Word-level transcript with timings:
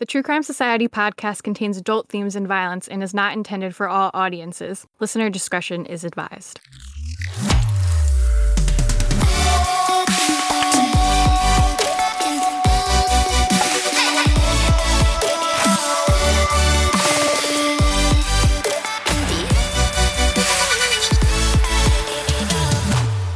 The 0.00 0.06
True 0.06 0.22
Crime 0.22 0.42
Society 0.42 0.88
podcast 0.88 1.42
contains 1.42 1.76
adult 1.76 2.08
themes 2.08 2.34
and 2.34 2.48
violence 2.48 2.88
and 2.88 3.02
is 3.02 3.12
not 3.12 3.34
intended 3.34 3.76
for 3.76 3.86
all 3.86 4.10
audiences. 4.14 4.86
Listener 4.98 5.28
discretion 5.28 5.84
is 5.84 6.04
advised. 6.04 6.58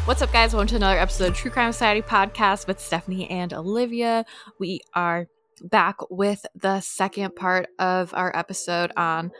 What's 0.07 0.23
up, 0.23 0.33
guys? 0.33 0.55
Welcome 0.55 0.69
to 0.69 0.77
another 0.77 0.99
episode 0.99 1.33
of 1.33 1.37
True 1.37 1.51
Crime 1.51 1.73
Society 1.73 2.01
podcast 2.01 2.67
with 2.67 2.81
Stephanie 2.81 3.29
and 3.29 3.53
Olivia. 3.53 4.25
We 4.59 4.81
are 4.95 5.27
back 5.65 5.97
with 6.11 6.47
the 6.55 6.81
second 6.81 7.35
part 7.35 7.69
of 7.79 8.13
our 8.15 8.37
episode 8.37 8.93
on 8.97 9.33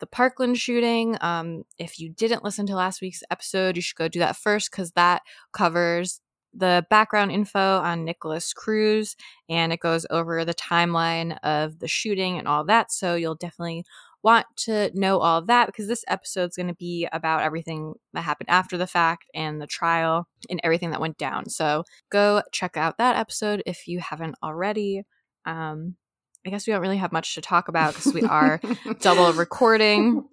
the 0.00 0.06
Parkland 0.06 0.58
shooting. 0.58 1.16
Um, 1.20 1.62
if 1.78 1.98
you 1.98 2.10
didn't 2.10 2.44
listen 2.44 2.66
to 2.66 2.74
last 2.74 3.00
week's 3.00 3.22
episode, 3.30 3.76
you 3.76 3.82
should 3.82 3.96
go 3.96 4.08
do 4.08 4.18
that 4.18 4.36
first 4.36 4.70
because 4.70 4.92
that 4.92 5.22
covers 5.52 6.20
the 6.54 6.84
background 6.90 7.32
info 7.32 7.78
on 7.78 8.04
Nikolas 8.04 8.52
Cruz 8.52 9.16
and 9.48 9.72
it 9.72 9.80
goes 9.80 10.06
over 10.10 10.44
the 10.44 10.54
timeline 10.54 11.38
of 11.42 11.78
the 11.78 11.88
shooting 11.88 12.38
and 12.38 12.46
all 12.46 12.64
that. 12.64 12.92
So 12.92 13.14
you'll 13.14 13.36
definitely 13.36 13.84
want 14.22 14.46
to 14.56 14.90
know 14.94 15.18
all 15.18 15.38
of 15.38 15.46
that 15.48 15.66
because 15.66 15.88
this 15.88 16.04
episode 16.08 16.50
is 16.50 16.56
going 16.56 16.68
to 16.68 16.74
be 16.74 17.08
about 17.12 17.42
everything 17.42 17.94
that 18.12 18.22
happened 18.22 18.50
after 18.50 18.76
the 18.76 18.86
fact 18.86 19.24
and 19.34 19.60
the 19.60 19.66
trial 19.66 20.28
and 20.48 20.60
everything 20.62 20.90
that 20.90 21.00
went 21.00 21.18
down. 21.18 21.48
So 21.48 21.84
go 22.10 22.42
check 22.52 22.76
out 22.76 22.98
that 22.98 23.16
episode 23.16 23.62
if 23.66 23.88
you 23.88 24.00
haven't 24.00 24.36
already. 24.42 25.02
Um, 25.44 25.96
I 26.44 26.50
guess 26.50 26.66
we 26.66 26.72
don't 26.72 26.82
really 26.82 26.96
have 26.96 27.12
much 27.12 27.34
to 27.36 27.40
talk 27.40 27.68
about 27.68 27.94
because 27.94 28.12
we 28.12 28.22
are 28.22 28.60
double 29.00 29.32
recording. 29.34 30.24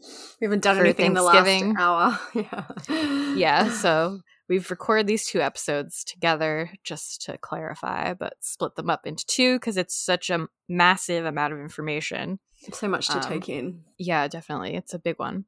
We 0.42 0.46
haven't 0.46 0.64
done 0.64 0.80
anything 0.80 1.08
in 1.08 1.14
the 1.14 1.22
last 1.22 1.64
hour. 1.78 2.20
yeah. 2.34 3.36
yeah. 3.36 3.70
So 3.70 4.22
we've 4.48 4.70
recorded 4.72 5.06
these 5.06 5.28
two 5.28 5.40
episodes 5.40 6.04
together 6.04 6.72
just 6.84 7.22
to 7.26 7.38
clarify, 7.38 8.16
but 8.16 8.34
split 8.42 8.76
them 8.76 8.90
up 8.90 9.06
into 9.06 9.24
two 9.28 9.58
because 9.58 9.78
it's 9.78 9.96
such 9.96 10.32
a 10.32 10.48
massive 10.68 11.26
amount 11.26 11.54
of 11.54 11.60
information. 11.60 12.40
So 12.74 12.88
much 12.88 13.08
to 13.08 13.18
um, 13.18 13.22
take 13.22 13.48
in. 13.48 13.84
Yeah, 14.00 14.28
definitely. 14.28 14.76
It's 14.76 14.96
a 14.96 15.00
big 15.00 15.20
one. 15.20 15.46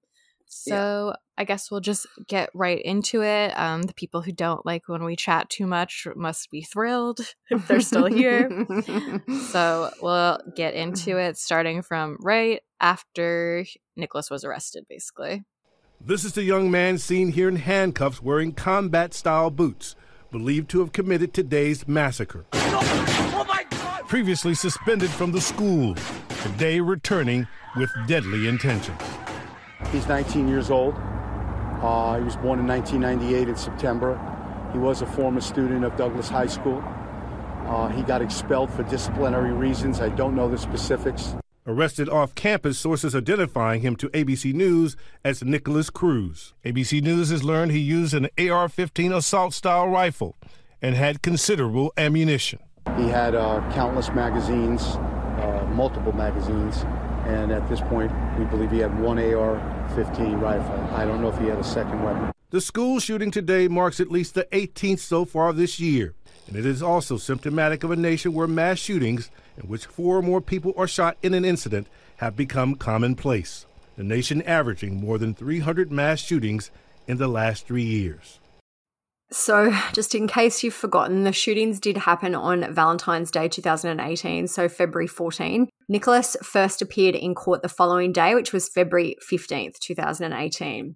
So 0.53 1.13
yeah. 1.13 1.13
I 1.37 1.43
guess 1.45 1.71
we'll 1.71 1.79
just 1.79 2.05
get 2.27 2.49
right 2.53 2.81
into 2.81 3.23
it. 3.23 3.57
Um, 3.57 3.83
the 3.83 3.93
people 3.93 4.21
who 4.21 4.33
don't 4.33 4.65
like 4.65 4.89
when 4.89 5.03
we 5.05 5.15
chat 5.15 5.49
too 5.49 5.65
much 5.65 6.05
must 6.13 6.51
be 6.51 6.61
thrilled 6.61 7.21
if 7.49 7.67
they're 7.67 7.79
still 7.79 8.05
here. 8.05 8.49
so 9.49 9.91
we'll 10.01 10.39
get 10.53 10.73
into 10.73 11.17
it, 11.17 11.37
starting 11.37 11.81
from 11.81 12.17
right 12.19 12.61
after 12.81 13.65
Nikolas 13.95 14.29
was 14.29 14.43
arrested, 14.43 14.85
basically. 14.89 15.45
This 16.01 16.25
is 16.25 16.33
the 16.33 16.43
young 16.43 16.69
man 16.69 16.97
seen 16.97 17.31
here 17.31 17.47
in 17.47 17.55
handcuffs 17.55 18.21
wearing 18.21 18.51
combat 18.51 19.13
style 19.13 19.51
boots, 19.51 19.95
believed 20.31 20.69
to 20.71 20.79
have 20.81 20.91
committed 20.91 21.33
today's 21.33 21.87
massacre. 21.87 22.45
Oh, 22.53 23.45
oh 23.47 24.03
Previously 24.07 24.53
suspended 24.53 25.11
from 25.11 25.31
the 25.31 25.39
school, 25.39 25.95
today 26.43 26.81
returning 26.81 27.47
with 27.77 27.89
deadly 28.07 28.47
intentions. 28.47 28.99
He's 29.91 30.07
19 30.07 30.47
years 30.47 30.71
old. 30.71 30.95
Uh, 31.81 32.17
he 32.17 32.23
was 32.23 32.37
born 32.37 32.59
in 32.59 32.67
1998 32.67 33.49
in 33.49 33.55
September. 33.57 34.17
He 34.71 34.77
was 34.77 35.01
a 35.01 35.05
former 35.05 35.41
student 35.41 35.83
of 35.83 35.97
Douglas 35.97 36.29
High 36.29 36.47
School. 36.47 36.81
Uh, 37.65 37.89
he 37.89 38.01
got 38.03 38.21
expelled 38.21 38.71
for 38.71 38.83
disciplinary 38.83 39.51
reasons. 39.51 39.99
I 39.99 40.09
don't 40.09 40.35
know 40.35 40.49
the 40.49 40.57
specifics. 40.57 41.35
Arrested 41.67 42.09
off 42.09 42.33
campus, 42.35 42.79
sources 42.79 43.15
identifying 43.15 43.81
him 43.81 43.95
to 43.97 44.09
ABC 44.09 44.53
News 44.53 44.95
as 45.23 45.43
Nikolas 45.43 45.89
Cruz. 45.89 46.53
ABC 46.65 47.01
News 47.01 47.29
has 47.29 47.43
learned 47.43 47.71
he 47.71 47.79
used 47.79 48.13
an 48.13 48.29
AR 48.39 48.69
15 48.69 49.11
assault 49.11 49.53
style 49.53 49.87
rifle 49.87 50.37
and 50.81 50.95
had 50.95 51.21
considerable 51.21 51.91
ammunition. 51.97 52.59
He 52.97 53.09
had 53.09 53.35
uh, 53.35 53.59
countless 53.73 54.09
magazines, 54.09 54.81
uh, 54.81 55.67
multiple 55.73 56.13
magazines, 56.13 56.83
and 57.25 57.51
at 57.51 57.67
this 57.69 57.81
point, 57.81 58.11
we 58.39 58.45
believe 58.45 58.71
he 58.71 58.79
had 58.79 58.99
one 58.99 59.19
AR-15 59.91 60.41
rifle. 60.41 60.95
I 60.95 61.05
don't 61.05 61.21
know 61.21 61.29
if 61.29 61.37
he 61.37 61.47
had 61.47 61.59
a 61.59 61.63
second 61.63 62.03
weapon. 62.03 62.31
The 62.49 62.61
school 62.61 62.99
shooting 62.99 63.31
today 63.31 63.67
marks 63.67 63.99
at 63.99 64.11
least 64.11 64.33
the 64.33 64.45
18th 64.51 64.99
so 64.99 65.25
far 65.25 65.53
this 65.53 65.79
year, 65.79 66.13
and 66.47 66.57
it 66.57 66.65
is 66.65 66.83
also 66.83 67.17
symptomatic 67.17 67.83
of 67.83 67.91
a 67.91 67.95
nation 67.95 68.33
where 68.33 68.47
mass 68.47 68.77
shootings, 68.77 69.29
in 69.57 69.69
which 69.69 69.85
four 69.85 70.17
or 70.17 70.21
more 70.21 70.41
people 70.41 70.73
are 70.77 70.87
shot 70.87 71.17
in 71.21 71.33
an 71.33 71.45
incident, 71.45 71.87
have 72.17 72.35
become 72.35 72.75
commonplace. 72.75 73.65
The 73.95 74.03
nation 74.03 74.41
averaging 74.41 74.95
more 74.99 75.17
than 75.17 75.33
300 75.33 75.91
mass 75.91 76.19
shootings 76.19 76.71
in 77.07 77.17
the 77.17 77.27
last 77.27 77.67
three 77.67 77.83
years. 77.83 78.39
So, 79.31 79.73
just 79.93 80.13
in 80.13 80.27
case 80.27 80.63
you've 80.63 80.73
forgotten, 80.73 81.23
the 81.23 81.31
shootings 81.31 81.79
did 81.79 81.97
happen 81.97 82.35
on 82.35 82.73
Valentine's 82.73 83.31
Day 83.31 83.47
2018, 83.47 84.47
so 84.47 84.67
February 84.67 85.07
14. 85.07 85.69
Nikolas 85.89 86.37
first 86.43 86.81
appeared 86.81 87.15
in 87.15 87.35
court 87.35 87.61
the 87.61 87.69
following 87.69 88.11
day, 88.11 88.35
which 88.35 88.53
was 88.53 88.69
February 88.69 89.15
15th, 89.29 89.79
2018. 89.79 90.95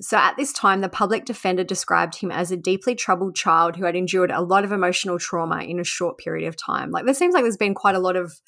So, 0.00 0.16
at 0.16 0.36
this 0.36 0.52
time, 0.52 0.80
the 0.80 0.88
public 0.88 1.24
defender 1.24 1.64
described 1.64 2.16
him 2.16 2.30
as 2.30 2.52
a 2.52 2.56
deeply 2.56 2.94
troubled 2.94 3.34
child 3.34 3.76
who 3.76 3.84
had 3.84 3.96
endured 3.96 4.30
a 4.30 4.42
lot 4.42 4.64
of 4.64 4.70
emotional 4.70 5.18
trauma 5.18 5.62
in 5.62 5.80
a 5.80 5.84
short 5.84 6.18
period 6.18 6.46
of 6.46 6.56
time. 6.56 6.90
Like, 6.90 7.04
there 7.04 7.14
seems 7.14 7.34
like 7.34 7.42
there's 7.42 7.56
been 7.56 7.74
quite 7.74 7.96
a 7.96 8.00
lot 8.00 8.14
of 8.14 8.40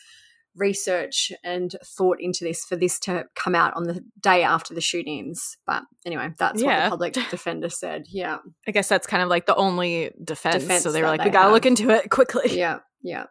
research 0.57 1.33
and 1.45 1.75
thought 1.85 2.19
into 2.21 2.45
this 2.45 2.65
for 2.65 2.77
this 2.77 2.99
to 3.01 3.25
come 3.35 3.55
out 3.55 3.75
on 3.75 3.85
the 3.85 4.05
day 4.21 4.43
after 4.43 4.75
the 4.75 4.81
shootings. 4.81 5.57
But 5.67 5.85
anyway, 6.05 6.33
that's 6.39 6.61
yeah. 6.61 6.67
what 6.67 6.85
the 6.85 6.91
public 6.91 7.31
defender 7.31 7.69
said. 7.69 8.05
Yeah. 8.09 8.39
I 8.67 8.71
guess 8.71 8.89
that's 8.89 9.07
kind 9.07 9.23
of 9.23 9.29
like 9.29 9.47
the 9.47 9.57
only 9.57 10.13
defense. 10.23 10.63
defense 10.63 10.83
so 10.83 10.93
they 10.93 11.03
were 11.03 11.09
like, 11.09 11.25
we 11.25 11.31
got 11.31 11.47
to 11.47 11.53
look 11.53 11.67
into 11.67 11.91
it 11.91 12.11
quickly. 12.11 12.51
Yeah. 12.61 12.81
Yeah. 13.03 13.27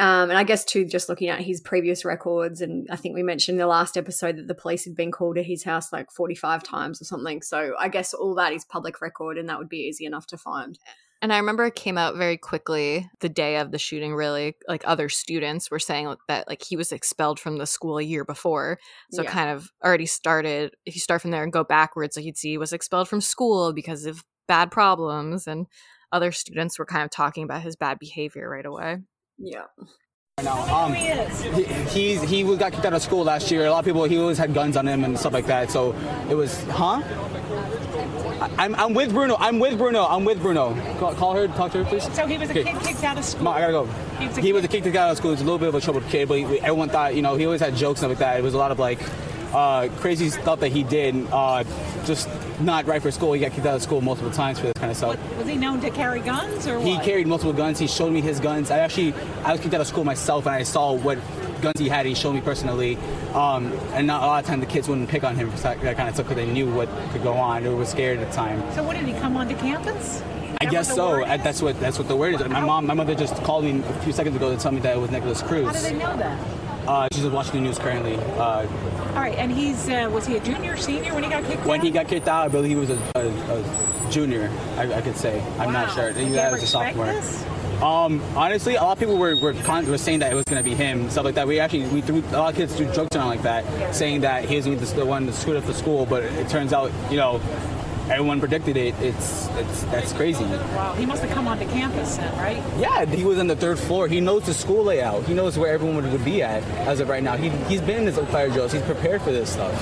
Um, 0.00 0.30
and 0.30 0.38
I 0.38 0.44
guess 0.44 0.64
too, 0.64 0.86
just 0.86 1.10
looking 1.10 1.28
at 1.28 1.40
his 1.40 1.60
previous 1.60 2.06
records, 2.06 2.62
and 2.62 2.86
I 2.90 2.96
think 2.96 3.14
we 3.14 3.22
mentioned 3.22 3.56
in 3.56 3.60
the 3.60 3.66
last 3.66 3.98
episode 3.98 4.36
that 4.36 4.46
the 4.46 4.54
police 4.54 4.84
had 4.86 4.94
been 4.94 5.10
called 5.10 5.36
to 5.36 5.42
his 5.42 5.64
house 5.64 5.92
like 5.92 6.10
45 6.10 6.62
times 6.62 7.02
or 7.02 7.04
something. 7.04 7.42
So 7.42 7.74
I 7.78 7.88
guess 7.88 8.14
all 8.14 8.34
that 8.36 8.54
is 8.54 8.64
public 8.64 9.02
record, 9.02 9.36
and 9.36 9.48
that 9.50 9.58
would 9.58 9.68
be 9.68 9.88
easy 9.88 10.06
enough 10.06 10.26
to 10.28 10.38
find. 10.38 10.78
And 11.22 11.32
I 11.32 11.36
remember 11.36 11.66
it 11.66 11.74
came 11.74 11.98
out 11.98 12.16
very 12.16 12.38
quickly 12.38 13.10
the 13.20 13.28
day 13.28 13.56
of 13.56 13.72
the 13.72 13.78
shooting, 13.78 14.14
really. 14.14 14.56
Like 14.66 14.82
other 14.86 15.10
students 15.10 15.70
were 15.70 15.78
saying 15.78 16.14
that 16.28 16.48
like 16.48 16.62
he 16.62 16.76
was 16.76 16.92
expelled 16.92 17.38
from 17.38 17.58
the 17.58 17.66
school 17.66 17.98
a 17.98 18.02
year 18.02 18.24
before. 18.24 18.78
So 19.12 19.22
yeah. 19.22 19.30
kind 19.30 19.50
of 19.50 19.70
already 19.84 20.06
started 20.06 20.74
if 20.86 20.94
you 20.94 21.00
start 21.00 21.20
from 21.20 21.30
there 21.30 21.42
and 21.42 21.52
go 21.52 21.62
backwards, 21.62 22.16
like 22.16 22.24
you'd 22.24 22.38
see 22.38 22.50
he 22.50 22.58
was 22.58 22.72
expelled 22.72 23.08
from 23.08 23.20
school 23.20 23.74
because 23.74 24.06
of 24.06 24.24
bad 24.48 24.70
problems 24.70 25.46
and 25.46 25.66
other 26.10 26.32
students 26.32 26.78
were 26.78 26.86
kind 26.86 27.04
of 27.04 27.10
talking 27.10 27.44
about 27.44 27.62
his 27.62 27.76
bad 27.76 27.98
behavior 27.98 28.48
right 28.48 28.66
away. 28.66 28.98
Yeah. 29.38 29.64
Now, 30.42 30.84
um, 30.84 30.94
he, 30.94 31.64
he's 31.64 32.22
he 32.22 32.56
got 32.56 32.72
kicked 32.72 32.86
out 32.86 32.94
of 32.94 33.02
school 33.02 33.24
last 33.24 33.50
year. 33.50 33.66
A 33.66 33.70
lot 33.70 33.80
of 33.80 33.84
people 33.84 34.04
he 34.04 34.18
always 34.18 34.38
had 34.38 34.54
guns 34.54 34.76
on 34.76 34.88
him 34.88 35.04
and 35.04 35.18
stuff 35.18 35.34
like 35.34 35.46
that. 35.46 35.70
So 35.70 35.94
it 36.30 36.34
was, 36.34 36.62
huh? 36.64 37.02
I'm, 38.40 38.74
I'm 38.74 38.94
with 38.94 39.12
Bruno. 39.12 39.36
I'm 39.38 39.58
with 39.58 39.76
Bruno. 39.76 40.04
I'm 40.04 40.24
with 40.24 40.40
Bruno. 40.40 40.74
Call, 40.98 41.14
call 41.14 41.34
her. 41.34 41.46
Talk 41.48 41.72
to 41.72 41.84
her, 41.84 41.84
please. 41.84 42.10
So 42.14 42.26
he 42.26 42.38
was 42.38 42.50
a 42.50 42.54
kid 42.54 42.66
kicked 42.80 43.04
out 43.04 43.18
of 43.18 43.24
school. 43.24 43.44
Mom, 43.44 43.54
I 43.54 43.60
gotta 43.60 43.72
go. 43.72 43.86
He 44.18 44.26
was 44.26 44.38
a, 44.38 44.40
he 44.40 44.52
was 44.52 44.64
a 44.64 44.68
kid 44.68 44.82
kicked 44.82 44.96
out 44.96 45.10
of 45.10 45.16
school. 45.16 45.32
He's 45.32 45.40
a 45.40 45.44
little 45.44 45.58
bit 45.58 45.68
of 45.68 45.74
a 45.74 45.80
troubled 45.80 46.06
kid, 46.08 46.28
but 46.28 46.38
he, 46.38 46.44
everyone 46.60 46.88
thought, 46.88 47.14
you 47.14 47.22
know, 47.22 47.36
he 47.36 47.44
always 47.44 47.60
had 47.60 47.76
jokes 47.76 48.02
and 48.02 48.10
stuff 48.10 48.10
like 48.10 48.18
that. 48.18 48.38
It 48.38 48.42
was 48.42 48.54
a 48.54 48.58
lot 48.58 48.70
of 48.70 48.78
like 48.78 48.98
uh, 49.52 49.88
crazy 49.98 50.30
stuff 50.30 50.60
that 50.60 50.68
he 50.68 50.82
did. 50.82 51.26
Uh, 51.30 51.64
just 52.04 52.28
not 52.60 52.86
right 52.86 53.02
for 53.02 53.10
school. 53.10 53.32
He 53.32 53.40
got 53.40 53.52
kicked 53.52 53.66
out 53.66 53.76
of 53.76 53.82
school 53.82 54.00
multiple 54.00 54.30
times 54.30 54.58
for 54.58 54.66
this 54.66 54.74
kind 54.74 54.90
of 54.90 54.96
stuff. 54.96 55.18
What, 55.18 55.36
was 55.38 55.48
he 55.48 55.56
known 55.56 55.80
to 55.80 55.90
carry 55.90 56.20
guns 56.20 56.66
or 56.66 56.80
He 56.80 56.98
carried 56.98 57.26
multiple 57.26 57.52
guns. 57.52 57.78
He 57.78 57.86
showed 57.86 58.12
me 58.12 58.20
his 58.20 58.40
guns. 58.40 58.70
I 58.70 58.78
actually 58.78 59.14
I 59.44 59.52
was 59.52 59.60
kicked 59.60 59.74
out 59.74 59.80
of 59.80 59.86
school 59.86 60.04
myself, 60.04 60.46
and 60.46 60.54
I 60.54 60.62
saw 60.62 60.92
what 60.92 61.18
guns 61.60 61.78
he 61.78 61.88
had. 61.88 62.06
He 62.06 62.14
showed 62.14 62.34
me 62.34 62.40
personally, 62.40 62.96
um, 63.34 63.72
and 63.92 64.06
not 64.06 64.22
a 64.22 64.26
lot 64.26 64.42
of 64.42 64.48
time 64.48 64.60
the 64.60 64.66
kids 64.66 64.88
wouldn't 64.88 65.08
pick 65.08 65.24
on 65.24 65.36
him 65.36 65.50
for 65.50 65.58
that, 65.58 65.80
kind 65.80 66.08
of 66.08 66.14
stuff 66.14 66.28
because 66.28 66.36
they 66.36 66.50
knew 66.50 66.70
what 66.72 66.88
could 67.12 67.22
go 67.22 67.34
on 67.34 67.66
or 67.66 67.76
were 67.76 67.86
scared 67.86 68.18
at 68.18 68.28
the 68.28 68.34
time. 68.34 68.60
So 68.72 68.82
what 68.82 68.96
did 68.96 69.06
he 69.06 69.12
come 69.14 69.36
onto 69.36 69.56
campus? 69.56 70.22
I 70.60 70.66
guess 70.66 70.94
so. 70.94 71.24
that's 71.24 71.62
what 71.62 71.80
that's 71.80 71.98
what 71.98 72.08
the 72.08 72.16
word 72.16 72.34
is. 72.34 72.48
My 72.48 72.60
mom, 72.60 72.86
my 72.86 72.94
mother 72.94 73.14
just 73.14 73.34
called 73.44 73.64
me 73.64 73.80
a 73.80 74.00
few 74.00 74.12
seconds 74.12 74.36
ago 74.36 74.54
to 74.54 74.60
tell 74.60 74.72
me 74.72 74.80
that 74.80 74.96
it 74.96 75.00
was 75.00 75.10
Nikolas 75.10 75.42
Cruz. 75.42 75.66
How 75.66 75.72
do 75.72 75.80
they 75.80 75.92
know 75.94 76.16
that? 76.16 76.38
Uh, 76.86 77.08
she's 77.12 77.22
just 77.22 77.34
watching 77.34 77.52
the 77.54 77.60
news 77.60 77.78
currently. 77.78 78.16
Uh, 78.16 78.66
All 79.10 79.14
right, 79.14 79.36
and 79.38 79.52
he's 79.52 79.88
uh, 79.88 80.10
was 80.12 80.26
he 80.26 80.36
a 80.36 80.40
junior, 80.40 80.76
senior 80.76 81.14
when 81.14 81.22
he 81.22 81.30
got 81.30 81.44
kicked 81.44 81.64
when 81.64 81.80
out? 81.80 81.86
he 81.86 81.90
got 81.90 82.08
kicked 82.08 82.28
out, 82.28 82.46
I 82.46 82.48
believe 82.48 82.70
he 82.70 82.76
was 82.76 82.90
a, 82.90 82.98
a, 83.14 83.28
a 83.28 84.10
junior. 84.10 84.50
I, 84.76 84.92
I, 84.94 85.00
could 85.00 85.16
say. 85.16 85.40
I'm 85.58 85.72
not 85.72 85.94
sure. 85.94 86.12
He 86.12 86.30
was 86.30 86.62
a 86.62 86.66
sophomore. 86.66 87.06
This? 87.06 87.44
Um, 87.82 88.20
honestly, 88.36 88.74
a 88.74 88.82
lot 88.82 88.92
of 88.92 88.98
people 88.98 89.16
were 89.16 89.36
were, 89.36 89.54
con- 89.54 89.86
were 89.86 89.96
saying 89.96 90.18
that 90.18 90.32
it 90.32 90.34
was 90.34 90.44
going 90.44 90.62
to 90.62 90.68
be 90.68 90.74
him, 90.76 91.08
stuff 91.08 91.24
like 91.24 91.34
that. 91.36 91.48
We 91.48 91.60
actually 91.60 91.86
we 91.88 92.02
threw 92.02 92.18
a 92.20 92.36
lot 92.36 92.50
of 92.50 92.56
kids 92.56 92.76
threw 92.76 92.92
jokes 92.92 93.16
around 93.16 93.28
like 93.28 93.42
that, 93.42 93.94
saying 93.94 94.20
that 94.20 94.44
he 94.44 94.56
was 94.56 94.92
the 94.92 95.06
one 95.06 95.26
to 95.26 95.32
scoot 95.32 95.56
up 95.56 95.64
the 95.64 95.72
school. 95.72 96.04
But 96.04 96.24
it 96.24 96.48
turns 96.50 96.74
out, 96.74 96.92
you 97.10 97.16
know, 97.16 97.40
everyone 98.10 98.38
predicted 98.38 98.76
it. 98.76 98.94
It's 99.00 99.48
it's 99.48 99.84
that's 99.84 100.12
crazy. 100.12 100.44
Wow, 100.44 100.92
he 100.92 101.06
must 101.06 101.22
have 101.22 101.30
come 101.30 101.48
onto 101.48 101.66
campus 101.68 102.18
then, 102.18 102.36
right? 102.36 102.62
Yeah, 102.78 103.06
he 103.06 103.24
was 103.24 103.38
on 103.38 103.46
the 103.46 103.56
third 103.56 103.78
floor. 103.78 104.08
He 104.08 104.20
knows 104.20 104.44
the 104.44 104.52
school 104.52 104.84
layout. 104.84 105.24
He 105.24 105.32
knows 105.32 105.56
where 105.56 105.72
everyone 105.72 105.96
would, 105.96 106.12
would 106.12 106.24
be 106.24 106.42
at 106.42 106.62
as 106.86 107.00
of 107.00 107.08
right 107.08 107.22
now. 107.22 107.36
He 107.36 107.48
he's 107.70 107.80
been 107.80 108.06
in 108.06 108.06
his 108.06 108.18
fire 108.28 108.50
drills. 108.50 108.72
He's 108.72 108.82
prepared 108.82 109.22
for 109.22 109.32
this 109.32 109.50
stuff. 109.50 109.72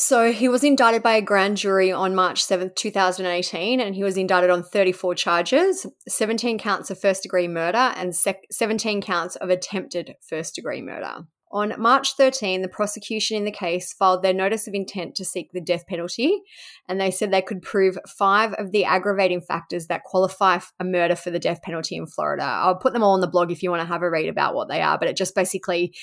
So 0.00 0.30
he 0.30 0.46
was 0.46 0.62
indicted 0.62 1.02
by 1.02 1.16
a 1.16 1.20
grand 1.20 1.56
jury 1.56 1.90
on 1.90 2.14
March 2.14 2.44
7th, 2.44 2.76
2018, 2.76 3.80
and 3.80 3.96
he 3.96 4.04
was 4.04 4.16
indicted 4.16 4.48
on 4.48 4.62
34 4.62 5.16
charges 5.16 5.86
17 6.06 6.56
counts 6.56 6.88
of 6.92 7.00
first 7.00 7.24
degree 7.24 7.48
murder 7.48 7.92
and 7.96 8.14
sec- 8.14 8.46
17 8.48 9.02
counts 9.02 9.34
of 9.34 9.50
attempted 9.50 10.14
first 10.20 10.54
degree 10.54 10.82
murder. 10.82 11.24
On 11.50 11.72
March 11.78 12.14
13, 12.14 12.60
the 12.60 12.68
prosecution 12.68 13.36
in 13.38 13.44
the 13.44 13.50
case 13.50 13.94
filed 13.94 14.22
their 14.22 14.34
notice 14.34 14.68
of 14.68 14.74
intent 14.74 15.14
to 15.14 15.24
seek 15.24 15.50
the 15.52 15.62
death 15.62 15.86
penalty, 15.86 16.42
and 16.86 17.00
they 17.00 17.10
said 17.10 17.30
they 17.30 17.40
could 17.40 17.62
prove 17.62 17.96
five 18.06 18.52
of 18.54 18.70
the 18.70 18.84
aggravating 18.84 19.40
factors 19.40 19.86
that 19.86 20.04
qualify 20.04 20.58
a 20.78 20.84
murder 20.84 21.16
for 21.16 21.30
the 21.30 21.38
death 21.38 21.62
penalty 21.62 21.96
in 21.96 22.06
Florida. 22.06 22.44
I'll 22.44 22.76
put 22.76 22.92
them 22.92 23.02
all 23.02 23.14
on 23.14 23.20
the 23.20 23.26
blog 23.26 23.50
if 23.50 23.62
you 23.62 23.70
want 23.70 23.80
to 23.80 23.88
have 23.88 24.02
a 24.02 24.10
read 24.10 24.28
about 24.28 24.54
what 24.54 24.68
they 24.68 24.82
are, 24.82 24.98
but 24.98 25.08
it 25.08 25.16
just 25.16 25.34
basically 25.34 25.94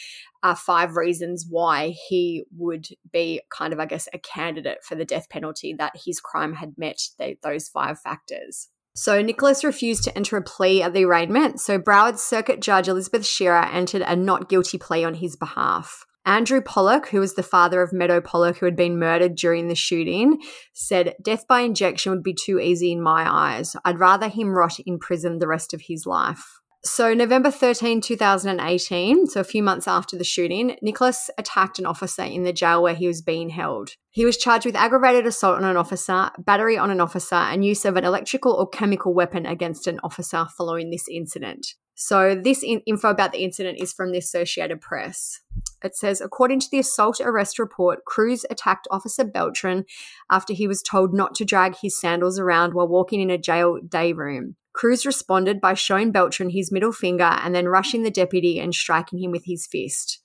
are 0.46 0.56
five 0.56 0.96
reasons 0.96 1.48
why 1.50 1.96
he 2.08 2.44
would 2.56 2.88
be 3.12 3.42
kind 3.50 3.74
of, 3.74 3.80
I 3.80 3.88
guess, 3.88 4.08
a 4.14 4.20
candidate 4.20 4.84
for 4.84 4.94
the 4.94 5.04
death 5.04 5.28
penalty 5.28 5.74
that 5.74 5.94
his 6.06 6.20
crime 6.20 6.54
had 6.54 6.78
met 6.78 7.02
those 7.42 7.68
five 7.68 8.00
factors. 8.00 8.70
So 8.94 9.24
Nikolas 9.24 9.64
refused 9.64 10.04
to 10.04 10.16
enter 10.16 10.38
a 10.38 10.44
plea 10.44 10.84
at 10.84 10.94
the 10.94 11.04
arraignment, 11.04 11.60
so 11.60 11.80
Broward 11.80 12.20
Circuit 12.20 12.62
Judge 12.62 12.88
Elizabeth 12.88 13.26
Scherer 13.26 13.66
entered 13.66 14.04
a 14.04 14.16
not 14.16 14.48
guilty 14.48 14.78
plea 14.78 15.04
on 15.04 15.16
his 15.16 15.36
behalf. 15.36 16.06
Andrew 16.26 16.62
Pollack, 16.62 17.08
who 17.08 17.20
was 17.20 17.34
the 17.34 17.44
father 17.44 17.82
of 17.82 17.92
Meadow 17.92 18.22
Pollack, 18.22 18.58
who 18.58 18.66
had 18.66 18.76
been 18.76 19.00
murdered 19.00 19.36
during 19.36 19.68
the 19.68 19.76
shooting, 19.76 20.40
said, 20.74 21.16
Death 21.24 21.48
by 21.48 21.62
injection 21.62 22.12
would 22.12 22.24
be 22.24 22.36
too 22.36 22.60
easy 22.60 22.92
in 22.92 23.02
my 23.02 23.26
eyes. 23.28 23.76
I'd 23.84 24.00
rather 24.00 24.28
him 24.28 24.50
rot 24.50 24.80
in 24.86 25.00
prison 25.00 25.40
the 25.40 25.48
rest 25.48 25.74
of 25.74 25.82
his 25.82 26.06
life. 26.06 26.55
So, 26.88 27.16
November 27.16 27.50
13, 27.50 28.00
2018, 28.00 29.26
so 29.26 29.40
a 29.40 29.44
few 29.44 29.64
months 29.64 29.88
after 29.88 30.16
the 30.16 30.24
shooting, 30.24 30.78
Nikolas 30.84 31.32
attacked 31.36 31.80
an 31.80 31.88
officer 31.88 32.22
in 32.22 32.44
the 32.44 32.54
jail 32.54 32.84
where 32.84 32.94
he 32.94 33.08
was 33.08 33.24
being 33.24 33.50
held. 33.50 33.96
He 34.12 34.24
was 34.24 34.38
charged 34.38 34.68
with 34.68 34.76
aggravated 34.76 35.26
assault 35.26 35.58
on 35.58 35.64
an 35.64 35.78
officer, 35.78 36.30
battery 36.38 36.78
on 36.78 36.92
an 36.92 37.02
officer, 37.02 37.34
and 37.34 37.66
use 37.66 37.86
of 37.86 37.96
an 37.98 38.06
electrical 38.06 38.54
or 38.54 38.70
chemical 38.70 39.16
weapon 39.16 39.48
against 39.48 39.88
an 39.88 40.00
officer 40.04 40.46
following 40.56 40.92
this 40.92 41.08
incident. 41.08 41.66
So, 41.96 42.36
this 42.36 42.62
in- 42.62 42.84
info 42.86 43.10
about 43.10 43.32
the 43.32 43.44
incident 43.44 43.80
is 43.82 43.92
from 43.92 44.12
the 44.12 44.20
Associated 44.20 44.80
Press. 44.80 45.42
It 45.84 45.96
says, 45.96 46.22
according 46.22 46.60
to 46.60 46.68
the 46.72 46.80
assault 46.80 47.20
arrest 47.20 47.58
report, 47.58 48.06
Cruz 48.06 48.46
attacked 48.52 48.88
Officer 48.92 49.24
Beltran 49.24 49.86
after 50.30 50.54
he 50.54 50.68
was 50.68 50.84
told 50.84 51.16
not 51.16 51.34
to 51.36 51.46
drag 51.46 51.78
his 51.78 52.00
sandals 52.00 52.38
around 52.38 52.76
while 52.76 52.88
walking 52.88 53.22
in 53.22 53.32
a 53.32 53.40
jail 53.40 53.80
day 53.80 54.14
room. 54.14 54.56
Cruz 54.76 55.06
responded 55.06 55.62
by 55.62 55.74
showing 55.74 56.12
Beltran 56.12 56.50
his 56.50 56.70
middle 56.70 56.92
finger 56.92 57.24
and 57.24 57.56
then 57.56 57.68
rushing 57.68 58.04
the 58.04 58.12
deputy 58.12 58.60
and 58.60 58.76
striking 58.76 59.20
him 59.20 59.32
with 59.32 59.46
his 59.46 59.66
fist. 59.66 60.20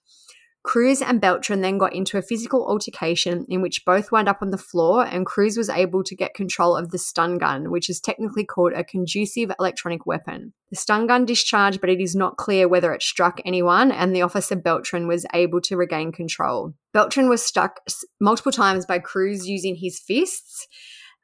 Cruz 0.62 1.00
and 1.00 1.20
Beltran 1.20 1.62
then 1.62 1.79
got 1.79 1.94
into 1.94 2.19
a 2.19 2.23
physical 2.23 2.67
altercation 2.67 3.47
in 3.49 3.62
which 3.62 3.85
both 3.87 4.12
wound 4.12 4.29
up 4.29 4.43
on 4.43 4.50
the 4.50 4.58
floor, 4.58 5.06
and 5.06 5.25
Cruz 5.25 5.56
was 5.56 5.70
able 5.70 6.05
to 6.05 6.14
get 6.14 6.35
control 6.35 6.76
of 6.76 6.91
the 6.91 6.99
stun 6.99 7.38
gun, 7.38 7.70
which 7.70 7.88
is 7.88 7.99
technically 8.00 8.44
called 8.44 8.73
a 8.75 8.85
conducive 8.85 9.50
electronic 9.58 10.05
weapon. 10.05 10.52
The 10.70 10.76
stun 10.76 11.06
gun 11.06 11.25
discharged, 11.25 11.81
but 11.81 11.88
it 11.88 12.00
is 12.00 12.14
not 12.14 12.37
clear 12.37 12.69
whether 12.69 12.93
it 12.93 13.02
struck 13.02 13.41
anyone, 13.47 13.91
and 13.91 14.14
the 14.14 14.23
officer 14.23 14.55
Beltran 14.55 15.06
was 15.06 15.25
able 15.32 15.62
to 15.62 15.76
regain 15.76 16.12
control. 16.12 16.75
Beltran 16.93 17.31
was 17.31 17.43
struck 17.43 17.81
multiple 18.20 18.52
times 18.52 18.85
by 18.85 18.99
Cruz 18.99 19.49
using 19.49 19.76
his 19.76 19.99
fists. 19.99 20.67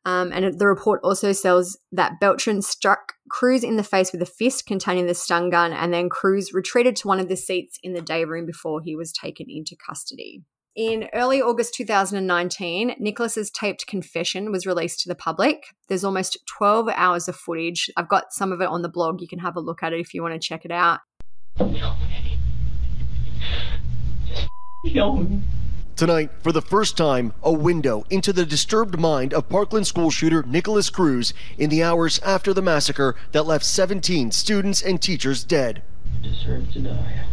Um, 0.06 0.30
and 0.32 0.56
the 0.56 0.68
report 0.68 1.00
also 1.02 1.32
says 1.32 1.76
that 1.90 2.20
Beltran 2.20 2.62
struck 2.62 3.14
Cruz 3.28 3.64
in 3.64 3.76
the 3.76 3.82
face 3.82 4.12
with 4.12 4.22
a 4.22 4.26
fist 4.26 4.64
containing 4.64 5.06
the 5.06 5.14
stun 5.14 5.50
gun, 5.50 5.72
and 5.72 5.92
then 5.92 6.08
Cruz 6.08 6.52
retreated 6.54 6.94
to 6.96 7.08
one 7.08 7.18
of 7.18 7.28
the 7.28 7.36
seats 7.36 7.76
in 7.82 7.92
the 7.92 8.00
day 8.00 8.24
room 8.24 8.46
before 8.46 8.80
he 8.80 8.94
was 8.94 9.12
taken 9.12 9.46
into 9.48 9.74
custody. 9.84 10.44
In 10.76 11.08
early 11.12 11.42
August 11.42 11.74
2019, 11.74 12.94
Nikolas's 13.00 13.50
taped 13.50 13.88
confession 13.88 14.52
was 14.52 14.64
released 14.64 15.00
to 15.00 15.08
the 15.08 15.16
public. 15.16 15.74
There's 15.88 16.04
almost 16.04 16.38
12 16.56 16.88
hours 16.94 17.26
of 17.26 17.34
footage. 17.34 17.90
I've 17.96 18.08
got 18.08 18.32
some 18.32 18.52
of 18.52 18.60
it 18.60 18.68
on 18.68 18.82
the 18.82 18.88
blog. 18.88 19.20
You 19.20 19.26
can 19.26 19.40
have 19.40 19.56
a 19.56 19.60
look 19.60 19.82
at 19.82 19.92
it 19.92 19.98
if 19.98 20.14
you 20.14 20.22
want 20.22 20.34
to 20.34 20.38
check 20.38 20.64
it 20.64 20.70
out. 20.70 21.00
Tonight, 25.96 26.30
for 26.42 26.52
the 26.52 26.60
first 26.60 26.94
time, 26.94 27.32
a 27.42 27.50
window 27.50 28.04
into 28.10 28.30
the 28.30 28.44
disturbed 28.44 29.00
mind 29.00 29.32
of 29.32 29.48
Parkland 29.48 29.86
school 29.86 30.10
shooter 30.10 30.42
Nikolas 30.42 30.90
Cruz 30.90 31.32
in 31.56 31.70
the 31.70 31.82
hours 31.82 32.18
after 32.18 32.52
the 32.52 32.60
massacre 32.60 33.16
that 33.32 33.46
left 33.46 33.64
17 33.64 34.30
students 34.30 34.82
and 34.82 35.00
teachers 35.00 35.42
dead. 35.42 35.82
Deserve 36.22 36.70
to 36.74 36.80
die. 36.80 37.24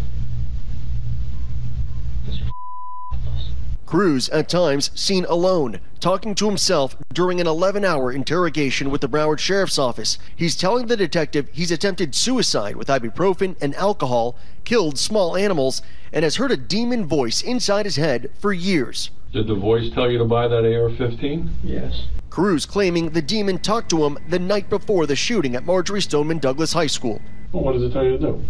Cruz, 3.94 4.28
at 4.30 4.50
times 4.50 4.90
seen 4.96 5.24
alone, 5.26 5.80
talking 6.00 6.34
to 6.34 6.48
himself 6.48 6.98
during 7.14 7.40
an 7.40 7.46
11 7.46 7.86
hour 7.86 8.12
interrogation 8.12 8.90
with 8.90 9.02
the 9.02 9.08
Broward 9.08 9.38
Sheriff's 9.38 9.78
Office. 9.78 10.18
He's 10.36 10.56
telling 10.56 10.88
the 10.88 10.98
detective 10.98 11.48
he's 11.52 11.70
attempted 11.70 12.16
suicide 12.16 12.76
with 12.76 12.88
ibuprofen 12.88 13.56
and 13.62 13.76
alcohol, 13.76 14.36
killed 14.64 14.98
small 14.98 15.38
animals, 15.38 15.84
and 16.12 16.24
has 16.24 16.38
heard 16.38 16.50
a 16.50 16.58
demon 16.58 17.06
voice 17.06 17.44
inside 17.44 17.86
his 17.86 17.98
head 17.98 18.32
for 18.40 18.52
years. 18.52 19.12
Did 19.32 19.46
the 19.46 19.54
voice 19.54 19.92
tell 19.94 20.10
you 20.10 20.18
to 20.18 20.26
buy 20.26 20.48
that 20.48 20.66
AR 20.66 20.90
15? 20.90 21.52
Yes. 21.64 22.08
Cruz 22.32 22.66
claiming 22.66 23.12
the 23.12 23.22
demon 23.22 23.60
talked 23.60 23.92
to 23.92 24.06
him 24.06 24.18
the 24.28 24.40
night 24.40 24.72
before 24.72 25.06
the 25.06 25.16
shooting 25.16 25.56
at 25.56 25.68
Marjory 25.68 26.02
Stoneman 26.02 26.40
Douglas 26.40 26.74
High 26.74 26.88
School. 26.88 27.22
Well, 27.52 27.62
what 27.62 27.74
does 27.74 27.84
it 27.84 27.94
tell 27.94 28.04
you 28.04 28.18
to 28.18 28.18
do? 28.18 28.44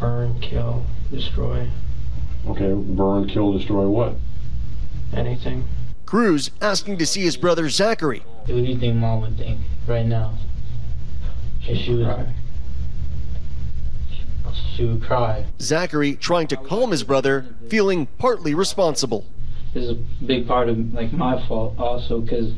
Burn, 0.00 0.40
kill, 0.40 0.84
destroy, 1.12 1.68
Okay, 2.46 2.72
burn, 2.72 3.28
kill, 3.28 3.52
destroy 3.52 3.86
what? 3.88 4.14
Anything. 5.12 5.66
Cruz 6.06 6.50
asking 6.60 6.98
to 6.98 7.06
see 7.06 7.22
his 7.22 7.36
brother 7.36 7.68
Zachary. 7.68 8.20
What 8.20 8.46
do 8.46 8.54
you 8.56 8.78
think 8.78 8.96
mom 8.96 9.20
would 9.20 9.36
think 9.36 9.60
right 9.86 10.06
now? 10.06 10.38
If 11.66 11.78
she 11.78 11.94
would 11.94 12.06
cry. 12.06 12.34
She 14.74 14.84
would 14.84 15.02
cry. 15.02 15.44
Zachary 15.60 16.14
trying 16.14 16.46
to 16.46 16.56
calm 16.56 16.92
his 16.92 17.02
brother, 17.02 17.46
feeling 17.68 18.06
partly 18.18 18.54
responsible. 18.54 19.26
This 19.74 19.84
is 19.84 19.90
a 19.90 20.24
big 20.24 20.48
part 20.48 20.68
of 20.68 20.94
like 20.94 21.12
my 21.12 21.46
fault 21.46 21.78
also 21.78 22.20
because 22.20 22.52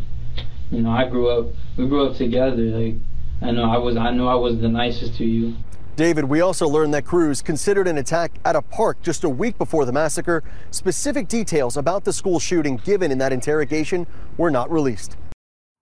you 0.71 0.83
know 0.83 0.91
I 0.91 1.09
grew 1.09 1.29
up 1.29 1.47
we 1.77 1.89
grew 1.89 2.07
up 2.07 2.17
together 2.17 2.63
like 2.63 2.95
I 3.43 3.51
know 3.51 3.65
I 3.65 3.79
was 3.79 3.97
I 3.97 4.11
know 4.13 4.29
I 4.29 4.37
was 4.37 4.61
the 4.61 4.69
nicest 4.69 5.17
to 5.17 5.25
you 5.25 5.57
David, 6.01 6.25
we 6.25 6.41
also 6.41 6.67
learned 6.67 6.95
that 6.95 7.05
Cruz 7.05 7.43
considered 7.43 7.87
an 7.87 7.99
attack 7.99 8.33
at 8.47 8.57
a 8.57 8.63
park 8.63 9.03
just 9.03 9.23
a 9.23 9.29
week 9.29 9.59
before 9.59 9.85
the 9.85 9.93
massacre. 9.93 10.43
Specific 10.71 11.29
details 11.29 11.77
about 11.77 12.05
the 12.05 12.13
school 12.15 12.39
shooting 12.39 12.79
given 12.79 13.13
in 13.13 13.19
that 13.19 13.35
interrogation 13.35 14.07
were 14.39 14.51
not 14.51 14.71
released. 14.71 15.19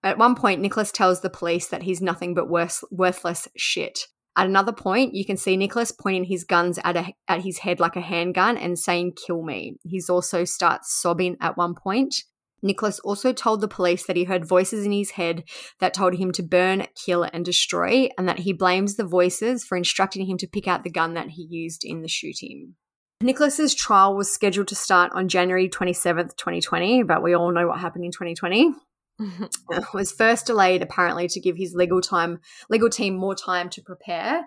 At 0.03 0.17
one 0.17 0.35
point, 0.35 0.59
Nikolas 0.59 0.91
tells 0.91 1.21
the 1.21 1.29
police 1.29 1.69
that 1.69 1.83
he's 1.83 2.01
nothing 2.01 2.33
but 2.33 2.49
worth, 2.49 2.83
worthless 2.91 3.47
shit. 3.55 4.07
At 4.35 4.47
another 4.47 4.73
point, 4.73 5.15
you 5.15 5.23
can 5.23 5.37
see 5.37 5.55
Nikolas 5.55 5.93
pointing 5.93 6.25
his 6.25 6.43
guns 6.43 6.79
at, 6.83 6.97
a, 6.97 7.13
at 7.29 7.43
his 7.43 7.59
head 7.59 7.79
like 7.79 7.95
a 7.95 8.01
handgun 8.01 8.57
and 8.57 8.77
saying, 8.77 9.13
Kill 9.25 9.41
me. 9.41 9.77
He's 9.83 10.09
also 10.09 10.43
starts 10.43 10.93
sobbing 11.01 11.37
at 11.39 11.55
one 11.55 11.75
point. 11.75 12.23
Nikolas 12.61 12.99
also 12.99 13.33
told 13.33 13.61
the 13.61 13.67
police 13.67 14.05
that 14.05 14.15
he 14.15 14.25
heard 14.25 14.47
voices 14.47 14.85
in 14.85 14.91
his 14.91 15.11
head 15.11 15.43
that 15.79 15.93
told 15.93 16.15
him 16.15 16.31
to 16.33 16.43
burn, 16.43 16.87
kill, 16.95 17.23
and 17.23 17.45
destroy, 17.45 18.09
and 18.17 18.27
that 18.27 18.39
he 18.39 18.53
blames 18.53 18.95
the 18.95 19.05
voices 19.05 19.63
for 19.63 19.77
instructing 19.77 20.25
him 20.25 20.37
to 20.37 20.47
pick 20.47 20.67
out 20.67 20.83
the 20.83 20.89
gun 20.89 21.13
that 21.13 21.29
he 21.29 21.47
used 21.49 21.83
in 21.83 22.01
the 22.01 22.07
shooting. 22.07 22.75
Nikolas's 23.21 23.75
trial 23.75 24.15
was 24.15 24.31
scheduled 24.31 24.69
to 24.69 24.75
start 24.75 25.11
on 25.13 25.27
January 25.27 25.67
27th, 25.67 26.37
2020, 26.37 27.03
but 27.03 27.21
we 27.21 27.33
all 27.33 27.51
know 27.51 27.67
what 27.67 27.79
happened 27.79 28.05
in 28.05 28.11
2020. 28.11 28.73
it 29.19 29.93
was 29.93 30.13
first 30.13 30.45
delayed 30.45 30.81
apparently 30.81 31.27
to 31.27 31.41
give 31.41 31.57
his 31.57 31.73
legal 31.73 31.99
time 31.99 32.39
legal 32.69 32.89
team 32.89 33.17
more 33.17 33.35
time 33.35 33.69
to 33.69 33.81
prepare, 33.81 34.45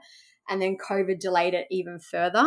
and 0.48 0.62
then 0.62 0.78
COVID 0.78 1.20
delayed 1.20 1.52
it 1.52 1.66
even 1.70 1.98
further. 1.98 2.46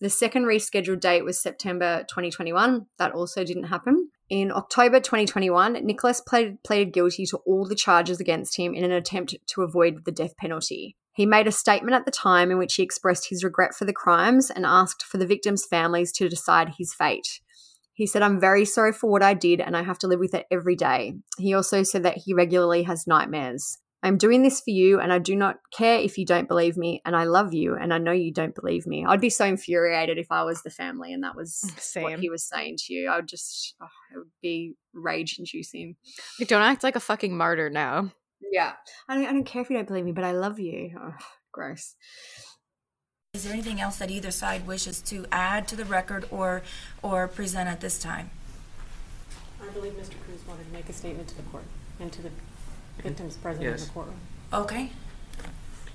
The 0.00 0.10
second 0.10 0.44
rescheduled 0.44 1.00
date 1.00 1.24
was 1.24 1.40
September 1.40 2.04
2021. 2.10 2.86
That 2.98 3.12
also 3.12 3.44
didn't 3.44 3.64
happen. 3.64 4.10
In 4.30 4.50
October 4.52 5.00
2021, 5.00 5.84
Nikolas 5.84 6.22
pleaded, 6.22 6.92
guilty 6.92 7.26
to 7.26 7.36
all 7.38 7.66
the 7.66 7.74
charges 7.74 8.20
against 8.20 8.56
him 8.56 8.74
in 8.74 8.82
an 8.84 8.92
attempt 8.92 9.34
to 9.48 9.62
avoid 9.62 10.04
the 10.04 10.12
death 10.12 10.36
penalty. 10.36 10.96
He 11.12 11.26
made 11.26 11.46
a 11.46 11.52
statement 11.52 11.94
at 11.94 12.06
the 12.06 12.10
time 12.10 12.50
in 12.50 12.58
which 12.58 12.74
he 12.74 12.82
expressed 12.82 13.28
his 13.28 13.44
regret 13.44 13.74
for 13.74 13.84
the 13.84 13.92
crimes 13.92 14.50
and 14.50 14.64
asked 14.64 15.04
for 15.04 15.18
the 15.18 15.26
victims' 15.26 15.66
families 15.66 16.10
to 16.12 16.28
decide 16.28 16.74
his 16.78 16.94
fate. 16.94 17.40
He 17.92 18.06
said, 18.06 18.22
I'm 18.22 18.40
very 18.40 18.64
sorry 18.64 18.92
for 18.92 19.08
what 19.08 19.22
I 19.22 19.34
did 19.34 19.60
and 19.60 19.76
I 19.76 19.82
have 19.82 19.98
to 20.00 20.08
live 20.08 20.18
with 20.18 20.34
it 20.34 20.46
every 20.50 20.74
day. 20.74 21.14
He 21.38 21.54
also 21.54 21.84
said 21.84 22.02
that 22.02 22.18
he 22.18 22.34
regularly 22.34 22.82
has 22.82 23.06
nightmares. 23.06 23.78
I'm 24.04 24.18
doing 24.18 24.42
this 24.42 24.60
for 24.60 24.70
you, 24.70 25.00
and 25.00 25.10
I 25.10 25.18
do 25.18 25.34
not 25.34 25.56
care 25.72 25.98
if 25.98 26.18
you 26.18 26.26
don't 26.26 26.46
believe 26.46 26.76
me, 26.76 27.00
and 27.06 27.16
I 27.16 27.24
love 27.24 27.54
you, 27.54 27.74
and 27.74 27.92
I 27.92 27.96
know 27.96 28.12
you 28.12 28.30
don't 28.30 28.54
believe 28.54 28.86
me. 28.86 29.06
I'd 29.06 29.20
be 29.20 29.30
so 29.30 29.46
infuriated 29.46 30.18
if 30.18 30.30
I 30.30 30.44
was 30.44 30.62
the 30.62 30.68
family 30.68 31.14
and 31.14 31.24
that 31.24 31.34
was 31.34 31.64
what 31.96 32.20
he 32.20 32.28
was 32.28 32.44
saying 32.44 32.76
to 32.80 32.92
you. 32.92 33.08
I 33.08 33.16
would 33.16 33.28
just, 33.28 33.74
oh, 33.80 33.86
it 34.14 34.18
would 34.18 34.30
be 34.42 34.74
rage 34.92 35.38
inducing. 35.38 35.96
Like, 36.38 36.48
don't 36.48 36.60
act 36.60 36.82
like 36.82 36.96
a 36.96 37.00
fucking 37.00 37.34
martyr 37.34 37.70
now. 37.70 38.10
Yeah. 38.52 38.74
I 39.08 39.14
don't, 39.14 39.26
I 39.26 39.32
don't 39.32 39.44
care 39.44 39.62
if 39.62 39.70
you 39.70 39.76
don't 39.76 39.88
believe 39.88 40.04
me, 40.04 40.12
but 40.12 40.24
I 40.24 40.32
love 40.32 40.60
you. 40.60 40.98
Oh, 41.00 41.14
gross. 41.50 41.94
Is 43.32 43.44
there 43.44 43.54
anything 43.54 43.80
else 43.80 43.96
that 43.96 44.10
either 44.10 44.30
side 44.30 44.66
wishes 44.66 45.00
to 45.02 45.24
add 45.32 45.66
to 45.68 45.76
the 45.76 45.84
record 45.86 46.26
or, 46.30 46.62
or 47.02 47.26
present 47.26 47.68
at 47.68 47.80
this 47.80 47.98
time? 47.98 48.30
I 49.62 49.72
believe 49.72 49.94
Mr. 49.94 50.14
Cruz 50.24 50.46
wanted 50.46 50.66
to 50.66 50.72
make 50.72 50.90
a 50.90 50.92
statement 50.92 51.28
to 51.28 51.36
the 51.36 51.42
court 51.44 51.64
and 51.98 52.12
to 52.12 52.20
the 52.20 52.30
victims 53.02 53.36
present 53.36 53.64
in 53.64 53.70
Yes. 53.70 53.84
the 53.86 53.90
courtroom. 53.90 54.16
Okay. 54.52 54.92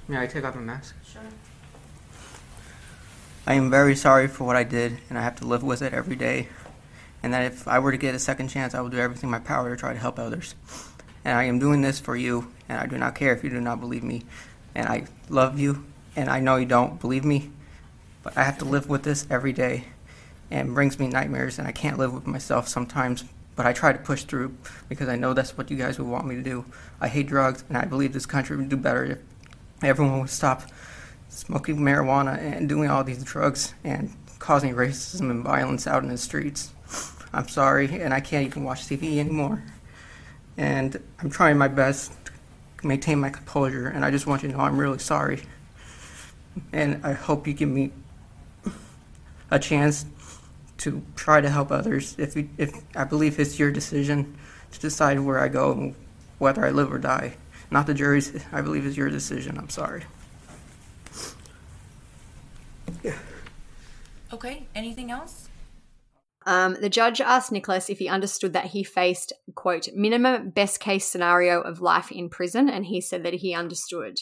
May 0.07 0.21
I 0.21 0.27
take 0.27 0.43
off 0.43 0.55
my 0.55 0.61
mask? 0.61 0.95
Sure. 1.05 1.21
I 3.47 3.53
am 3.53 3.69
very 3.69 3.95
sorry 3.95 4.27
for 4.27 4.43
what 4.43 4.55
I 4.55 4.63
did, 4.63 4.99
and 5.09 5.17
I 5.17 5.21
have 5.21 5.35
to 5.37 5.45
live 5.45 5.63
with 5.63 5.81
it 5.81 5.93
every 5.93 6.15
day. 6.15 6.49
And 7.21 7.33
that 7.33 7.43
if 7.43 7.67
I 7.67 7.79
were 7.79 7.91
to 7.91 7.97
get 7.97 8.15
a 8.15 8.19
second 8.19 8.47
chance, 8.49 8.73
I 8.73 8.81
will 8.81 8.89
do 8.89 8.97
everything 8.99 9.27
in 9.27 9.31
my 9.31 9.39
power 9.39 9.69
to 9.69 9.75
try 9.75 9.93
to 9.93 9.99
help 9.99 10.19
others. 10.19 10.55
And 11.25 11.37
I 11.37 11.43
am 11.43 11.59
doing 11.59 11.81
this 11.81 11.99
for 11.99 12.15
you, 12.15 12.51
and 12.69 12.79
I 12.79 12.85
do 12.85 12.97
not 12.97 13.15
care 13.15 13.33
if 13.33 13.43
you 13.43 13.49
do 13.49 13.59
not 13.59 13.79
believe 13.79 14.03
me. 14.03 14.23
And 14.73 14.87
I 14.87 15.05
love 15.29 15.59
you, 15.59 15.85
and 16.15 16.29
I 16.29 16.39
know 16.39 16.55
you 16.55 16.65
don't 16.65 16.99
believe 17.01 17.25
me, 17.25 17.51
but 18.23 18.37
I 18.37 18.43
have 18.43 18.57
to 18.59 18.65
live 18.65 18.87
with 18.87 19.03
this 19.03 19.27
every 19.29 19.51
day. 19.51 19.85
And 20.49 20.69
it 20.69 20.73
brings 20.73 20.97
me 20.97 21.07
nightmares, 21.07 21.59
and 21.59 21.67
I 21.67 21.71
can't 21.71 21.97
live 21.97 22.13
with 22.13 22.25
myself 22.25 22.67
sometimes. 22.67 23.25
But 23.59 23.65
I 23.65 23.73
try 23.73 23.91
to 23.91 23.99
push 23.99 24.23
through 24.23 24.55
because 24.87 25.09
I 25.09 25.17
know 25.17 25.33
that's 25.33 25.57
what 25.57 25.69
you 25.69 25.75
guys 25.75 25.99
would 25.99 26.07
want 26.07 26.25
me 26.25 26.35
to 26.35 26.41
do. 26.41 26.63
I 27.01 27.09
hate 27.09 27.27
drugs, 27.27 27.65
and 27.67 27.77
I 27.77 27.83
believe 27.83 28.13
this 28.13 28.25
country 28.25 28.55
would 28.55 28.69
do 28.69 28.77
better 28.77 29.03
if 29.03 29.17
everyone 29.83 30.21
would 30.21 30.29
stop 30.29 30.63
smoking 31.27 31.75
marijuana 31.75 32.37
and 32.37 32.69
doing 32.69 32.89
all 32.89 33.03
these 33.03 33.21
drugs 33.21 33.73
and 33.83 34.15
causing 34.39 34.73
racism 34.75 35.29
and 35.29 35.43
violence 35.43 35.87
out 35.87 36.03
in 36.03 36.09
the 36.09 36.17
streets. 36.17 36.71
I'm 37.33 37.49
sorry, 37.49 38.01
and 38.01 38.13
I 38.13 38.21
can't 38.21 38.45
even 38.45 38.63
watch 38.63 38.83
TV 38.83 39.17
anymore. 39.17 39.61
And 40.55 40.97
I'm 41.19 41.29
trying 41.29 41.57
my 41.57 41.67
best 41.67 42.13
to 42.25 42.87
maintain 42.87 43.19
my 43.19 43.29
composure, 43.29 43.89
and 43.89 44.05
I 44.05 44.09
just 44.09 44.25
want 44.25 44.41
you 44.41 44.47
to 44.51 44.55
know 44.55 44.63
I'm 44.63 44.77
really 44.77 44.99
sorry. 44.99 45.43
And 46.71 47.05
I 47.05 47.11
hope 47.11 47.45
you 47.45 47.51
give 47.51 47.67
me 47.67 47.91
a 49.51 49.59
chance 49.59 50.05
to 50.79 51.03
try 51.15 51.41
to 51.41 51.49
help 51.49 51.71
others. 51.71 52.15
If 52.17 52.35
you, 52.35 52.49
if 52.57 52.73
I 52.95 53.03
believe 53.03 53.39
it's 53.39 53.59
your 53.59 53.71
decision 53.71 54.37
to 54.71 54.79
decide 54.79 55.19
where 55.19 55.39
I 55.39 55.47
go 55.47 55.71
and 55.71 55.95
whether 56.37 56.65
I 56.65 56.71
live 56.71 56.91
or 56.91 56.99
die, 56.99 57.37
not 57.71 57.85
the 57.85 57.93
jury's. 57.93 58.33
I 58.51 58.61
believe 58.61 58.85
it's 58.85 58.97
your 58.97 59.09
decision. 59.09 59.57
I'm 59.57 59.69
sorry. 59.69 60.03
Yeah. 63.03 63.17
Okay. 64.33 64.67
Anything 64.73 65.11
else? 65.11 65.49
Um, 66.45 66.77
the 66.81 66.89
judge 66.89 67.21
asked 67.21 67.51
Nikolas 67.51 67.89
if 67.89 67.99
he 67.99 68.07
understood 68.07 68.53
that 68.53 68.67
he 68.67 68.83
faced, 68.83 69.33
quote, 69.55 69.89
minimum 69.93 70.49
best 70.49 70.79
case 70.79 71.07
scenario 71.07 71.61
of 71.61 71.81
life 71.81 72.11
in 72.11 72.29
prison, 72.29 72.69
and 72.69 72.85
he 72.85 73.01
said 73.01 73.23
that 73.23 73.35
he 73.35 73.53
understood. 73.53 74.21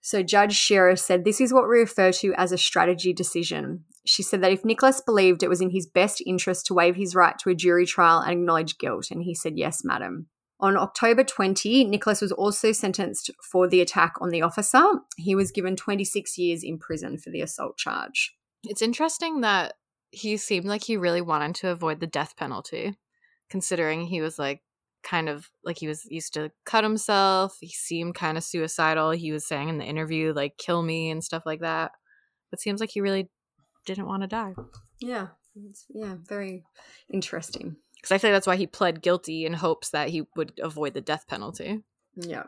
So 0.00 0.22
Judge 0.22 0.54
Scherer 0.54 0.96
said 0.96 1.24
this 1.24 1.40
is 1.40 1.52
what 1.52 1.68
we 1.68 1.78
refer 1.78 2.12
to 2.12 2.34
as 2.34 2.52
a 2.52 2.58
strategy 2.58 3.12
decision. 3.12 3.84
She 4.10 4.24
said 4.24 4.42
that 4.42 4.50
if 4.50 4.64
Nikolas 4.64 5.00
believed 5.00 5.44
it 5.44 5.48
was 5.48 5.60
in 5.60 5.70
his 5.70 5.86
best 5.86 6.20
interest 6.26 6.66
to 6.66 6.74
waive 6.74 6.96
his 6.96 7.14
right 7.14 7.38
to 7.38 7.50
a 7.50 7.54
jury 7.54 7.86
trial 7.86 8.18
and 8.18 8.32
acknowledge 8.32 8.76
guilt, 8.76 9.06
and 9.12 9.22
he 9.22 9.36
said, 9.36 9.56
yes, 9.56 9.84
madam. 9.84 10.26
On 10.58 10.76
October 10.76 11.22
20, 11.22 11.84
Nikolas 11.84 12.20
was 12.20 12.32
also 12.32 12.72
sentenced 12.72 13.30
for 13.52 13.68
the 13.68 13.80
attack 13.80 14.14
on 14.20 14.30
the 14.30 14.42
officer. 14.42 14.82
He 15.16 15.36
was 15.36 15.52
given 15.52 15.76
26 15.76 16.36
years 16.38 16.64
in 16.64 16.76
prison 16.76 17.18
for 17.18 17.30
the 17.30 17.40
assault 17.40 17.78
charge. 17.78 18.34
It's 18.64 18.82
interesting 18.82 19.42
that 19.42 19.74
he 20.10 20.36
seemed 20.38 20.66
like 20.66 20.82
he 20.82 20.96
really 20.96 21.20
wanted 21.20 21.54
to 21.56 21.68
avoid 21.68 22.00
the 22.00 22.08
death 22.08 22.34
penalty, 22.36 22.98
considering 23.48 24.06
he 24.06 24.20
was 24.20 24.40
like 24.40 24.60
kind 25.04 25.28
of 25.28 25.48
like 25.62 25.78
he 25.78 25.86
was 25.86 26.04
used 26.06 26.34
to 26.34 26.50
cut 26.66 26.82
himself. 26.82 27.58
He 27.60 27.68
seemed 27.68 28.16
kind 28.16 28.36
of 28.36 28.42
suicidal. 28.42 29.12
He 29.12 29.30
was 29.30 29.46
saying 29.46 29.68
in 29.68 29.78
the 29.78 29.84
interview, 29.84 30.32
like, 30.32 30.58
kill 30.58 30.82
me 30.82 31.10
and 31.10 31.22
stuff 31.22 31.44
like 31.46 31.60
that. 31.60 31.92
It 32.52 32.60
seems 32.60 32.80
like 32.80 32.90
he 32.90 33.00
really 33.00 33.30
didn't 33.86 34.06
want 34.06 34.22
to 34.22 34.28
die. 34.28 34.54
Yeah, 35.00 35.28
it's, 35.56 35.86
yeah, 35.88 36.16
very 36.26 36.64
interesting. 37.12 37.76
Because 37.96 38.12
I 38.12 38.18
think 38.18 38.32
that's 38.32 38.46
why 38.46 38.56
he 38.56 38.66
pled 38.66 39.02
guilty 39.02 39.44
in 39.44 39.54
hopes 39.54 39.90
that 39.90 40.08
he 40.08 40.22
would 40.36 40.52
avoid 40.62 40.94
the 40.94 41.00
death 41.00 41.26
penalty. 41.26 41.82
Yeah. 42.16 42.44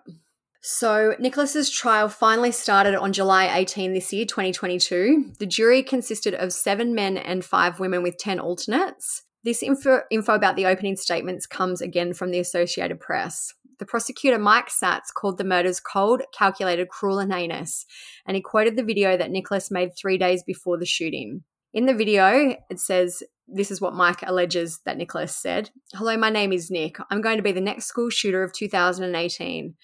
So 0.65 1.17
Nikolas's 1.19 1.71
trial 1.71 2.09
finally 2.09 2.53
started 2.53 2.95
on 2.95 3.13
July 3.13 3.53
18 3.59 3.93
this 3.93 4.13
year, 4.13 4.25
2022. 4.25 5.33
The 5.41 5.47
jury 5.47 5.83
consisted 5.83 6.35
of 6.35 6.53
seven 6.53 6.95
men 6.95 7.17
and 7.17 7.45
five 7.45 7.81
women 7.81 8.03
with 8.03 8.17
10 8.17 8.39
alternates. 8.39 9.25
This 9.45 9.63
info, 9.63 10.03
info 10.09 10.35
about 10.35 10.55
the 10.55 10.67
opening 10.67 10.97
statements 10.97 11.47
comes 11.47 11.81
again 11.81 12.15
from 12.15 12.31
the 12.31 12.39
Associated 12.39 13.01
Press. 13.01 13.53
The 13.79 13.87
prosecutor 13.87 14.39
Mike 14.39 14.69
Satz 14.69 15.13
called 15.15 15.39
the 15.39 15.45
murders 15.45 15.81
cold, 15.81 16.23
calculated, 16.37 16.89
cruel, 16.89 17.19
and 17.19 17.33
heinous, 17.33 17.87
and 18.27 18.37
he 18.37 18.41
quoted 18.41 18.77
the 18.77 18.85
video 18.85 19.17
that 19.17 19.31
Nikolas 19.31 19.71
made 19.71 19.97
three 19.97 20.19
days 20.19 20.43
before 20.43 20.79
the 20.79 20.87
shooting. 20.87 21.43
In 21.73 21.87
the 21.87 21.95
video, 21.95 22.57
it 22.69 22.81
says, 22.81 23.23
This 23.49 23.71
is 23.71 23.81
what 23.81 23.95
Mike 23.95 24.23
alleges 24.23 24.81
that 24.85 24.99
Nikolas 24.99 25.35
said 25.35 25.71
Hello, 25.95 26.17
my 26.17 26.31
name 26.31 26.53
is 26.53 26.71
Nick. 26.71 26.99
I'm 27.11 27.23
going 27.23 27.39
to 27.39 27.43
be 27.43 27.53
the 27.53 27.61
next 27.61 27.87
school 27.87 28.11
shooter 28.11 28.43
of 28.43 28.53
2018. 28.53 29.75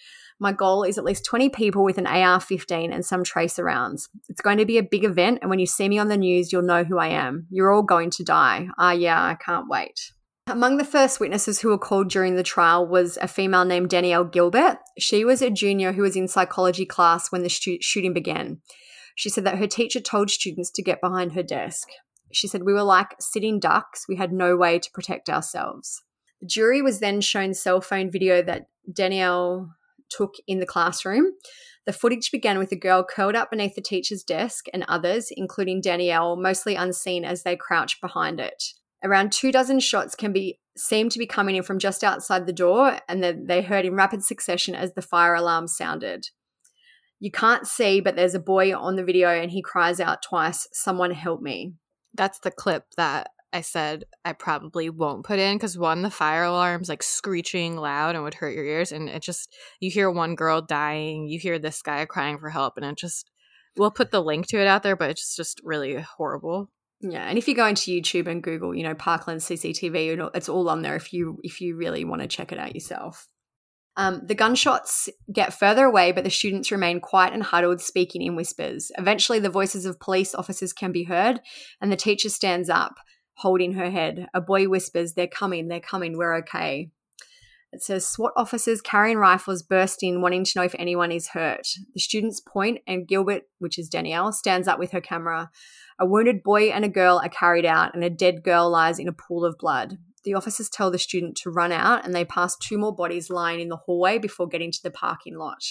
My 0.40 0.52
goal 0.52 0.84
is 0.84 0.98
at 0.98 1.04
least 1.04 1.24
20 1.24 1.48
people 1.48 1.82
with 1.82 1.98
an 1.98 2.06
AR 2.06 2.38
15 2.38 2.92
and 2.92 3.04
some 3.04 3.24
tracer 3.24 3.64
rounds. 3.64 4.08
It's 4.28 4.40
going 4.40 4.58
to 4.58 4.66
be 4.66 4.78
a 4.78 4.82
big 4.82 5.04
event, 5.04 5.40
and 5.40 5.50
when 5.50 5.58
you 5.58 5.66
see 5.66 5.88
me 5.88 5.98
on 5.98 6.08
the 6.08 6.16
news, 6.16 6.52
you'll 6.52 6.62
know 6.62 6.84
who 6.84 6.98
I 6.98 7.08
am. 7.08 7.46
You're 7.50 7.72
all 7.72 7.82
going 7.82 8.10
to 8.10 8.24
die. 8.24 8.68
Ah, 8.78 8.92
yeah, 8.92 9.20
I 9.20 9.34
can't 9.34 9.68
wait. 9.68 10.12
Among 10.50 10.78
the 10.78 10.84
first 10.84 11.20
witnesses 11.20 11.60
who 11.60 11.68
were 11.68 11.76
called 11.76 12.08
during 12.08 12.34
the 12.34 12.42
trial 12.42 12.86
was 12.86 13.18
a 13.20 13.28
female 13.28 13.66
named 13.66 13.90
Danielle 13.90 14.24
Gilbert. 14.24 14.78
She 14.98 15.22
was 15.22 15.42
a 15.42 15.50
junior 15.50 15.92
who 15.92 16.00
was 16.00 16.16
in 16.16 16.26
psychology 16.26 16.86
class 16.86 17.30
when 17.30 17.42
the 17.42 17.50
stu- 17.50 17.82
shooting 17.82 18.14
began. 18.14 18.62
She 19.14 19.28
said 19.28 19.44
that 19.44 19.58
her 19.58 19.66
teacher 19.66 20.00
told 20.00 20.30
students 20.30 20.70
to 20.70 20.82
get 20.82 21.02
behind 21.02 21.34
her 21.34 21.42
desk. 21.42 21.88
She 22.32 22.48
said, 22.48 22.62
We 22.62 22.72
were 22.72 22.82
like 22.82 23.14
sitting 23.20 23.60
ducks, 23.60 24.06
we 24.08 24.16
had 24.16 24.32
no 24.32 24.56
way 24.56 24.78
to 24.78 24.90
protect 24.90 25.28
ourselves. 25.28 26.02
The 26.40 26.46
jury 26.46 26.80
was 26.80 27.00
then 27.00 27.20
shown 27.20 27.52
cell 27.52 27.82
phone 27.82 28.10
video 28.10 28.40
that 28.42 28.68
Danielle 28.90 29.74
took 30.08 30.36
in 30.46 30.60
the 30.60 30.66
classroom. 30.66 31.26
The 31.84 31.92
footage 31.92 32.30
began 32.30 32.58
with 32.58 32.72
a 32.72 32.76
girl 32.76 33.04
curled 33.04 33.34
up 33.34 33.50
beneath 33.50 33.74
the 33.74 33.82
teacher's 33.82 34.22
desk 34.22 34.64
and 34.72 34.86
others, 34.88 35.28
including 35.30 35.82
Danielle, 35.82 36.36
mostly 36.36 36.74
unseen 36.74 37.26
as 37.26 37.42
they 37.42 37.54
crouched 37.54 38.00
behind 38.00 38.40
it. 38.40 38.62
Around 39.02 39.32
two 39.32 39.52
dozen 39.52 39.80
shots 39.80 40.14
can 40.14 40.32
be 40.32 40.58
seem 40.76 41.08
to 41.08 41.18
be 41.18 41.26
coming 41.26 41.56
in 41.56 41.62
from 41.62 41.78
just 41.78 42.04
outside 42.04 42.46
the 42.46 42.52
door, 42.52 42.98
and 43.08 43.22
then 43.22 43.46
they 43.46 43.62
heard 43.62 43.84
in 43.84 43.94
rapid 43.94 44.22
succession 44.24 44.74
as 44.74 44.94
the 44.94 45.02
fire 45.02 45.34
alarm 45.34 45.68
sounded. 45.68 46.28
You 47.20 47.30
can't 47.30 47.66
see, 47.66 48.00
but 48.00 48.14
there's 48.14 48.34
a 48.34 48.40
boy 48.40 48.76
on 48.76 48.96
the 48.96 49.04
video 49.04 49.28
and 49.30 49.50
he 49.50 49.60
cries 49.60 49.98
out 49.98 50.22
twice, 50.22 50.68
Someone 50.72 51.10
help 51.10 51.40
me. 51.40 51.74
That's 52.14 52.38
the 52.38 52.50
clip 52.50 52.84
that 52.96 53.30
I 53.52 53.62
said 53.62 54.04
I 54.24 54.34
probably 54.34 54.90
won't 54.90 55.24
put 55.24 55.38
in 55.38 55.56
because 55.56 55.78
one, 55.78 56.02
the 56.02 56.10
fire 56.10 56.44
alarm's 56.44 56.88
like 56.88 57.02
screeching 57.02 57.76
loud 57.76 58.14
and 58.14 58.22
would 58.22 58.34
hurt 58.34 58.54
your 58.54 58.64
ears. 58.64 58.92
And 58.92 59.08
it 59.08 59.22
just, 59.22 59.54
you 59.80 59.90
hear 59.90 60.10
one 60.10 60.34
girl 60.34 60.60
dying, 60.60 61.26
you 61.26 61.38
hear 61.38 61.58
this 61.58 61.82
guy 61.82 62.04
crying 62.04 62.38
for 62.38 62.50
help, 62.50 62.76
and 62.76 62.86
it 62.86 62.96
just, 62.96 63.30
we'll 63.76 63.90
put 63.90 64.10
the 64.10 64.22
link 64.22 64.46
to 64.48 64.60
it 64.60 64.66
out 64.66 64.82
there, 64.82 64.96
but 64.96 65.10
it's 65.10 65.34
just 65.34 65.60
really 65.64 65.96
horrible. 65.96 66.70
Yeah, 67.00 67.28
and 67.28 67.38
if 67.38 67.46
you 67.46 67.54
go 67.54 67.66
into 67.66 67.92
YouTube 67.92 68.26
and 68.26 68.42
Google, 68.42 68.74
you 68.74 68.82
know, 68.82 68.94
Parkland 68.94 69.40
CCTV, 69.40 70.30
it's 70.34 70.48
all 70.48 70.68
on 70.68 70.82
there 70.82 70.96
if 70.96 71.12
you 71.12 71.38
if 71.42 71.60
you 71.60 71.76
really 71.76 72.04
want 72.04 72.22
to 72.22 72.28
check 72.28 72.50
it 72.50 72.58
out 72.58 72.74
yourself. 72.74 73.28
Um, 73.96 74.22
the 74.24 74.34
gunshots 74.34 75.08
get 75.32 75.52
further 75.52 75.84
away, 75.84 76.12
but 76.12 76.22
the 76.22 76.30
students 76.30 76.70
remain 76.70 77.00
quiet 77.00 77.34
and 77.34 77.42
huddled, 77.42 77.80
speaking 77.80 78.22
in 78.22 78.36
whispers. 78.36 78.92
Eventually, 78.96 79.40
the 79.40 79.50
voices 79.50 79.84
of 79.86 79.98
police 79.98 80.34
officers 80.34 80.72
can 80.72 80.92
be 80.92 81.04
heard, 81.04 81.40
and 81.80 81.90
the 81.90 81.96
teacher 81.96 82.28
stands 82.28 82.68
up, 82.68 82.94
holding 83.34 83.72
her 83.72 83.90
head. 83.90 84.28
A 84.34 84.40
boy 84.40 84.68
whispers, 84.68 85.14
They're 85.14 85.26
coming, 85.26 85.66
they're 85.66 85.80
coming, 85.80 86.16
we're 86.16 86.36
okay. 86.38 86.90
It 87.72 87.82
says 87.82 88.06
SWAT 88.06 88.32
officers 88.34 88.80
carrying 88.80 89.18
rifles 89.18 89.62
burst 89.62 90.02
in, 90.02 90.22
wanting 90.22 90.44
to 90.44 90.58
know 90.58 90.64
if 90.64 90.74
anyone 90.78 91.12
is 91.12 91.28
hurt. 91.28 91.68
The 91.92 92.00
students 92.00 92.40
point, 92.40 92.80
and 92.86 93.06
Gilbert, 93.06 93.42
which 93.58 93.78
is 93.78 93.88
Danielle, 93.88 94.32
stands 94.32 94.66
up 94.66 94.78
with 94.78 94.92
her 94.92 95.02
camera. 95.02 95.50
A 96.00 96.06
wounded 96.06 96.42
boy 96.42 96.70
and 96.70 96.84
a 96.84 96.88
girl 96.88 97.20
are 97.22 97.28
carried 97.28 97.66
out, 97.66 97.94
and 97.94 98.02
a 98.02 98.10
dead 98.10 98.42
girl 98.42 98.70
lies 98.70 98.98
in 98.98 99.06
a 99.06 99.12
pool 99.12 99.44
of 99.44 99.58
blood. 99.58 99.98
The 100.24 100.34
officers 100.34 100.70
tell 100.70 100.90
the 100.90 100.98
student 100.98 101.36
to 101.38 101.50
run 101.50 101.72
out, 101.72 102.04
and 102.04 102.14
they 102.14 102.24
pass 102.24 102.56
two 102.56 102.78
more 102.78 102.94
bodies 102.94 103.28
lying 103.28 103.60
in 103.60 103.68
the 103.68 103.76
hallway 103.76 104.18
before 104.18 104.48
getting 104.48 104.72
to 104.72 104.82
the 104.82 104.90
parking 104.90 105.36
lot. 105.36 105.62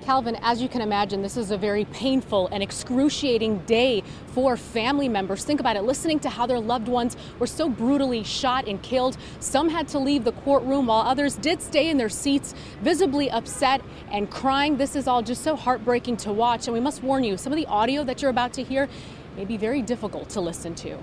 Calvin, 0.00 0.36
as 0.42 0.62
you 0.62 0.68
can 0.68 0.80
imagine, 0.80 1.22
this 1.22 1.36
is 1.36 1.50
a 1.50 1.56
very 1.56 1.84
painful 1.84 2.48
and 2.48 2.62
excruciating 2.62 3.58
day 3.66 4.02
for 4.28 4.56
family 4.56 5.08
members. 5.08 5.44
Think 5.44 5.60
about 5.60 5.76
it, 5.76 5.82
listening 5.82 6.18
to 6.20 6.30
how 6.30 6.46
their 6.46 6.58
loved 6.58 6.88
ones 6.88 7.16
were 7.38 7.46
so 7.46 7.68
brutally 7.68 8.24
shot 8.24 8.66
and 8.66 8.82
killed. 8.82 9.16
Some 9.40 9.68
had 9.68 9.88
to 9.88 9.98
leave 9.98 10.24
the 10.24 10.32
courtroom 10.32 10.86
while 10.86 11.02
others 11.02 11.36
did 11.36 11.60
stay 11.60 11.90
in 11.90 11.98
their 11.98 12.08
seats, 12.08 12.54
visibly 12.80 13.30
upset 13.30 13.82
and 14.10 14.30
crying. 14.30 14.76
This 14.76 14.96
is 14.96 15.06
all 15.06 15.22
just 15.22 15.44
so 15.44 15.54
heartbreaking 15.54 16.16
to 16.18 16.32
watch. 16.32 16.66
And 16.66 16.74
we 16.74 16.80
must 16.80 17.02
warn 17.02 17.22
you, 17.22 17.36
some 17.36 17.52
of 17.52 17.56
the 17.56 17.66
audio 17.66 18.02
that 18.04 18.22
you're 18.22 18.30
about 18.30 18.52
to 18.54 18.64
hear 18.64 18.88
may 19.36 19.44
be 19.44 19.56
very 19.56 19.82
difficult 19.82 20.30
to 20.30 20.40
listen 20.40 20.74
to. 20.76 20.98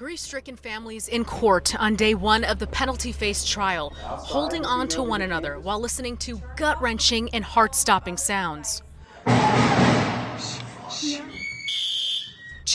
Grief 0.00 0.18
stricken 0.18 0.56
families 0.56 1.08
in 1.08 1.26
court 1.26 1.78
on 1.78 1.94
day 1.94 2.14
one 2.14 2.42
of 2.42 2.58
the 2.58 2.66
penalty 2.66 3.12
phase 3.12 3.44
trial, 3.44 3.90
holding 4.00 4.64
on 4.64 4.88
to 4.88 5.02
one 5.02 5.20
another 5.20 5.60
while 5.60 5.78
listening 5.78 6.16
to 6.16 6.40
gut 6.56 6.80
wrenching 6.80 7.28
and 7.34 7.44
heart 7.44 7.74
stopping 7.74 8.16
sounds. 8.16 8.80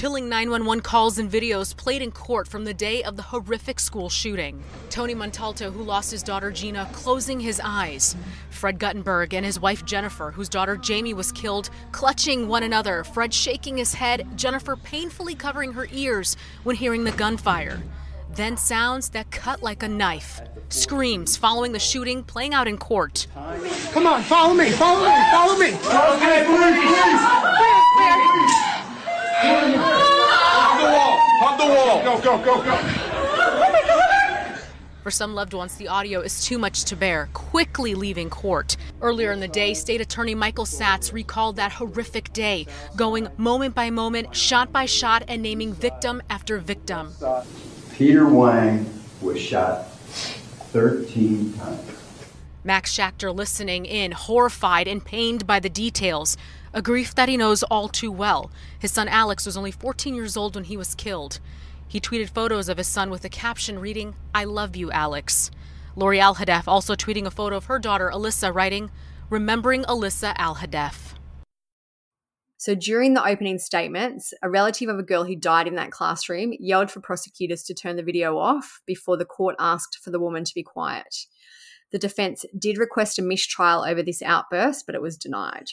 Chilling 0.06 0.30
911 0.30 0.84
calls 0.84 1.18
and 1.18 1.32
videos 1.32 1.76
played 1.76 2.04
in 2.04 2.12
court 2.12 2.48
from 2.48 2.64
the 2.64 2.76
day 2.76 3.02
of 3.02 3.16
the 3.16 3.24
horrific 3.24 3.80
school 3.80 4.08
shooting. 4.08 4.64
Tony 4.92 5.16
Montalto, 5.16 5.74
who 5.74 5.82
lost 5.82 6.12
his 6.12 6.22
daughter 6.22 6.52
Gina, 6.52 6.88
closing 6.94 7.40
his 7.40 7.60
eyes. 7.64 8.16
Fred 8.52 8.78
Guttenberg 8.78 9.34
and 9.34 9.44
his 9.44 9.60
wife 9.60 9.84
Jennifer, 9.84 10.30
whose 10.30 10.48
daughter 10.48 10.80
Jaime 10.80 11.16
was 11.16 11.32
killed, 11.32 11.72
clutching 11.92 12.48
one 12.48 12.62
another. 12.62 13.04
Fred 13.04 13.34
shaking 13.34 13.78
his 13.78 13.96
head, 13.96 14.28
Jennifer 14.36 14.76
painfully 14.76 15.34
covering 15.34 15.74
her 15.74 15.88
ears 15.92 16.38
when 16.62 16.76
hearing 16.76 17.04
the 17.04 17.12
gunfire. 17.12 17.82
Then 18.36 18.58
sounds 18.58 19.10
that 19.10 19.32
cut 19.32 19.64
like 19.64 19.82
a 19.82 19.88
knife. 19.88 20.40
Screams 20.70 21.36
following 21.36 21.72
the 21.72 21.80
shooting 21.80 22.24
playing 22.24 22.54
out 22.54 22.68
in 22.68 22.78
court. 22.78 23.26
Come 23.92 24.06
on, 24.06 24.22
follow 24.22 24.54
me, 24.54 24.70
follow 24.70 25.04
me, 25.04 25.32
follow 25.32 25.58
me. 25.58 25.74
Okay, 25.74 26.46
please, 26.46 26.76
please. 27.58 28.66
Hug 29.38 30.80
the 30.80 30.86
wall, 30.94 31.20
hug 31.40 31.60
the 31.60 31.68
wall. 31.68 32.04
Go, 32.04 32.22
go, 32.22 32.38
go, 32.44 32.64
go. 32.64 32.72
Oh 32.72 33.72
my 33.72 33.88
God. 33.88 34.60
For 35.04 35.12
some 35.12 35.36
loved 35.36 35.54
ones, 35.54 35.76
the 35.76 35.88
audio 35.88 36.22
is 36.22 36.44
too 36.44 36.58
much 36.58 36.86
to 36.86 36.96
bear, 36.96 37.30
quickly 37.34 37.94
leaving 37.94 38.30
court. 38.30 38.76
Earlier 39.02 39.32
in 39.34 39.40
the 39.40 39.48
day, 39.48 39.76
State 39.76 40.02
Attorney 40.02 40.34
Michael 40.34 40.66
Satz 40.66 41.14
recalled 41.14 41.58
that 41.58 41.74
horrific 41.74 42.34
day, 42.34 42.66
going 42.96 43.28
moment 43.38 43.76
by 43.76 43.92
moment, 43.92 44.36
shot 44.36 44.72
by 44.72 44.86
shot, 44.86 45.24
and 45.28 45.44
naming 45.44 45.74
victim 45.74 46.24
after 46.30 46.58
victim. 46.58 47.14
Peter 47.94 48.28
Wang 48.28 48.90
was 49.22 49.40
shot 49.40 49.92
13 49.92 51.54
times. 51.54 51.92
Max 52.64 52.92
Schachter 52.92 53.32
listening 53.36 53.86
in, 53.86 54.12
horrified 54.12 54.88
and 54.88 55.06
pained 55.06 55.46
by 55.46 55.60
the 55.60 55.70
details, 55.70 56.36
a 56.76 56.82
grief 56.82 57.16
that 57.16 57.30
he 57.30 57.38
knows 57.38 57.64
all 57.64 57.88
too 57.88 58.12
well. 58.12 58.52
His 58.78 58.92
son 58.92 59.08
Alex 59.08 59.46
was 59.46 59.56
only 59.56 59.72
14 59.72 60.14
years 60.14 60.36
old 60.36 60.56
when 60.56 60.66
he 60.66 60.76
was 60.76 60.94
killed. 60.94 61.40
He 61.88 62.02
tweeted 62.02 62.30
photos 62.30 62.68
of 62.68 62.78
his 62.78 62.88
son 62.88 63.10
with 63.10 63.24
a 63.24 63.30
caption 63.30 63.80
reading, 63.80 64.14
I 64.36 64.44
love 64.44 64.76
you, 64.76 64.92
Alex. 64.92 65.50
Lori 65.96 66.20
Alhadeff 66.20 66.68
also 66.68 66.94
tweeting 66.94 67.26
a 67.26 67.32
photo 67.32 67.56
of 67.56 67.66
her 67.66 67.80
daughter 67.80 68.12
Alyssa, 68.14 68.54
writing, 68.54 68.92
Remembering 69.30 69.84
Alyssa 69.84 70.36
Alhadeff. 70.36 71.14
So 72.58 72.76
during 72.76 73.14
the 73.14 73.26
opening 73.26 73.58
statements, 73.58 74.34
a 74.44 74.50
relative 74.50 74.90
of 74.90 75.00
a 75.00 75.04
girl 75.04 75.24
who 75.24 75.36
died 75.38 75.68
in 75.68 75.76
that 75.76 75.92
classroom 75.92 76.52
yelled 76.60 76.92
for 76.92 77.00
prosecutors 77.00 77.64
to 77.64 77.74
turn 77.74 77.96
the 77.96 78.04
video 78.04 78.38
off 78.38 78.82
before 78.86 79.16
the 79.16 79.24
court 79.24 79.56
asked 79.60 80.00
for 80.04 80.12
the 80.12 80.20
woman 80.20 80.44
to 80.44 80.54
be 80.54 80.64
quiet. 80.64 81.16
The 81.94 82.00
defense 82.00 82.44
did 82.58 82.78
request 82.78 83.18
a 83.18 83.22
mistrial 83.22 83.86
over 83.86 84.04
this 84.04 84.22
outburst, 84.22 84.86
but 84.86 84.96
it 84.96 85.02
was 85.02 85.16
denied. 85.16 85.68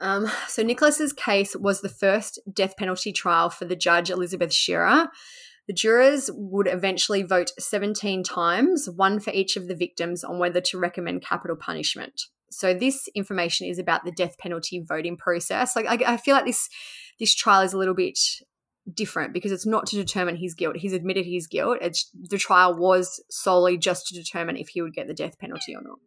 Um, 0.00 0.30
so 0.48 0.62
Nikolas's 0.62 1.12
case 1.12 1.54
was 1.54 1.80
the 1.80 1.88
first 1.88 2.40
death 2.52 2.76
penalty 2.76 3.12
trial 3.12 3.50
for 3.50 3.66
the 3.66 3.76
judge 3.76 4.10
Elizabeth 4.10 4.52
Scherer. 4.52 5.08
The 5.68 5.74
jurors 5.74 6.30
would 6.34 6.66
eventually 6.66 7.22
vote 7.22 7.52
17 7.58 8.24
times, 8.24 8.88
one 8.88 9.20
for 9.20 9.30
each 9.30 9.56
of 9.56 9.68
the 9.68 9.76
victims, 9.76 10.24
on 10.24 10.38
whether 10.38 10.60
to 10.62 10.78
recommend 10.78 11.22
capital 11.22 11.56
punishment. 11.56 12.22
So 12.50 12.74
this 12.74 13.08
information 13.14 13.68
is 13.68 13.78
about 13.78 14.04
the 14.04 14.10
death 14.10 14.36
penalty 14.38 14.82
voting 14.84 15.16
process. 15.16 15.76
Like 15.76 15.86
I, 15.86 16.14
I 16.14 16.16
feel 16.16 16.34
like 16.34 16.46
this 16.46 16.68
this 17.20 17.34
trial 17.34 17.60
is 17.60 17.72
a 17.72 17.78
little 17.78 17.94
bit 17.94 18.18
different 18.92 19.32
because 19.32 19.52
it's 19.52 19.66
not 19.66 19.86
to 19.86 19.96
determine 19.96 20.36
his 20.36 20.54
guilt. 20.54 20.76
He's 20.76 20.92
admitted 20.92 21.26
his 21.26 21.46
guilt. 21.46 21.78
It's 21.80 22.10
the 22.14 22.38
trial 22.38 22.76
was 22.76 23.22
solely 23.30 23.78
just 23.78 24.08
to 24.08 24.14
determine 24.14 24.56
if 24.56 24.68
he 24.68 24.82
would 24.82 24.94
get 24.94 25.06
the 25.06 25.14
death 25.14 25.38
penalty 25.38 25.76
or 25.76 25.82
not. 25.82 25.98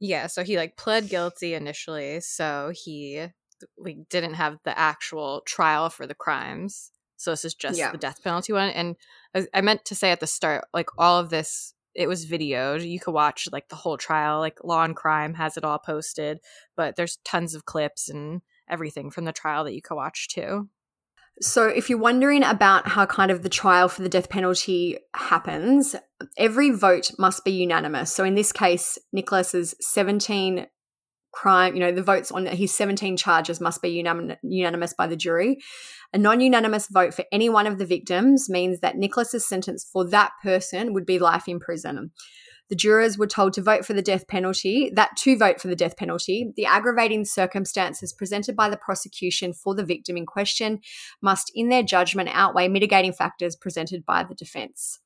Yeah, 0.00 0.26
so 0.26 0.44
he 0.44 0.56
like 0.56 0.76
pled 0.76 1.08
guilty 1.08 1.54
initially, 1.54 2.20
so 2.20 2.72
he 2.74 3.26
we 3.80 4.04
didn't 4.10 4.34
have 4.34 4.58
the 4.64 4.78
actual 4.78 5.42
trial 5.46 5.88
for 5.88 6.06
the 6.06 6.14
crimes. 6.14 6.90
So 7.16 7.30
this 7.30 7.44
is 7.44 7.54
just 7.54 7.78
Yeah. 7.78 7.92
the 7.92 7.98
death 7.98 8.22
penalty 8.22 8.52
one. 8.52 8.68
And 8.70 8.96
I, 9.34 9.46
I 9.54 9.60
meant 9.60 9.84
to 9.86 9.94
say 9.94 10.10
at 10.10 10.20
the 10.20 10.26
start, 10.26 10.64
like 10.74 10.90
all 10.98 11.18
of 11.18 11.30
this, 11.30 11.74
it 11.94 12.08
was 12.08 12.26
videoed. 12.26 12.88
You 12.88 13.00
could 13.00 13.14
watch 13.14 13.48
like 13.52 13.68
the 13.68 13.76
whole 13.76 13.96
trial. 13.96 14.40
Like 14.40 14.62
Law 14.64 14.84
and 14.84 14.96
Crime 14.96 15.34
has 15.34 15.56
it 15.56 15.64
all 15.64 15.78
posted, 15.78 16.40
but 16.76 16.96
there's 16.96 17.18
tons 17.24 17.54
of 17.54 17.64
clips 17.64 18.08
and 18.08 18.42
everything 18.68 19.10
from 19.10 19.24
the 19.24 19.32
trial 19.32 19.64
that 19.64 19.74
you 19.74 19.80
could 19.82 19.94
watch 19.94 20.28
too. 20.28 20.68
So, 21.40 21.66
if 21.66 21.90
you're 21.90 21.98
wondering 21.98 22.44
about 22.44 22.86
how 22.86 23.06
kind 23.06 23.30
of 23.30 23.42
the 23.42 23.48
trial 23.48 23.88
for 23.88 24.02
the 24.02 24.08
death 24.08 24.28
penalty 24.28 24.98
happens, 25.14 25.96
every 26.38 26.70
vote 26.70 27.10
must 27.18 27.44
be 27.44 27.50
unanimous. 27.50 28.12
So, 28.12 28.22
in 28.22 28.36
this 28.36 28.52
case, 28.52 28.98
Nikolas's 29.12 29.74
17 29.80 30.66
crime, 31.32 31.74
you 31.74 31.80
know, 31.80 31.90
the 31.90 32.02
votes 32.02 32.30
on 32.30 32.46
his 32.46 32.72
17 32.74 33.16
charges 33.16 33.60
must 33.60 33.82
be 33.82 34.02
unanim- 34.02 34.36
unanimous 34.42 34.94
by 34.94 35.08
the 35.08 35.16
jury. 35.16 35.58
A 36.12 36.18
non 36.18 36.40
unanimous 36.40 36.86
vote 36.86 37.12
for 37.12 37.24
any 37.32 37.48
one 37.48 37.66
of 37.66 37.78
the 37.78 37.86
victims 37.86 38.48
means 38.48 38.80
that 38.80 38.96
Nikolas's 38.96 39.46
sentence 39.46 39.84
for 39.84 40.08
that 40.10 40.30
person 40.42 40.94
would 40.94 41.04
be 41.04 41.18
life 41.18 41.48
in 41.48 41.58
prison. 41.58 42.12
The 42.70 42.76
jurors 42.76 43.18
were 43.18 43.26
told 43.26 43.52
to 43.54 43.62
vote 43.62 43.84
for 43.84 43.92
the 43.92 44.02
death 44.02 44.26
penalty, 44.26 44.90
that 44.94 45.16
to 45.18 45.36
vote 45.36 45.60
for 45.60 45.68
the 45.68 45.76
death 45.76 45.96
penalty. 45.96 46.52
The 46.56 46.66
aggravating 46.66 47.24
circumstances 47.24 48.12
presented 48.12 48.56
by 48.56 48.70
the 48.70 48.76
prosecution 48.76 49.52
for 49.52 49.74
the 49.74 49.84
victim 49.84 50.16
in 50.16 50.24
question 50.24 50.80
must, 51.20 51.52
in 51.54 51.68
their 51.68 51.82
judgment, 51.82 52.30
outweigh 52.32 52.68
mitigating 52.68 53.12
factors 53.12 53.54
presented 53.54 54.06
by 54.06 54.24
the 54.24 54.34
defense. 54.34 55.00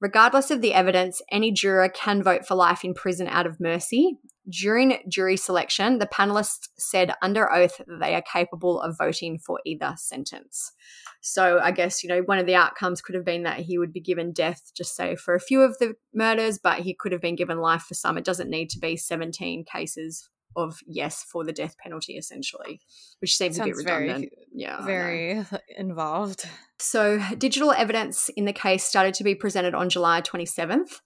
Regardless 0.00 0.50
of 0.50 0.60
the 0.60 0.74
evidence, 0.74 1.22
any 1.30 1.52
juror 1.52 1.88
can 1.88 2.22
vote 2.22 2.44
for 2.44 2.56
life 2.56 2.84
in 2.84 2.92
prison 2.92 3.28
out 3.28 3.46
of 3.46 3.60
mercy. 3.60 4.18
During 4.48 4.98
jury 5.08 5.36
selection, 5.36 5.98
the 5.98 6.06
panelists 6.06 6.68
said 6.76 7.12
under 7.22 7.50
oath 7.52 7.76
that 7.86 8.00
they 8.00 8.14
are 8.14 8.22
capable 8.22 8.80
of 8.80 8.98
voting 8.98 9.38
for 9.38 9.60
either 9.64 9.94
sentence. 9.96 10.72
So 11.20 11.60
I 11.62 11.70
guess, 11.70 12.02
you 12.02 12.08
know, 12.08 12.22
one 12.22 12.38
of 12.40 12.46
the 12.46 12.56
outcomes 12.56 13.00
could 13.00 13.14
have 13.14 13.24
been 13.24 13.44
that 13.44 13.60
he 13.60 13.78
would 13.78 13.92
be 13.92 14.00
given 14.00 14.32
death, 14.32 14.72
just 14.76 14.96
say 14.96 15.14
for 15.14 15.34
a 15.34 15.40
few 15.40 15.60
of 15.62 15.78
the 15.78 15.94
murders, 16.12 16.58
but 16.58 16.80
he 16.80 16.92
could 16.92 17.12
have 17.12 17.20
been 17.20 17.36
given 17.36 17.58
life 17.58 17.82
for 17.82 17.94
some. 17.94 18.18
It 18.18 18.24
doesn't 18.24 18.50
need 18.50 18.68
to 18.70 18.80
be 18.80 18.96
17 18.96 19.64
cases 19.64 20.28
of 20.56 20.80
yes 20.86 21.22
for 21.22 21.44
the 21.44 21.52
death 21.52 21.76
penalty, 21.78 22.16
essentially, 22.16 22.80
which 23.20 23.36
seems 23.36 23.58
a 23.58 23.64
bit 23.64 23.74
Sounds 23.76 23.84
very- 23.84 24.02
redundant. 24.08 24.32
yeah. 24.52 24.84
Very 24.84 25.46
involved. 25.78 26.44
So, 26.78 27.22
digital 27.38 27.70
evidence 27.72 28.28
in 28.36 28.44
the 28.44 28.52
case 28.52 28.82
started 28.84 29.14
to 29.14 29.24
be 29.24 29.34
presented 29.36 29.74
on 29.74 29.88
July 29.88 30.20
27th. 30.20 31.00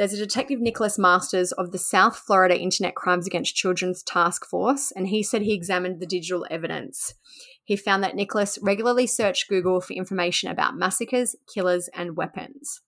There's 0.00 0.14
a 0.14 0.16
detective, 0.16 0.62
Nicholas 0.62 0.98
Masters, 0.98 1.52
of 1.52 1.72
the 1.72 1.78
South 1.78 2.16
Florida 2.16 2.58
Internet 2.58 2.94
Crimes 2.94 3.26
Against 3.26 3.54
Children's 3.54 4.02
Task 4.02 4.46
Force, 4.46 4.90
and 4.92 5.08
he 5.08 5.22
said 5.22 5.42
he 5.42 5.52
examined 5.52 6.00
the 6.00 6.06
digital 6.06 6.46
evidence. 6.50 7.12
He 7.64 7.76
found 7.76 8.02
that 8.02 8.14
Nikolas 8.14 8.58
regularly 8.62 9.06
searched 9.06 9.50
Google 9.50 9.78
for 9.82 9.92
information 9.92 10.48
about 10.48 10.74
massacres, 10.74 11.36
killers, 11.52 11.90
and 11.92 12.16
weapons. 12.16 12.80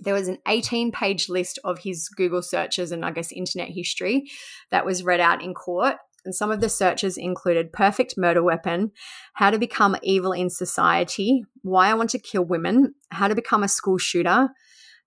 There 0.00 0.14
was 0.14 0.26
an 0.26 0.38
18 0.48 0.90
page 0.90 1.28
list 1.28 1.60
of 1.62 1.78
his 1.78 2.08
Google 2.08 2.42
searches 2.42 2.90
and, 2.90 3.04
I 3.04 3.12
guess, 3.12 3.30
internet 3.30 3.68
history 3.68 4.28
that 4.72 4.84
was 4.84 5.04
read 5.04 5.20
out 5.20 5.44
in 5.44 5.54
court. 5.54 5.94
And 6.24 6.34
some 6.34 6.50
of 6.50 6.60
the 6.60 6.68
searches 6.68 7.16
included 7.16 7.72
perfect 7.72 8.18
murder 8.18 8.42
weapon, 8.42 8.90
how 9.34 9.50
to 9.50 9.60
become 9.60 9.96
evil 10.02 10.32
in 10.32 10.50
society, 10.50 11.44
why 11.62 11.86
I 11.86 11.94
want 11.94 12.10
to 12.10 12.18
kill 12.18 12.44
women, 12.44 12.96
how 13.12 13.28
to 13.28 13.36
become 13.36 13.62
a 13.62 13.68
school 13.68 13.98
shooter, 13.98 14.48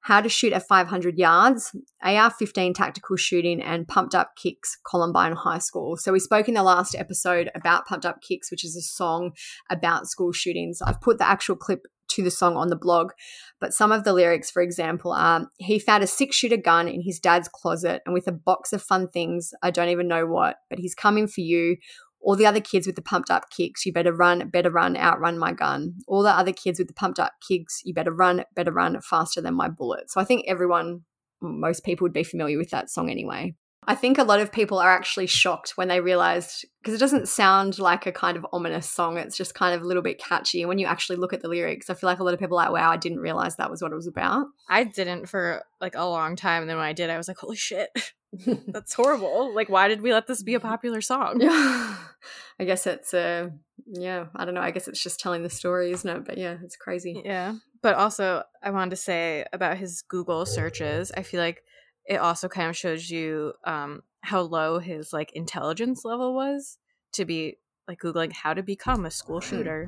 how 0.05 0.21
to 0.21 0.29
shoot 0.29 0.53
at 0.53 0.67
500 0.67 1.17
yards, 1.17 1.75
AR 2.03 2.29
15 2.29 2.75
tactical 2.75 3.15
shooting, 3.15 3.59
and 3.59 3.87
Pumped 3.87 4.13
Up 4.13 4.35
Kicks, 4.35 4.77
Columbine 4.87 5.33
High 5.33 5.57
School. 5.57 5.97
So, 5.97 6.11
we 6.11 6.19
spoke 6.19 6.47
in 6.47 6.53
the 6.53 6.61
last 6.61 6.93
episode 6.93 7.49
about 7.55 7.87
Pumped 7.87 8.05
Up 8.05 8.21
Kicks, 8.21 8.51
which 8.51 8.63
is 8.63 8.75
a 8.75 8.83
song 8.83 9.31
about 9.71 10.05
school 10.05 10.31
shootings. 10.31 10.79
I've 10.79 11.01
put 11.01 11.17
the 11.17 11.27
actual 11.27 11.55
clip 11.55 11.87
to 12.09 12.21
the 12.21 12.29
song 12.29 12.55
on 12.55 12.67
the 12.67 12.75
blog, 12.75 13.13
but 13.59 13.73
some 13.73 13.91
of 13.91 14.03
the 14.03 14.13
lyrics, 14.13 14.51
for 14.51 14.61
example, 14.61 15.11
are 15.11 15.49
He 15.57 15.79
found 15.79 16.03
a 16.03 16.07
six 16.07 16.35
shooter 16.35 16.57
gun 16.57 16.87
in 16.87 17.01
his 17.01 17.19
dad's 17.19 17.47
closet 17.47 18.03
and 18.05 18.13
with 18.13 18.27
a 18.27 18.31
box 18.31 18.73
of 18.73 18.83
fun 18.83 19.07
things, 19.07 19.53
I 19.63 19.71
don't 19.71 19.89
even 19.89 20.07
know 20.07 20.27
what, 20.27 20.57
but 20.69 20.77
he's 20.77 20.93
coming 20.93 21.27
for 21.27 21.41
you. 21.41 21.77
All 22.25 22.35
the 22.35 22.47
other 22.47 22.59
kids 22.59 22.87
with 22.87 22.95
the 22.95 23.03
pumped 23.03 23.29
up 23.29 23.51
kicks, 23.55 23.85
you 23.85 23.93
better 23.93 24.11
run, 24.11 24.49
better 24.49 24.71
run, 24.71 24.97
outrun 24.97 25.37
my 25.37 25.53
gun. 25.53 25.93
All 26.07 26.23
the 26.23 26.31
other 26.31 26.51
kids 26.51 26.79
with 26.79 26.87
the 26.87 26.93
pumped 26.93 27.19
up 27.19 27.33
kicks, 27.47 27.81
you 27.85 27.93
better 27.93 28.11
run, 28.11 28.43
better 28.55 28.71
run 28.71 28.99
faster 29.01 29.41
than 29.41 29.53
my 29.53 29.69
bullet. 29.69 30.09
So 30.09 30.19
I 30.19 30.23
think 30.23 30.45
everyone, 30.47 31.01
most 31.39 31.85
people 31.85 32.03
would 32.05 32.13
be 32.13 32.23
familiar 32.23 32.57
with 32.57 32.71
that 32.71 32.89
song 32.89 33.11
anyway. 33.11 33.53
I 33.87 33.95
think 33.95 34.17
a 34.17 34.23
lot 34.23 34.39
of 34.39 34.51
people 34.51 34.79
are 34.79 34.89
actually 34.89 35.27
shocked 35.27 35.73
when 35.75 35.87
they 35.87 35.99
realized 35.99 36.65
because 36.81 36.95
it 36.95 36.99
doesn't 36.99 37.27
sound 37.27 37.77
like 37.77 38.07
a 38.07 38.11
kind 38.11 38.35
of 38.35 38.45
ominous 38.51 38.89
song. 38.89 39.17
It's 39.17 39.37
just 39.37 39.53
kind 39.53 39.75
of 39.75 39.83
a 39.83 39.85
little 39.85 40.01
bit 40.01 40.19
catchy. 40.19 40.61
And 40.61 40.69
when 40.69 40.79
you 40.79 40.87
actually 40.87 41.17
look 41.17 41.33
at 41.33 41.41
the 41.41 41.47
lyrics, 41.47 41.89
I 41.89 41.93
feel 41.93 42.09
like 42.09 42.19
a 42.19 42.23
lot 42.23 42.33
of 42.33 42.39
people 42.39 42.57
are 42.57 42.65
like, 42.65 42.73
wow, 42.73 42.91
I 42.91 42.97
didn't 42.97 43.19
realize 43.19 43.55
that 43.55 43.69
was 43.69 43.81
what 43.81 43.91
it 43.91 43.95
was 43.95 44.07
about. 44.07 44.47
I 44.67 44.85
didn't 44.85 45.27
for 45.27 45.63
like 45.79 45.95
a 45.95 46.05
long 46.05 46.35
time. 46.35 46.63
And 46.63 46.69
then 46.69 46.77
when 46.77 46.85
I 46.87 46.93
did, 46.93 47.11
I 47.11 47.17
was 47.17 47.27
like, 47.27 47.37
holy 47.37 47.55
shit, 47.55 47.89
that's 48.67 48.93
horrible. 48.93 49.53
Like, 49.53 49.69
why 49.69 49.87
did 49.87 50.01
we 50.01 50.13
let 50.13 50.27
this 50.27 50.43
be 50.43 50.53
a 50.53 50.59
popular 50.59 51.01
song? 51.01 51.39
Yeah. 51.41 51.95
I 52.59 52.63
guess 52.63 52.87
it's 52.87 53.13
uh 53.13 53.49
yeah, 53.85 54.27
I 54.35 54.45
don't 54.45 54.53
know. 54.53 54.61
I 54.61 54.71
guess 54.71 54.87
it's 54.87 55.01
just 55.03 55.19
telling 55.19 55.43
the 55.43 55.49
story, 55.49 55.91
isn't 55.91 56.09
it? 56.09 56.25
But 56.25 56.37
yeah, 56.37 56.57
it's 56.63 56.77
crazy. 56.77 57.21
Yeah. 57.23 57.55
But 57.81 57.95
also, 57.95 58.43
I 58.63 58.71
wanted 58.71 58.91
to 58.91 58.95
say 58.95 59.45
about 59.53 59.77
his 59.77 60.01
Google 60.01 60.45
searches, 60.45 61.11
I 61.15 61.21
feel 61.21 61.39
like 61.39 61.63
it 62.05 62.15
also 62.15 62.47
kind 62.47 62.69
of 62.69 62.77
shows 62.77 63.09
you 63.09 63.53
um, 63.65 64.03
how 64.21 64.41
low 64.41 64.79
his 64.79 65.11
like 65.13 65.33
intelligence 65.33 66.05
level 66.05 66.33
was 66.33 66.77
to 67.13 67.25
be 67.25 67.57
like 67.87 67.99
googling 67.99 68.31
how 68.31 68.53
to 68.53 68.63
become 68.63 69.05
a 69.05 69.11
school 69.11 69.39
shooter. 69.41 69.85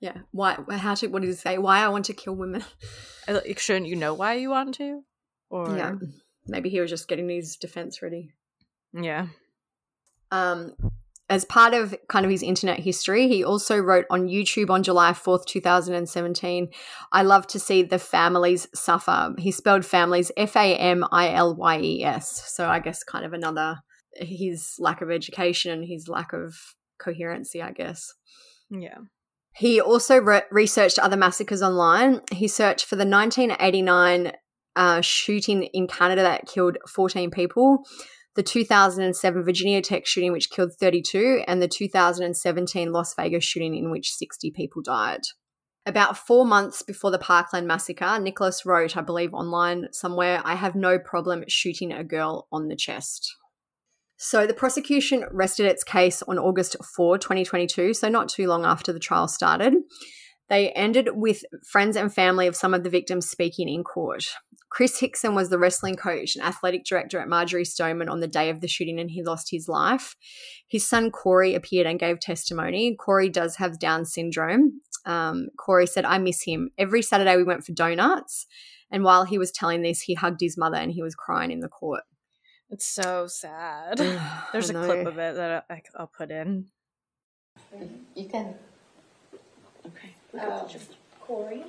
Yeah. 0.00 0.18
Why? 0.32 0.56
How 0.70 0.94
to? 0.96 1.06
What 1.08 1.22
did 1.22 1.28
he 1.28 1.34
say? 1.34 1.58
Why 1.58 1.80
I 1.80 1.88
want 1.88 2.06
to 2.06 2.14
kill 2.14 2.34
women? 2.34 2.64
Like, 3.28 3.58
shouldn't 3.58 3.86
you 3.86 3.96
know 3.96 4.14
why 4.14 4.34
you 4.34 4.50
want 4.50 4.74
to? 4.76 5.02
Or 5.50 5.76
Yeah. 5.76 5.94
Maybe 6.46 6.68
he 6.68 6.80
was 6.80 6.90
just 6.90 7.08
getting 7.08 7.28
his 7.28 7.56
defense 7.56 8.02
ready. 8.02 8.30
yeah. 8.92 9.28
Um, 10.30 10.74
as 11.30 11.44
part 11.44 11.72
of 11.72 11.94
kind 12.08 12.24
of 12.24 12.30
his 12.30 12.42
internet 12.42 12.80
history, 12.80 13.28
he 13.28 13.42
also 13.42 13.78
wrote 13.78 14.04
on 14.10 14.28
YouTube 14.28 14.68
on 14.68 14.82
July 14.82 15.12
4th, 15.12 15.46
2017, 15.46 16.68
I 17.12 17.22
love 17.22 17.46
to 17.48 17.58
see 17.58 17.82
the 17.82 17.98
families 17.98 18.68
suffer. 18.74 19.32
He 19.38 19.50
spelled 19.50 19.86
families 19.86 20.30
F 20.36 20.54
A 20.56 20.76
M 20.76 21.04
I 21.12 21.32
L 21.32 21.54
Y 21.54 21.80
E 21.80 22.04
S. 22.04 22.52
So 22.54 22.68
I 22.68 22.78
guess 22.78 23.02
kind 23.02 23.24
of 23.24 23.32
another, 23.32 23.78
his 24.16 24.74
lack 24.78 25.00
of 25.00 25.10
education 25.10 25.70
and 25.72 25.86
his 25.86 26.08
lack 26.08 26.32
of 26.32 26.56
coherency, 26.98 27.62
I 27.62 27.72
guess. 27.72 28.12
Yeah. 28.70 28.98
He 29.56 29.80
also 29.80 30.18
re- 30.18 30.42
researched 30.50 30.98
other 30.98 31.16
massacres 31.16 31.62
online. 31.62 32.20
He 32.32 32.48
searched 32.48 32.84
for 32.84 32.96
the 32.96 33.06
1989 33.06 34.32
uh, 34.76 35.00
shooting 35.00 35.64
in 35.72 35.86
Canada 35.86 36.22
that 36.22 36.46
killed 36.46 36.78
14 36.88 37.30
people, 37.30 37.84
the 38.34 38.42
2007 38.42 39.44
Virginia 39.44 39.80
Tech 39.80 40.06
shooting, 40.06 40.32
which 40.32 40.50
killed 40.50 40.72
32, 40.78 41.44
and 41.46 41.62
the 41.62 41.68
2017 41.68 42.92
Las 42.92 43.14
Vegas 43.14 43.44
shooting, 43.44 43.76
in 43.76 43.90
which 43.90 44.12
60 44.12 44.50
people 44.50 44.82
died. 44.82 45.20
About 45.86 46.16
four 46.16 46.46
months 46.46 46.82
before 46.82 47.10
the 47.10 47.18
Parkland 47.18 47.66
massacre, 47.66 48.18
Nikolas 48.18 48.64
wrote, 48.64 48.96
I 48.96 49.02
believe 49.02 49.34
online 49.34 49.88
somewhere, 49.92 50.40
I 50.44 50.54
have 50.54 50.74
no 50.74 50.98
problem 50.98 51.44
shooting 51.46 51.92
a 51.92 52.02
girl 52.02 52.48
on 52.50 52.68
the 52.68 52.76
chest. 52.76 53.36
So 54.16 54.46
the 54.46 54.54
prosecution 54.54 55.24
rested 55.30 55.66
its 55.66 55.84
case 55.84 56.22
on 56.22 56.38
August 56.38 56.76
4, 56.96 57.18
2022, 57.18 57.92
so 57.92 58.08
not 58.08 58.30
too 58.30 58.46
long 58.46 58.64
after 58.64 58.92
the 58.92 58.98
trial 58.98 59.28
started. 59.28 59.74
They 60.48 60.70
ended 60.72 61.10
with 61.14 61.42
friends 61.64 61.96
and 61.96 62.12
family 62.12 62.46
of 62.46 62.56
some 62.56 62.74
of 62.74 62.84
the 62.84 62.90
victims 62.90 63.28
speaking 63.28 63.68
in 63.68 63.82
court. 63.82 64.26
Chris 64.68 64.98
Hixon 64.98 65.34
was 65.34 65.50
the 65.50 65.58
wrestling 65.58 65.94
coach 65.94 66.34
and 66.34 66.44
athletic 66.44 66.84
director 66.84 67.20
at 67.20 67.28
Marjory 67.28 67.64
Stoneman 67.64 68.08
on 68.08 68.20
the 68.20 68.26
day 68.26 68.50
of 68.50 68.60
the 68.60 68.68
shooting, 68.68 68.98
and 68.98 69.10
he 69.10 69.22
lost 69.22 69.50
his 69.50 69.68
life. 69.68 70.16
His 70.66 70.86
son 70.86 71.10
Corey 71.10 71.54
appeared 71.54 71.86
and 71.86 71.98
gave 71.98 72.18
testimony. 72.18 72.96
Corey 72.96 73.28
does 73.28 73.56
have 73.56 73.78
Down 73.78 74.04
syndrome. 74.04 74.80
Um, 75.06 75.48
Corey 75.56 75.86
said, 75.86 76.04
I 76.04 76.18
miss 76.18 76.42
him. 76.42 76.70
Every 76.76 77.02
Saturday 77.02 77.36
we 77.36 77.44
went 77.44 77.64
for 77.64 77.72
donuts. 77.72 78.46
And 78.90 79.04
while 79.04 79.24
he 79.24 79.38
was 79.38 79.50
telling 79.50 79.82
this, 79.82 80.02
he 80.02 80.14
hugged 80.14 80.40
his 80.40 80.58
mother 80.58 80.76
and 80.76 80.92
he 80.92 81.02
was 81.02 81.14
crying 81.14 81.50
in 81.50 81.60
the 81.60 81.68
court. 81.68 82.02
It's 82.70 82.86
so 82.86 83.26
sad. 83.28 83.98
There's 84.52 84.70
a 84.70 84.78
I 84.78 84.84
clip 84.84 85.06
of 85.06 85.18
it 85.18 85.36
that 85.36 85.64
I, 85.70 85.82
I'll 85.96 86.06
put 86.06 86.30
in. 86.30 86.66
You 88.14 88.28
can. 88.28 88.54
Uh, 90.38 90.68
Corey, 91.20 91.64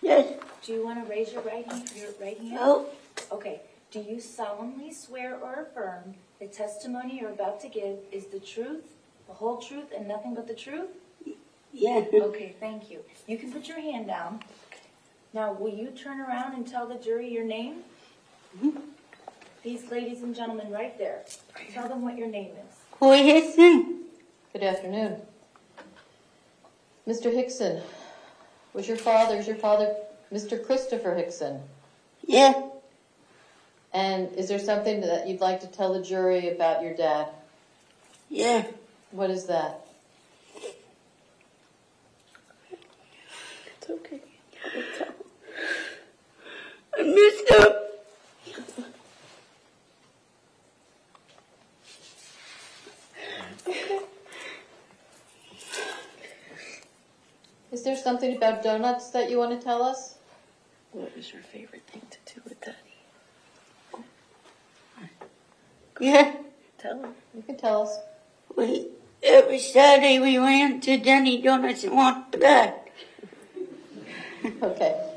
Yes. 0.00 0.38
do 0.64 0.72
you 0.72 0.84
want 0.84 1.04
to 1.04 1.10
raise 1.10 1.32
your 1.32 1.42
right 1.42 1.64
hand? 1.70 1.90
Your 1.96 2.10
right 2.20 2.38
hand? 2.38 2.52
No. 2.54 2.86
Okay. 3.30 3.60
Do 3.90 4.00
you 4.00 4.20
solemnly 4.20 4.92
swear 4.92 5.38
or 5.38 5.62
affirm 5.70 6.14
the 6.40 6.46
testimony 6.46 7.20
you're 7.20 7.30
about 7.30 7.60
to 7.60 7.68
give 7.68 7.98
is 8.10 8.26
the 8.26 8.40
truth, 8.40 8.84
the 9.26 9.34
whole 9.34 9.58
truth, 9.58 9.92
and 9.94 10.08
nothing 10.08 10.34
but 10.34 10.46
the 10.48 10.54
truth? 10.54 10.88
Yeah. 11.72 12.04
Okay, 12.12 12.54
thank 12.60 12.90
you. 12.90 13.00
You 13.26 13.38
can 13.38 13.52
put 13.52 13.68
your 13.68 13.80
hand 13.80 14.06
down. 14.06 14.40
Now, 15.34 15.52
will 15.52 15.72
you 15.72 15.88
turn 15.90 16.20
around 16.20 16.54
and 16.54 16.66
tell 16.66 16.86
the 16.86 16.96
jury 16.96 17.28
your 17.32 17.44
name? 17.44 17.82
These 19.62 19.90
ladies 19.90 20.22
and 20.22 20.34
gentlemen 20.34 20.70
right 20.70 20.96
there, 20.98 21.22
tell 21.72 21.88
them 21.88 22.02
what 22.02 22.18
your 22.18 22.28
name 22.28 22.50
is. 22.52 22.76
Corey 22.90 23.22
Hixon. 23.22 24.04
Good 24.52 24.62
afternoon. 24.62 25.22
Mr. 27.06 27.32
Hixon, 27.32 27.82
was 28.74 28.86
your 28.86 28.96
father, 28.96 29.36
is 29.36 29.46
your 29.46 29.56
father 29.56 29.94
Mr. 30.32 30.64
Christopher 30.64 31.14
Hixon? 31.14 31.60
Yeah. 32.24 32.68
And 33.92 34.32
is 34.34 34.48
there 34.48 34.58
something 34.58 35.00
that 35.02 35.28
you'd 35.28 35.40
like 35.40 35.60
to 35.60 35.66
tell 35.66 35.92
the 35.92 36.02
jury 36.02 36.50
about 36.50 36.82
your 36.82 36.94
dad? 36.94 37.28
Yeah. 38.30 38.64
What 39.10 39.30
is 39.30 39.46
that? 39.46 39.86
It's 43.76 43.90
okay. 43.90 44.20
I 46.98 47.02
missed 47.02 47.50
him. 47.50 47.72
Is 57.72 57.84
there 57.84 57.96
something 57.96 58.36
about 58.36 58.62
donuts 58.62 59.08
that 59.10 59.30
you 59.30 59.38
want 59.38 59.58
to 59.58 59.64
tell 59.64 59.82
us? 59.82 60.16
What 60.92 61.16
was 61.16 61.32
your 61.32 61.40
favorite 61.40 61.86
thing 61.90 62.02
to 62.10 62.34
do 62.34 62.42
with 62.44 62.60
Daddy? 62.60 62.76
Oh, 63.94 64.04
yeah. 65.98 66.36
Tell 66.76 67.02
him. 67.02 67.14
You 67.34 67.42
can 67.42 67.56
tell 67.56 67.82
us. 67.82 67.98
We, 68.54 68.88
every 69.22 69.58
Saturday 69.58 70.18
we 70.18 70.38
went 70.38 70.82
to 70.82 70.98
Denny 70.98 71.40
Donuts 71.40 71.84
and 71.84 71.96
walked 71.96 72.38
back. 72.38 72.92
Okay. 74.62 75.08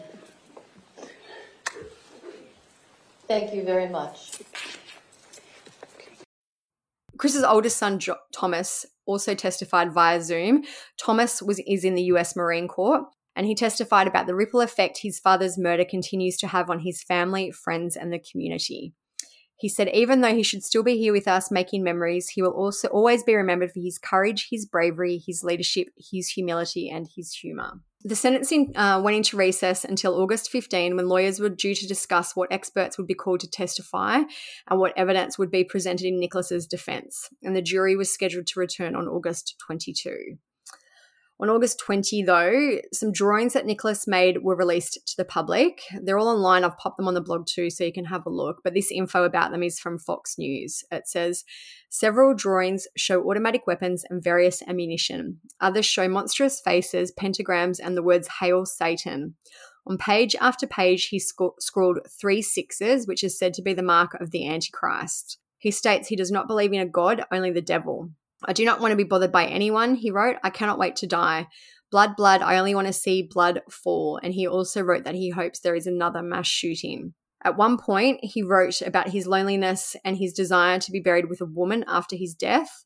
Thank 3.27 3.53
you 3.53 3.63
very 3.63 3.89
much. 3.89 4.31
Chris's 7.17 7.43
oldest 7.43 7.77
son, 7.77 7.99
jo- 7.99 8.17
Thomas, 8.31 8.85
also 9.05 9.35
testified 9.35 9.93
via 9.93 10.21
Zoom. 10.21 10.63
Thomas 10.97 11.41
was 11.41 11.61
is 11.67 11.83
in 11.83 11.95
the 11.95 12.03
U.S. 12.03 12.35
Marine 12.35 12.67
Corps, 12.67 13.05
and 13.35 13.45
he 13.45 13.55
testified 13.55 14.07
about 14.07 14.27
the 14.27 14.35
ripple 14.35 14.61
effect 14.61 14.99
his 15.01 15.19
father's 15.19 15.57
murder 15.57 15.85
continues 15.85 16.37
to 16.37 16.47
have 16.47 16.69
on 16.69 16.79
his 16.79 17.03
family, 17.03 17.51
friends, 17.51 17.95
and 17.95 18.11
the 18.11 18.19
community. 18.19 18.93
He 19.57 19.69
said, 19.69 19.89
even 19.93 20.21
though 20.21 20.35
he 20.35 20.43
should 20.43 20.63
still 20.63 20.83
be 20.83 20.97
here 20.97 21.13
with 21.13 21.27
us 21.27 21.49
making 21.49 21.83
memories, 21.83 22.29
he 22.29 22.41
will 22.41 22.51
also 22.51 22.89
always 22.89 23.23
be 23.23 23.35
remembered 23.35 23.71
for 23.71 23.79
his 23.79 23.97
courage, 23.97 24.47
his 24.51 24.65
bravery, 24.65 25.21
his 25.25 25.43
leadership, 25.43 25.87
his 26.11 26.29
humility, 26.29 26.89
and 26.89 27.07
his 27.15 27.33
humor. 27.33 27.79
The 28.07 28.15
sentencing 28.15 28.77
uh, 28.77 29.01
went 29.03 29.17
into 29.17 29.35
recess 29.35 29.83
until 29.83 30.21
August 30.21 30.51
15 30.51 30.95
when 30.95 31.07
lawyers 31.07 31.39
were 31.39 31.49
due 31.49 31.73
to 31.73 31.87
discuss 31.87 32.35
what 32.35 32.51
experts 32.51 32.99
would 32.99 33.07
be 33.07 33.15
called 33.15 33.39
to 33.39 33.49
testify 33.49 34.21
and 34.69 34.79
what 34.79 34.93
evidence 34.95 35.39
would 35.39 35.49
be 35.49 35.63
presented 35.63 36.05
in 36.05 36.19
Nikolas's 36.19 36.67
defense. 36.67 37.29
And 37.41 37.55
the 37.55 37.63
jury 37.63 37.95
was 37.95 38.13
scheduled 38.13 38.45
to 38.45 38.59
return 38.59 38.95
on 38.95 39.07
August 39.07 39.55
22. 39.65 40.37
On 41.37 41.49
August 41.49 41.79
20, 41.79 42.23
though, 42.23 42.79
some 42.93 43.11
drawings 43.11 43.53
that 43.53 43.65
Nikolas 43.65 44.07
made 44.07 44.41
were 44.41 44.55
released 44.55 44.99
to 45.05 45.17
the 45.17 45.25
public. 45.25 45.81
They're 46.01 46.17
all 46.17 46.29
online. 46.29 46.63
I've 46.63 46.77
popped 46.77 46.95
them 46.95 47.09
on 47.09 47.13
the 47.13 47.19
blog 47.19 47.45
too, 47.45 47.69
so 47.69 47.83
you 47.83 47.91
can 47.91 48.05
have 48.05 48.25
a 48.25 48.29
look. 48.29 48.61
But 48.63 48.73
this 48.73 48.89
info 48.89 49.25
about 49.25 49.51
them 49.51 49.61
is 49.61 49.77
from 49.77 49.99
Fox 49.99 50.37
News. 50.37 50.85
It 50.91 51.09
says 51.09 51.43
several 51.89 52.35
drawings 52.35 52.87
show 52.95 53.21
automatic 53.29 53.67
weapons 53.67 54.05
and 54.09 54.23
various 54.23 54.61
ammunition. 54.65 55.41
Others 55.59 55.85
show 55.85 56.07
monstrous 56.07 56.61
faces, 56.61 57.11
pentagrams, 57.11 57.79
and 57.83 57.97
the 57.97 58.03
words 58.03 58.29
Hail 58.39 58.65
Satan. 58.65 59.35
On 59.85 59.97
page 59.97 60.37
after 60.39 60.65
page, 60.65 61.07
he 61.07 61.19
sc- 61.19 61.59
scrawled 61.59 61.99
three 62.09 62.41
sixes, 62.41 63.07
which 63.07 63.25
is 63.25 63.37
said 63.37 63.53
to 63.55 63.61
be 63.61 63.73
the 63.73 63.83
mark 63.83 64.13
of 64.21 64.31
the 64.31 64.47
Antichrist. 64.47 65.37
He 65.57 65.71
states 65.71 66.07
he 66.07 66.15
does 66.15 66.31
not 66.31 66.47
believe 66.47 66.71
in 66.71 66.79
a 66.79 66.85
God, 66.85 67.25
only 67.29 67.51
the 67.51 67.61
devil. 67.61 68.11
I 68.43 68.53
do 68.53 68.65
not 68.65 68.79
want 68.79 68.91
to 68.91 68.97
be 68.97 69.03
bothered 69.03 69.31
by 69.31 69.45
anyone, 69.45 69.95
he 69.95 70.11
wrote. 70.11 70.37
I 70.43 70.49
cannot 70.49 70.79
wait 70.79 70.95
to 70.97 71.07
die. 71.07 71.47
Blood, 71.91 72.15
blood, 72.15 72.41
I 72.41 72.57
only 72.57 72.75
want 72.75 72.87
to 72.87 72.93
see 72.93 73.29
blood 73.29 73.61
fall. 73.69 74.19
And 74.21 74.33
he 74.33 74.47
also 74.47 74.81
wrote 74.81 75.05
that 75.05 75.15
he 75.15 75.29
hopes 75.29 75.59
there 75.59 75.75
is 75.75 75.87
another 75.87 76.21
mass 76.21 76.47
shooting. 76.47 77.13
At 77.43 77.57
one 77.57 77.77
point, 77.77 78.19
he 78.23 78.41
wrote 78.41 78.81
about 78.81 79.09
his 79.09 79.27
loneliness 79.27 79.95
and 80.03 80.17
his 80.17 80.33
desire 80.33 80.79
to 80.79 80.91
be 80.91 80.99
buried 80.99 81.29
with 81.29 81.41
a 81.41 81.45
woman 81.45 81.85
after 81.87 82.15
his 82.15 82.33
death. 82.33 82.84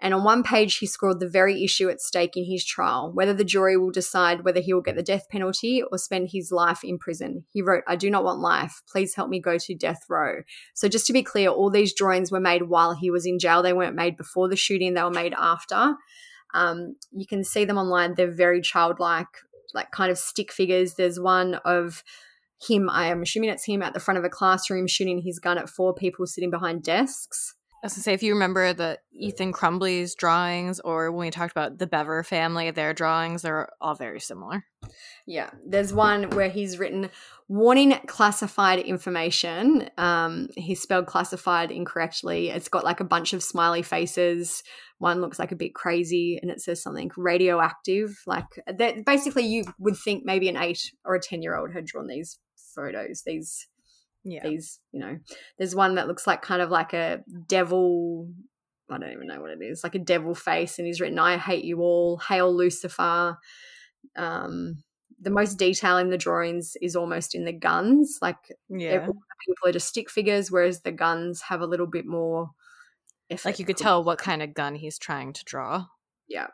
And 0.00 0.14
on 0.14 0.22
one 0.22 0.44
page, 0.44 0.78
he 0.78 0.86
scrawled 0.86 1.18
the 1.18 1.28
very 1.28 1.64
issue 1.64 1.88
at 1.88 2.00
stake 2.00 2.36
in 2.36 2.44
his 2.44 2.64
trial 2.64 3.10
whether 3.12 3.34
the 3.34 3.44
jury 3.44 3.76
will 3.76 3.90
decide 3.90 4.44
whether 4.44 4.60
he 4.60 4.72
will 4.72 4.80
get 4.80 4.94
the 4.94 5.02
death 5.02 5.28
penalty 5.28 5.82
or 5.82 5.98
spend 5.98 6.28
his 6.32 6.52
life 6.52 6.84
in 6.84 6.98
prison. 6.98 7.44
He 7.52 7.62
wrote, 7.62 7.82
I 7.86 7.96
do 7.96 8.08
not 8.08 8.22
want 8.22 8.38
life. 8.38 8.80
Please 8.90 9.14
help 9.14 9.28
me 9.28 9.40
go 9.40 9.58
to 9.58 9.74
death 9.74 10.02
row. 10.08 10.42
So, 10.74 10.88
just 10.88 11.06
to 11.08 11.12
be 11.12 11.22
clear, 11.22 11.48
all 11.48 11.70
these 11.70 11.94
drawings 11.94 12.30
were 12.30 12.40
made 12.40 12.68
while 12.68 12.94
he 12.94 13.10
was 13.10 13.26
in 13.26 13.38
jail. 13.38 13.62
They 13.62 13.72
weren't 13.72 13.96
made 13.96 14.16
before 14.16 14.48
the 14.48 14.56
shooting, 14.56 14.94
they 14.94 15.02
were 15.02 15.10
made 15.10 15.34
after. 15.36 15.94
Um, 16.54 16.96
you 17.12 17.26
can 17.26 17.44
see 17.44 17.64
them 17.64 17.78
online. 17.78 18.14
They're 18.14 18.30
very 18.30 18.60
childlike, 18.60 19.26
like 19.74 19.90
kind 19.90 20.10
of 20.10 20.18
stick 20.18 20.52
figures. 20.52 20.94
There's 20.94 21.20
one 21.20 21.56
of 21.64 22.02
him, 22.60 22.90
I 22.90 23.06
am 23.06 23.22
assuming 23.22 23.50
it's 23.50 23.64
him 23.64 23.82
at 23.82 23.94
the 23.94 24.00
front 24.00 24.18
of 24.18 24.24
a 24.24 24.28
classroom 24.28 24.86
shooting 24.86 25.22
his 25.22 25.38
gun 25.38 25.58
at 25.58 25.68
four 25.68 25.94
people 25.94 26.26
sitting 26.26 26.50
behind 26.50 26.82
desks. 26.82 27.54
I 27.80 27.86
was 27.86 27.94
gonna 27.94 28.02
say, 28.02 28.12
if 28.12 28.24
you 28.24 28.32
remember 28.32 28.72
the 28.72 28.98
Ethan 29.12 29.52
Crumbley's 29.52 30.16
drawings, 30.16 30.80
or 30.80 31.12
when 31.12 31.26
we 31.26 31.30
talked 31.30 31.52
about 31.52 31.78
the 31.78 31.86
Bever 31.86 32.24
family, 32.24 32.72
their 32.72 32.92
drawings 32.92 33.44
are 33.44 33.70
all 33.80 33.94
very 33.94 34.18
similar. 34.18 34.64
Yeah, 35.26 35.50
there's 35.64 35.92
one 35.92 36.30
where 36.30 36.48
he's 36.48 36.78
written 36.78 37.10
warning 37.46 37.92
classified 38.06 38.80
information. 38.80 39.90
Um, 39.96 40.48
he 40.56 40.74
spelled 40.74 41.06
classified 41.06 41.70
incorrectly. 41.70 42.50
It's 42.50 42.68
got 42.68 42.84
like 42.84 42.98
a 42.98 43.04
bunch 43.04 43.32
of 43.32 43.44
smiley 43.44 43.82
faces. 43.82 44.64
One 44.98 45.20
looks 45.20 45.38
like 45.38 45.52
a 45.52 45.56
bit 45.56 45.72
crazy, 45.72 46.36
and 46.42 46.50
it 46.50 46.60
says 46.60 46.82
something 46.82 47.12
radioactive. 47.16 48.22
Like 48.26 48.60
that, 48.66 49.04
basically, 49.04 49.46
you 49.46 49.64
would 49.78 49.96
think 49.96 50.24
maybe 50.24 50.48
an 50.48 50.56
eight 50.56 50.90
or 51.04 51.14
a 51.14 51.20
ten 51.20 51.42
year 51.42 51.56
old 51.56 51.72
had 51.72 51.86
drawn 51.86 52.08
these 52.08 52.40
photos. 52.74 53.22
These 53.24 53.68
yeah. 54.30 54.42
these 54.42 54.78
you 54.92 55.00
know 55.00 55.18
there's 55.58 55.74
one 55.74 55.94
that 55.96 56.06
looks 56.08 56.26
like 56.26 56.42
kind 56.42 56.62
of 56.62 56.70
like 56.70 56.92
a 56.92 57.20
devil 57.46 58.28
i 58.90 58.98
don't 58.98 59.12
even 59.12 59.26
know 59.26 59.40
what 59.40 59.50
it 59.50 59.62
is 59.62 59.82
like 59.84 59.94
a 59.94 59.98
devil 59.98 60.34
face 60.34 60.78
and 60.78 60.86
he's 60.86 61.00
written 61.00 61.18
i 61.18 61.36
hate 61.36 61.64
you 61.64 61.80
all 61.80 62.18
hail 62.18 62.54
lucifer 62.54 63.36
um 64.16 64.82
the 65.20 65.30
most 65.30 65.58
detail 65.58 65.98
in 65.98 66.10
the 66.10 66.18
drawings 66.18 66.76
is 66.80 66.94
almost 66.94 67.34
in 67.34 67.44
the 67.44 67.52
guns 67.52 68.18
like 68.22 68.36
Yeah. 68.68 69.00
people 69.00 69.68
are 69.68 69.72
just 69.72 69.88
stick 69.88 70.08
figures 70.10 70.50
whereas 70.50 70.82
the 70.82 70.92
guns 70.92 71.42
have 71.42 71.60
a 71.60 71.66
little 71.66 71.86
bit 71.88 72.06
more 72.06 72.50
Like 73.44 73.58
you 73.58 73.64
could 73.64 73.76
tell 73.76 74.04
what 74.04 74.18
kind 74.18 74.42
of 74.42 74.54
gun 74.54 74.74
he's 74.76 74.98
trying 74.98 75.32
to 75.34 75.44
draw. 75.44 75.86
yeah 76.28 76.46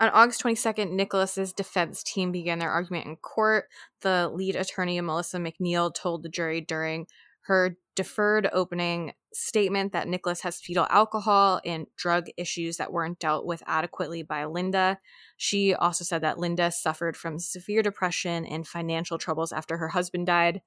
On 0.00 0.08
August 0.08 0.42
22nd, 0.42 0.90
Nikolas's 0.90 1.52
defense 1.52 2.02
team 2.02 2.32
began 2.32 2.58
their 2.58 2.70
argument 2.70 3.06
in 3.06 3.16
court. 3.16 3.66
The 4.00 4.30
lead 4.32 4.56
attorney, 4.56 5.00
Melisa 5.00 5.40
McNeill, 5.40 5.94
told 5.94 6.22
the 6.22 6.28
jury 6.28 6.60
during 6.60 7.06
her 7.42 7.76
deferred 7.94 8.48
opening 8.52 9.12
statement 9.34 9.92
that 9.92 10.08
Nikolas 10.08 10.42
has 10.42 10.60
fetal 10.60 10.86
alcohol 10.90 11.60
and 11.64 11.86
drug 11.96 12.26
issues 12.36 12.76
that 12.76 12.92
weren't 12.92 13.18
dealt 13.18 13.46
with 13.46 13.62
adequately 13.66 14.22
by 14.22 14.44
Linda. 14.44 14.98
She 15.36 15.74
also 15.74 16.04
said 16.04 16.22
that 16.22 16.38
Linda 16.38 16.70
suffered 16.70 17.16
from 17.16 17.38
severe 17.38 17.82
depression 17.82 18.44
and 18.44 18.66
financial 18.66 19.18
troubles 19.18 19.52
after 19.52 19.76
her 19.78 19.88
husband 19.88 20.26
died. 20.26 20.62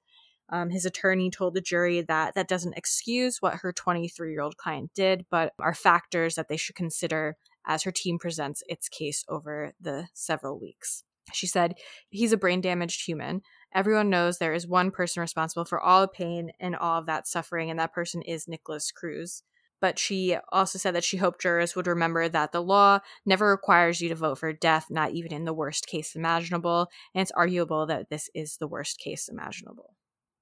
Um, 0.50 0.70
his 0.70 0.86
attorney 0.86 1.32
told 1.32 1.56
the 1.56 1.62
jury 1.62 2.02
that 2.02 2.36
that 2.36 2.48
doesn't 2.48 2.78
excuse 2.78 3.38
what 3.42 3.56
her 3.56 3.74
23 3.74 4.32
year 4.32 4.42
old 4.42 4.58
client 4.58 4.92
did, 4.94 5.26
but 5.32 5.54
are 5.60 5.74
factors 5.74 6.36
that 6.36 6.50
they 6.50 6.58
should 6.58 6.76
consider 6.76 7.38
as 7.66 7.84
her 7.84 7.92
team 7.92 8.18
presents 8.20 8.64
its 8.68 8.90
case 8.90 9.24
over 9.28 9.74
the 9.80 10.08
several 10.14 10.60
weeks. 10.60 11.04
She 11.34 11.48
said, 11.48 11.76
He's 12.10 12.32
a 12.32 12.38
brain 12.38 12.62
damaged 12.62 13.06
human. 13.06 13.42
Everyone 13.74 14.10
knows 14.10 14.38
there 14.38 14.54
is 14.54 14.68
one 14.68 14.92
person 14.92 15.22
responsible 15.22 15.66
for 15.66 15.80
all 15.80 16.02
the 16.02 16.08
pain 16.08 16.52
and 16.60 16.76
all 16.76 17.00
of 17.00 17.08
that 17.08 17.28
suffering, 17.28 17.70
and 17.70 17.80
that 17.80 17.94
person 17.94 18.22
is 18.22 18.48
Nikolas 18.48 18.92
Cruz. 18.92 19.44
But 19.82 20.00
she 20.00 20.38
also 20.52 20.80
said 20.80 20.96
that 20.96 21.04
she 21.04 21.18
hoped 21.18 21.42
jurors 21.42 21.76
would 21.76 21.88
remember 21.88 22.30
that 22.30 22.52
the 22.52 22.62
law 22.62 23.00
never 23.26 23.50
requires 23.50 24.02
you 24.02 24.10
to 24.10 24.16
vote 24.16 24.40
for 24.40 24.54
death, 24.54 24.88
not 24.90 25.12
even 25.12 25.34
in 25.34 25.46
the 25.46 25.54
worst 25.54 25.88
case 25.88 26.16
imaginable, 26.16 26.88
and 27.14 27.22
it's 27.22 27.32
arguable 27.32 27.86
that 27.88 28.10
this 28.10 28.30
is 28.34 28.58
the 28.58 28.68
worst 28.68 29.00
case 29.00 29.28
imaginable. 29.28 29.96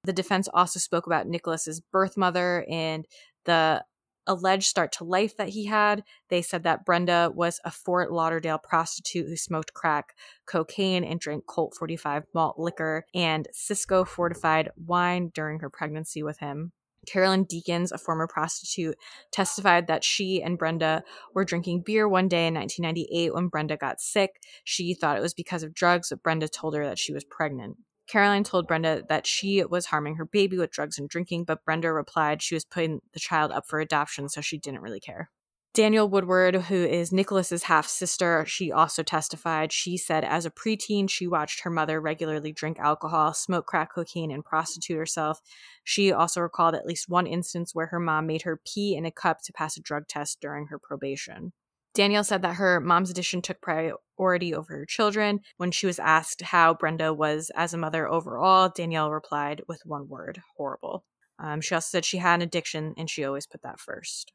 The 0.04 0.12
defense 0.12 0.48
also 0.52 0.78
spoke 0.78 1.06
about 1.06 1.26
Nikolas's 1.26 1.80
birth 1.80 2.16
mother 2.16 2.64
and 2.70 3.06
the 3.46 3.84
alleged 4.26 4.66
start 4.66 4.92
to 4.92 5.04
life 5.04 5.36
that 5.36 5.50
he 5.50 5.66
had. 5.66 6.02
They 6.28 6.42
said 6.42 6.62
that 6.64 6.84
Brenda 6.84 7.30
was 7.34 7.60
a 7.64 7.70
Fort 7.70 8.12
Lauderdale 8.12 8.58
prostitute 8.58 9.28
who 9.28 9.36
smoked 9.36 9.74
crack, 9.74 10.14
cocaine, 10.46 11.04
and 11.04 11.20
drank 11.20 11.46
Colt 11.46 11.74
45 11.78 12.24
malt 12.34 12.58
liquor 12.58 13.06
and 13.14 13.48
Cisco 13.52 14.04
fortified 14.04 14.70
wine 14.76 15.30
during 15.34 15.60
her 15.60 15.70
pregnancy 15.70 16.22
with 16.22 16.38
him. 16.38 16.72
Carolyn 17.06 17.44
Deakins, 17.44 17.92
a 17.92 17.98
former 17.98 18.26
prostitute, 18.26 18.96
testified 19.30 19.86
that 19.86 20.04
she 20.04 20.42
and 20.42 20.58
Brenda 20.58 21.04
were 21.34 21.44
drinking 21.44 21.82
beer 21.82 22.08
one 22.08 22.28
day 22.28 22.46
in 22.46 22.54
1998 22.54 23.34
when 23.34 23.48
Brenda 23.48 23.76
got 23.76 24.00
sick. 24.00 24.42
She 24.64 24.94
thought 24.94 25.18
it 25.18 25.22
was 25.22 25.34
because 25.34 25.62
of 25.62 25.74
drugs, 25.74 26.10
but 26.10 26.22
Brenda 26.22 26.48
told 26.48 26.74
her 26.74 26.84
that 26.86 26.98
she 26.98 27.12
was 27.12 27.24
pregnant. 27.24 27.76
Caroline 28.06 28.44
told 28.44 28.66
Brenda 28.66 29.02
that 29.08 29.26
she 29.26 29.64
was 29.64 29.86
harming 29.86 30.16
her 30.16 30.26
baby 30.26 30.58
with 30.58 30.70
drugs 30.70 30.98
and 30.98 31.08
drinking, 31.08 31.44
but 31.44 31.64
Brenda 31.64 31.92
replied 31.92 32.42
she 32.42 32.54
was 32.54 32.64
putting 32.64 33.00
the 33.12 33.20
child 33.20 33.50
up 33.50 33.66
for 33.66 33.80
adoption, 33.80 34.28
so 34.28 34.40
she 34.40 34.58
didn't 34.58 34.82
really 34.82 35.00
care. 35.00 35.30
Danielle 35.74 36.08
Woodard, 36.08 36.54
who 36.54 36.76
is 36.76 37.10
Nikolas's 37.10 37.64
half 37.64 37.88
sister, 37.88 38.44
she 38.46 38.70
also 38.70 39.02
testified. 39.02 39.72
She 39.72 39.96
said 39.96 40.22
as 40.22 40.46
a 40.46 40.50
preteen, 40.50 41.10
she 41.10 41.26
watched 41.26 41.62
her 41.62 41.70
mother 41.70 42.00
regularly 42.00 42.52
drink 42.52 42.78
alcohol, 42.78 43.34
smoke 43.34 43.66
crack 43.66 43.92
cocaine, 43.92 44.30
and 44.30 44.44
prostitute 44.44 44.96
herself. 44.96 45.40
She 45.82 46.12
also 46.12 46.40
recalled 46.40 46.76
at 46.76 46.86
least 46.86 47.08
one 47.08 47.26
instance 47.26 47.74
where 47.74 47.86
her 47.86 47.98
mom 47.98 48.28
made 48.28 48.42
her 48.42 48.60
pee 48.64 48.94
in 48.94 49.04
a 49.04 49.10
cup 49.10 49.42
to 49.42 49.52
pass 49.52 49.76
a 49.76 49.82
drug 49.82 50.06
test 50.06 50.40
during 50.40 50.68
her 50.68 50.78
probation. 50.78 51.52
Danielle 51.94 52.24
said 52.24 52.42
that 52.42 52.56
her 52.56 52.80
mom's 52.80 53.10
addiction 53.10 53.40
took 53.40 53.60
priority 53.60 54.52
over 54.52 54.78
her 54.78 54.86
children. 54.86 55.40
When 55.58 55.70
she 55.70 55.86
was 55.86 56.00
asked 56.00 56.42
how 56.42 56.74
Brenda 56.74 57.14
was 57.14 57.50
as 57.54 57.72
a 57.72 57.78
mother 57.78 58.08
overall, 58.08 58.68
Danielle 58.68 59.12
replied 59.12 59.62
with 59.68 59.80
one 59.84 60.08
word 60.08 60.42
horrible. 60.56 61.04
Um, 61.38 61.60
she 61.60 61.74
also 61.74 61.86
said 61.86 62.04
she 62.04 62.18
had 62.18 62.36
an 62.36 62.42
addiction 62.42 62.94
and 62.96 63.08
she 63.08 63.24
always 63.24 63.46
put 63.46 63.62
that 63.62 63.78
first. 63.78 64.32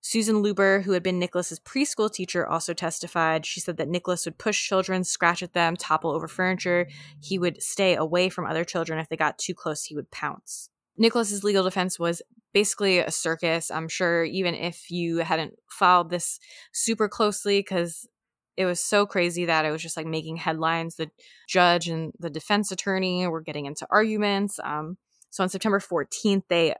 Susan 0.00 0.36
Luber, 0.36 0.84
who 0.84 0.92
had 0.92 1.02
been 1.02 1.18
Nikolas's 1.18 1.58
preschool 1.58 2.12
teacher, 2.12 2.46
also 2.46 2.72
testified. 2.72 3.44
She 3.44 3.58
said 3.58 3.76
that 3.78 3.88
Nikolas 3.88 4.24
would 4.24 4.38
push 4.38 4.64
children, 4.64 5.02
scratch 5.02 5.42
at 5.42 5.52
them, 5.52 5.76
topple 5.76 6.12
over 6.12 6.28
furniture. 6.28 6.86
He 7.20 7.40
would 7.40 7.60
stay 7.60 7.96
away 7.96 8.28
from 8.28 8.46
other 8.46 8.64
children. 8.64 9.00
If 9.00 9.08
they 9.08 9.16
got 9.16 9.38
too 9.38 9.54
close, 9.54 9.84
he 9.84 9.96
would 9.96 10.10
pounce. 10.12 10.70
Nikolas's 10.98 11.44
legal 11.44 11.64
defense 11.64 11.98
was 11.98 12.22
basically 12.52 12.98
a 12.98 13.10
circus. 13.10 13.70
I'm 13.70 13.88
sure 13.88 14.24
even 14.24 14.54
if 14.54 14.90
you 14.90 15.18
hadn't 15.18 15.54
followed 15.68 16.10
this 16.10 16.40
super 16.72 17.08
closely, 17.08 17.60
because 17.60 18.08
it 18.56 18.64
was 18.64 18.80
so 18.80 19.04
crazy 19.06 19.44
that 19.44 19.64
it 19.64 19.70
was 19.70 19.82
just 19.82 19.96
like 19.96 20.06
making 20.06 20.36
headlines. 20.36 20.96
The 20.96 21.10
judge 21.48 21.88
and 21.88 22.12
the 22.18 22.30
defense 22.30 22.72
attorney 22.72 23.26
were 23.26 23.42
getting 23.42 23.66
into 23.66 23.86
arguments. 23.90 24.58
Um, 24.64 24.96
so 25.30 25.42
on 25.42 25.50
September 25.50 25.80
14th, 25.80 26.44
they 26.48 26.74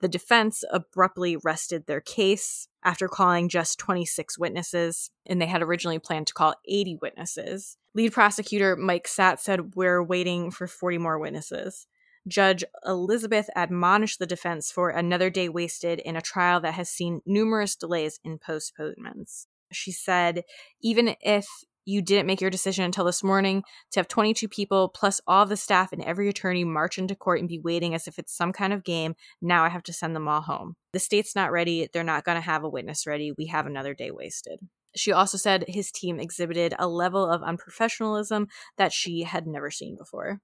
the 0.00 0.08
defense 0.08 0.64
abruptly 0.70 1.36
rested 1.36 1.86
their 1.86 2.02
case 2.02 2.68
after 2.84 3.08
calling 3.08 3.48
just 3.48 3.78
26 3.78 4.38
witnesses, 4.38 5.10
and 5.24 5.40
they 5.40 5.46
had 5.46 5.62
originally 5.62 5.98
planned 5.98 6.26
to 6.26 6.34
call 6.34 6.54
80 6.68 6.98
witnesses. 7.00 7.78
Lead 7.94 8.12
prosecutor 8.12 8.76
Mike 8.76 9.06
Satz 9.06 9.40
said, 9.40 9.74
We're 9.74 10.02
waiting 10.02 10.50
for 10.50 10.66
40 10.66 10.98
more 10.98 11.18
witnesses. 11.18 11.86
Judge 12.26 12.64
Elizabeth 12.86 13.50
admonished 13.54 14.18
the 14.18 14.26
defense 14.26 14.70
for 14.70 14.88
another 14.88 15.28
day 15.28 15.48
wasted 15.48 15.98
in 16.00 16.16
a 16.16 16.22
trial 16.22 16.60
that 16.60 16.74
has 16.74 16.88
seen 16.88 17.20
numerous 17.26 17.76
delays 17.76 18.18
in 18.24 18.38
postponements. 18.38 19.46
She 19.72 19.92
said, 19.92 20.44
even 20.80 21.16
if 21.20 21.46
you 21.84 22.00
didn't 22.00 22.26
make 22.26 22.40
your 22.40 22.50
decision 22.50 22.84
until 22.84 23.04
this 23.04 23.22
morning, 23.22 23.62
to 23.92 24.00
have 24.00 24.08
22 24.08 24.48
people 24.48 24.88
plus 24.88 25.20
all 25.26 25.44
the 25.44 25.56
staff 25.56 25.92
and 25.92 26.02
every 26.02 26.30
attorney 26.30 26.64
march 26.64 26.96
into 26.96 27.14
court 27.14 27.40
and 27.40 27.48
be 27.48 27.58
waiting 27.58 27.94
as 27.94 28.08
if 28.08 28.18
it's 28.18 28.34
some 28.34 28.52
kind 28.52 28.72
of 28.72 28.84
game, 28.84 29.14
now 29.42 29.64
I 29.64 29.68
have 29.68 29.82
to 29.82 29.92
send 29.92 30.16
them 30.16 30.26
all 30.26 30.40
home. 30.40 30.76
The 30.92 30.98
state's 30.98 31.36
not 31.36 31.52
ready. 31.52 31.88
They're 31.92 32.02
not 32.04 32.24
going 32.24 32.36
to 32.36 32.42
have 32.42 32.64
a 32.64 32.70
witness 32.70 33.06
ready. 33.06 33.32
We 33.36 33.46
have 33.46 33.66
another 33.66 33.92
day 33.92 34.10
wasted. 34.10 34.60
She 34.96 35.12
also 35.12 35.36
said 35.36 35.64
his 35.68 35.90
team 35.90 36.20
exhibited 36.20 36.74
a 36.78 36.88
level 36.88 37.28
of 37.28 37.42
unprofessionalism 37.42 38.46
that 38.78 38.92
she 38.92 39.24
had 39.24 39.46
never 39.46 39.70
seen 39.70 39.96
before. 39.98 40.40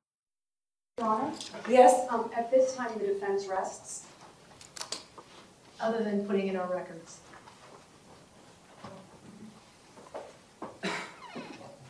Your 1.00 1.08
Honor? 1.08 1.32
Yes? 1.68 2.06
Um, 2.10 2.30
at 2.36 2.50
this 2.50 2.76
time, 2.76 2.90
the 2.98 3.06
defense 3.06 3.46
rests, 3.46 4.04
other 5.80 6.04
than 6.04 6.26
putting 6.26 6.48
in 6.48 6.56
our 6.56 6.70
records. 6.70 7.20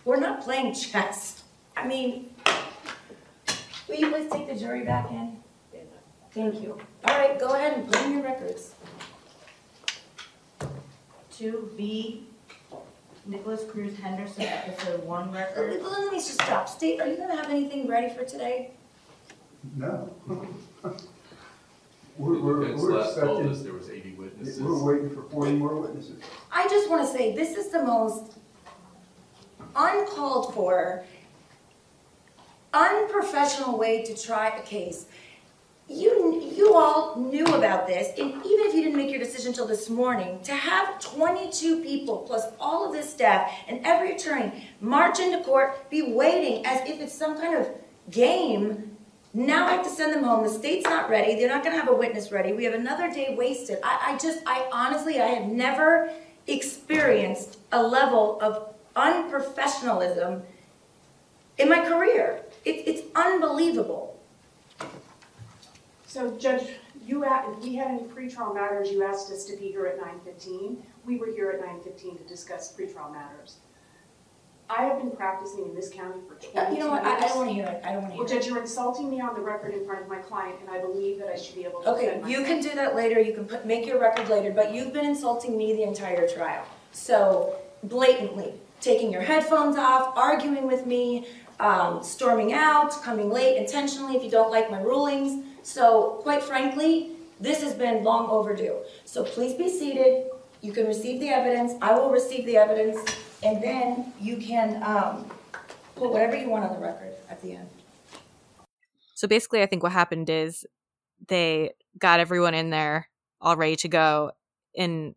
We're 0.05 0.21
not 0.21 0.43
playing 0.43 0.75
chess. 0.75 1.43
I 1.77 1.87
mean, 1.87 2.31
will 3.89 3.97
you 3.97 4.11
please 4.11 4.31
take 4.31 4.47
the 4.47 4.55
jury 4.55 4.85
back 4.85 5.11
in? 5.11 5.37
Thank 6.33 6.63
you. 6.63 6.79
All 7.05 7.19
right, 7.19 7.39
go 7.39 7.49
ahead 7.49 7.79
and 7.79 7.91
put 7.91 8.01
in 8.03 8.13
your 8.13 8.23
records. 8.23 8.75
Two 11.33 11.71
B, 11.77 12.27
Nikolas 13.27 13.65
Cruz 13.71 13.99
Henderson, 13.99 14.45
episode 14.45 15.03
one 15.05 15.33
record. 15.33 15.83
Let 15.83 15.91
let 15.91 16.13
me 16.13 16.19
just 16.19 16.35
stop. 16.35 16.69
State, 16.69 17.01
are 17.01 17.09
you 17.09 17.17
gonna 17.17 17.37
have 17.37 17.51
anything 17.51 17.89
ready 17.89 18.15
for 18.15 18.25
today? 18.25 18.71
No. 19.77 20.15
We're, 22.19 22.39
we're, 22.39 22.61
defense 22.61 22.83
we're 22.83 22.99
last 22.99 23.19
told 23.19 23.39
expecting, 23.39 23.51
us 23.51 23.63
there 23.63 23.73
was 23.73 23.89
80 23.89 24.11
witnesses. 24.13 24.61
we're 24.61 24.83
waiting 24.85 25.09
for 25.09 25.23
forty 25.31 25.53
more 25.53 25.77
witnesses. 25.77 26.23
I 26.53 26.69
just 26.69 26.91
want 26.91 27.01
to 27.01 27.09
say, 27.11 27.35
this 27.35 27.57
is 27.57 27.71
the 27.71 27.83
most 27.83 28.35
uncalled 29.75 30.53
for, 30.53 31.03
unprofessional 32.75 33.79
way 33.79 34.05
to 34.05 34.15
try 34.15 34.49
a 34.49 34.63
case. 34.63 35.07
You, 35.89 36.43
you 36.55 36.75
all 36.75 37.17
knew 37.17 37.47
about 37.47 37.87
this, 37.87 38.09
and 38.19 38.29
even 38.45 38.67
if 38.67 38.75
you 38.75 38.83
didn't 38.83 38.97
make 38.99 39.11
your 39.11 39.19
decision 39.19 39.49
until 39.49 39.67
this 39.67 39.89
morning, 39.89 40.41
to 40.43 40.53
have 40.53 41.01
22 41.01 41.83
people 41.83 42.19
plus 42.19 42.45
all 42.61 42.87
of 42.87 42.93
this 42.93 43.11
staff 43.11 43.51
and 43.67 43.81
every 43.85 44.15
attorney 44.15 44.69
march 44.83 45.19
into 45.21 45.43
court, 45.43 45.89
be 45.89 46.13
waiting 46.13 46.67
as 46.67 46.87
if 46.89 47.01
it's 47.01 47.17
some 47.17 47.41
kind 47.41 47.57
of 47.57 47.69
game. 48.11 48.90
Now 49.33 49.67
I 49.69 49.73
have 49.73 49.85
to 49.85 49.91
send 49.91 50.13
them 50.13 50.25
home. 50.25 50.43
The 50.43 50.51
state's 50.51 50.85
not 50.85 51.09
ready. 51.09 51.37
They're 51.37 51.49
not 51.49 51.63
going 51.63 51.75
to 51.77 51.81
have 51.81 51.89
a 51.91 51.95
witness 51.95 52.33
ready. 52.33 52.53
We 52.53 52.65
have 52.65 52.75
another 52.75 53.13
day 53.13 53.35
wasted. 53.39 53.79
I, 53.85 54.13
I 54.15 54.19
just, 54.19 54.41
I 54.47 54.69
honestly, 54.73 55.21
I 55.21 55.27
have 55.27 55.47
never 55.47 56.11
experienced 56.49 57.59
a 57.71 57.81
level 57.83 58.41
of 58.41 58.75
unprofessionalism 58.97 60.43
in 61.59 61.69
my 61.69 61.85
career. 61.85 62.43
It, 62.65 62.89
it's 62.89 63.03
unbelievable. 63.15 64.21
So 66.07 66.37
Judge, 66.37 66.67
you, 67.07 67.25
a- 67.25 67.45
if 67.53 67.63
we 67.63 67.77
had 67.77 67.89
any 67.89 68.03
pretrial 68.03 68.53
matters, 68.53 68.91
you 68.91 69.05
asked 69.05 69.31
us 69.31 69.45
to 69.45 69.57
be 69.57 69.69
here 69.69 69.87
at 69.87 70.01
nine 70.01 70.19
fifteen. 70.25 70.83
We 71.07 71.19
were 71.19 71.29
here 71.31 71.51
at 71.53 71.61
nine 71.65 71.81
fifteen 71.83 72.19
to 72.19 72.25
discuss 72.25 72.75
pretrial 72.75 73.13
matters. 73.13 73.59
I 74.73 74.83
have 74.85 74.99
been 74.99 75.11
practicing 75.11 75.65
in 75.65 75.75
this 75.75 75.91
county 75.91 76.21
for 76.29 76.35
twenty 76.37 76.55
years. 76.55 76.79
You 76.79 76.85
know 76.85 76.91
what, 76.91 77.05
I, 77.05 77.17
I 77.17 77.21
don't 77.21 77.37
want 77.39 77.49
to 77.49 77.55
hear 77.55 77.67
it. 77.67 77.83
I 77.85 77.93
don't 77.93 78.03
want 78.03 78.13
to 78.15 78.19
Well, 78.19 78.29
hear 78.29 78.37
it. 78.37 78.41
Judge, 78.41 78.49
you're 78.49 78.61
insulting 78.61 79.11
me 79.11 79.21
on 79.21 79.35
the 79.35 79.41
record 79.41 79.75
in 79.75 79.85
front 79.85 80.03
of 80.03 80.09
my 80.09 80.19
client, 80.19 80.57
and 80.61 80.71
I 80.71 80.81
believe 80.81 81.19
that 81.19 81.29
I 81.29 81.37
should 81.37 81.57
be 81.57 81.65
able 81.65 81.83
to 81.83 81.91
Okay, 81.91 82.07
defend 82.07 82.31
you 82.31 82.41
myself. 82.41 82.47
can 82.63 82.71
do 82.71 82.77
that 82.77 82.95
later, 82.95 83.21
you 83.21 83.33
can 83.35 83.47
put, 83.47 83.67
make 83.67 83.85
your 83.85 83.99
record 84.01 84.29
later, 84.29 84.53
but 84.53 84.73
you've 84.73 84.93
been 84.93 85.05
insulting 85.07 85.59
me 85.59 85.73
the 85.73 85.83
entire 85.83 86.29
trial. 86.29 86.65
So 86.93 87.57
blatantly, 87.83 88.53
taking 88.81 89.11
your 89.13 89.23
headphones 89.23 89.77
off, 89.77 90.17
arguing 90.17 90.69
with 90.69 90.87
me, 90.87 91.27
um, 91.59 92.03
storming 92.03 92.53
out, 92.53 93.03
coming 93.03 93.29
late 93.29 93.57
intentionally 93.57 94.15
if 94.17 94.23
you 94.23 94.31
don't 94.31 94.51
like 94.53 94.71
my 94.71 94.81
rulings. 94.81 95.45
So 95.63 96.21
quite 96.23 96.43
frankly, 96.45 97.11
this 97.41 97.61
has 97.63 97.75
been 97.75 98.05
long 98.05 98.29
overdue. 98.31 98.77
So 99.05 99.25
please 99.25 99.55
be 99.55 99.69
seated, 99.69 100.27
you 100.63 100.73
can 100.73 100.87
receive 100.87 101.21
the 101.21 101.29
evidence, 101.29 101.73
I 101.83 101.93
will 101.99 102.11
receive 102.11 102.47
the 102.47 102.57
evidence, 102.57 102.99
and 103.43 103.63
then 103.63 104.13
you 104.21 104.37
can, 104.37 104.83
um, 104.83 105.31
put 106.01 106.13
whatever 106.13 106.37
you 106.37 106.49
want 106.49 106.65
on 106.65 106.73
the 106.73 106.81
record 106.81 107.13
at 107.29 107.41
the 107.43 107.53
end. 107.53 107.69
So 109.15 109.29
basically, 109.29 109.63
I 109.63 109.67
think 109.67 109.83
what 109.83 109.93
happened 109.93 110.31
is 110.31 110.67
they 111.29 111.73
got 111.99 112.21
everyone 112.21 112.55
in 112.55 112.71
there 112.71 113.09
all 113.41 113.57
ready 113.57 113.77
to 113.77 113.89
go, 113.89 114.33
and 114.77 115.15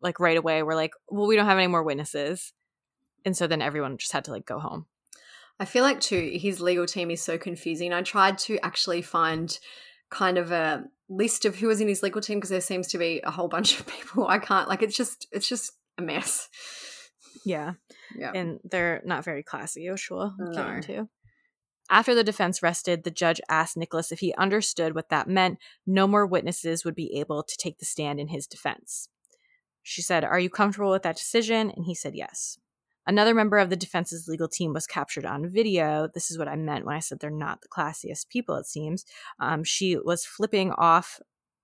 like 0.00 0.18
right 0.18 0.36
away, 0.36 0.62
we're 0.62 0.74
like, 0.74 0.92
well, 1.08 1.26
we 1.26 1.36
don't 1.36 1.46
have 1.46 1.58
any 1.58 1.66
more 1.66 1.82
witnesses, 1.82 2.52
and 3.24 3.36
so 3.36 3.46
then 3.46 3.60
everyone 3.60 3.98
just 3.98 4.12
had 4.12 4.24
to 4.24 4.30
like 4.30 4.46
go 4.46 4.58
home. 4.58 4.86
I 5.60 5.66
feel 5.66 5.84
like 5.84 6.00
too 6.00 6.38
his 6.40 6.60
legal 6.60 6.86
team 6.86 7.10
is 7.10 7.22
so 7.22 7.36
confusing. 7.36 7.92
I 7.92 8.02
tried 8.02 8.38
to 8.38 8.58
actually 8.64 9.02
find 9.02 9.58
kind 10.10 10.38
of 10.38 10.50
a 10.50 10.84
list 11.08 11.44
of 11.44 11.56
who 11.56 11.68
was 11.68 11.80
in 11.80 11.88
his 11.88 12.02
legal 12.02 12.22
team 12.22 12.38
because 12.38 12.50
there 12.50 12.60
seems 12.60 12.88
to 12.88 12.98
be 12.98 13.20
a 13.22 13.30
whole 13.30 13.48
bunch 13.48 13.78
of 13.78 13.86
people. 13.86 14.26
I 14.26 14.38
can't 14.38 14.68
like 14.68 14.82
it's 14.82 14.96
just 14.96 15.26
it's 15.30 15.48
just 15.48 15.72
a 15.98 16.02
mess. 16.02 16.48
Yeah. 17.44 17.72
Yeah. 18.16 18.32
And 18.34 18.60
they're 18.64 19.02
not 19.04 19.24
very 19.24 19.42
classy, 19.42 19.90
which 19.90 20.10
we'll 20.10 20.34
get 20.52 20.66
No. 20.66 20.72
into. 20.74 21.08
After 21.90 22.14
the 22.14 22.24
defense 22.24 22.62
rested, 22.62 23.04
the 23.04 23.10
judge 23.10 23.40
asked 23.48 23.76
Nikolas 23.76 24.12
if 24.12 24.20
he 24.20 24.32
understood 24.34 24.94
what 24.94 25.08
that 25.10 25.28
meant. 25.28 25.58
No 25.86 26.06
more 26.06 26.26
witnesses 26.26 26.84
would 26.84 26.94
be 26.94 27.18
able 27.18 27.42
to 27.42 27.56
take 27.58 27.78
the 27.78 27.84
stand 27.84 28.20
in 28.20 28.28
his 28.28 28.46
defense. 28.46 29.08
She 29.82 30.00
said, 30.00 30.24
Are 30.24 30.38
you 30.38 30.48
comfortable 30.48 30.90
with 30.92 31.02
that 31.02 31.16
decision? 31.16 31.70
And 31.70 31.84
he 31.84 31.94
said 31.94 32.14
yes. 32.14 32.58
Another 33.04 33.34
member 33.34 33.58
of 33.58 33.68
the 33.68 33.76
defense's 33.76 34.28
legal 34.28 34.48
team 34.48 34.72
was 34.72 34.86
captured 34.86 35.26
on 35.26 35.50
video. 35.50 36.08
This 36.14 36.30
is 36.30 36.38
what 36.38 36.46
I 36.46 36.54
meant 36.54 36.86
when 36.86 36.94
I 36.94 37.00
said 37.00 37.18
they're 37.18 37.30
not 37.30 37.60
the 37.60 37.68
classiest 37.68 38.28
people, 38.28 38.54
it 38.56 38.66
seems. 38.66 39.04
Um, 39.40 39.64
she 39.64 39.96
was 39.96 40.24
flipping 40.24 40.70
off, 40.72 41.18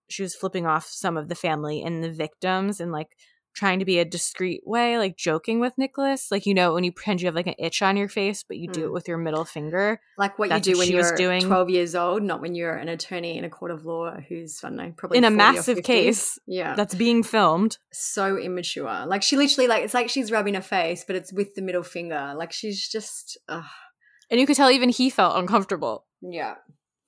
she 0.08 0.22
was 0.22 0.34
flipping 0.34 0.66
off 0.66 0.86
some 0.86 1.16
of 1.16 1.28
the 1.28 1.36
family 1.36 1.80
and 1.82 2.02
the 2.02 2.10
victims 2.10 2.80
and 2.80 2.90
like 2.90 3.16
trying 3.58 3.80
to 3.80 3.84
be 3.84 3.98
a 3.98 4.04
discreet 4.04 4.62
way, 4.64 4.96
like 4.98 5.16
joking 5.16 5.60
with 5.60 5.72
Nikolas. 5.76 6.28
Like, 6.30 6.46
you 6.46 6.54
know, 6.54 6.74
when 6.74 6.84
you 6.84 6.92
pretend 6.92 7.20
you 7.20 7.26
have 7.26 7.34
like 7.34 7.46
an 7.48 7.54
itch 7.58 7.82
on 7.82 7.96
your 7.96 8.08
face, 8.08 8.42
but 8.46 8.56
you 8.56 8.68
do 8.68 8.84
it 8.84 8.88
Mm. 8.90 8.92
with 8.92 9.08
your 9.08 9.18
middle 9.18 9.44
finger. 9.44 10.00
Like 10.16 10.38
what 10.38 10.48
That's 10.48 10.66
you 10.66 10.74
do 10.74 10.78
when 10.78 10.88
she 10.88 10.94
was 10.94 11.08
you're 11.08 11.16
doing. 11.16 11.42
12 11.42 11.70
years 11.70 11.94
old, 11.94 12.22
not 12.22 12.40
when 12.40 12.54
you're 12.54 12.74
an 12.74 12.88
attorney 12.88 13.36
in 13.36 13.44
a 13.44 13.50
court 13.50 13.70
of 13.70 13.84
law 13.84 14.14
who's, 14.28 14.62
I 14.62 14.68
don't 14.68 14.76
know, 14.76 14.92
probably 14.96 15.18
in 15.18 15.24
a 15.24 15.30
massive 15.30 15.82
case 15.82 16.38
Yeah. 16.46 16.74
that's 16.74 16.94
being 16.94 17.22
filmed. 17.22 17.78
so 17.92 18.38
immature. 18.38 19.04
Like 19.06 19.22
she 19.22 19.36
literally, 19.36 19.66
like, 19.68 19.84
it's 19.84 19.94
like 19.94 20.08
she's 20.08 20.30
rubbing 20.30 20.54
her 20.54 20.60
face, 20.62 21.04
but 21.06 21.16
it's 21.16 21.32
with 21.32 21.54
the 21.54 21.62
middle 21.62 21.82
finger. 21.82 22.34
Like 22.36 22.52
she's 22.52 22.88
just, 22.88 23.36
ugh. 23.48 23.64
And 24.30 24.38
you 24.40 24.46
could 24.46 24.56
tell 24.56 24.70
even 24.70 24.88
he 24.88 25.10
felt 25.10 25.36
uncomfortable. 25.36 26.04
Yeah. 26.22 26.54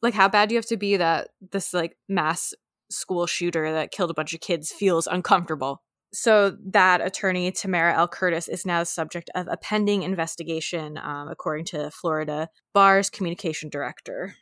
Like, 0.02 0.14
how 0.14 0.28
bad 0.28 0.48
do 0.48 0.54
you 0.54 0.58
have 0.58 0.66
to 0.66 0.76
be 0.76 0.96
that 0.96 1.28
this 1.52 1.72
like 1.74 1.96
mass 2.08 2.54
school 2.90 3.26
shooter 3.26 3.72
that 3.72 3.92
killed 3.92 4.10
a 4.10 4.14
bunch 4.14 4.32
of 4.34 4.40
kids 4.40 4.72
feels 4.72 5.06
uncomfortable? 5.06 5.82
So 6.12 6.56
that 6.72 7.00
attorney 7.00 7.52
Tamara 7.52 7.96
L. 7.96 8.08
Curtis 8.08 8.48
is 8.48 8.66
now 8.66 8.80
the 8.80 8.86
subject 8.86 9.30
of 9.34 9.46
a 9.48 9.56
pending 9.56 10.02
investigation, 10.02 10.98
um, 10.98 11.28
according 11.28 11.66
to 11.66 11.90
Florida 11.90 12.48
Bar's 12.74 13.08
communication 13.08 13.68
director. 13.68 14.34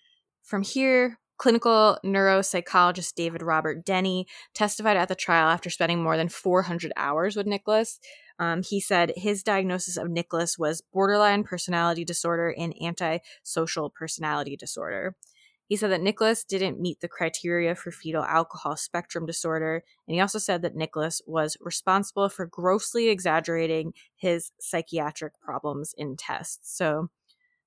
From 0.43 0.63
here, 0.63 1.19
clinical 1.37 1.99
neuropsychologist 2.05 3.15
David 3.15 3.43
Robert 3.43 3.85
Denney 3.85 4.25
testified 4.55 4.97
at 4.97 5.09
the 5.09 5.15
trial 5.15 5.49
after 5.49 5.69
spending 5.69 6.03
more 6.03 6.17
than 6.17 6.29
400 6.29 6.93
hours 6.97 7.37
with 7.37 7.47
Nikolas. 7.47 8.01
Um, 8.39 8.63
he 8.63 8.81
said 8.81 9.13
his 9.17 9.43
diagnosis 9.43 9.97
of 9.97 10.09
Nikolas 10.09 10.59
was 10.59 10.83
borderline 10.93 11.45
personality 11.45 12.05
disorder 12.05 12.55
and 12.57 12.75
antisocial 12.83 13.91
personality 13.91 14.57
disorder. 14.57 15.17
He 15.69 15.77
said 15.77 15.91
that 15.91 16.01
Nikolas 16.01 16.45
didn't 16.45 16.81
meet 16.81 17.01
the 17.01 17.09
criteria 17.09 17.75
for 17.75 17.91
fetal 17.91 18.25
alcohol 18.25 18.77
spectrum 18.77 19.27
disorder, 19.27 19.85
and 20.07 20.15
he 20.15 20.21
also 20.21 20.39
said 20.39 20.63
that 20.63 20.75
Nikolas 20.75 21.21
was 21.27 21.59
responsible 21.61 22.31
for 22.31 22.47
grossly 22.47 23.09
exaggerating 23.09 23.93
his 24.17 24.51
psychiatric 24.59 25.39
problems 25.41 25.95
in 25.97 26.17
tests. 26.17 26.75
So, 26.77 27.11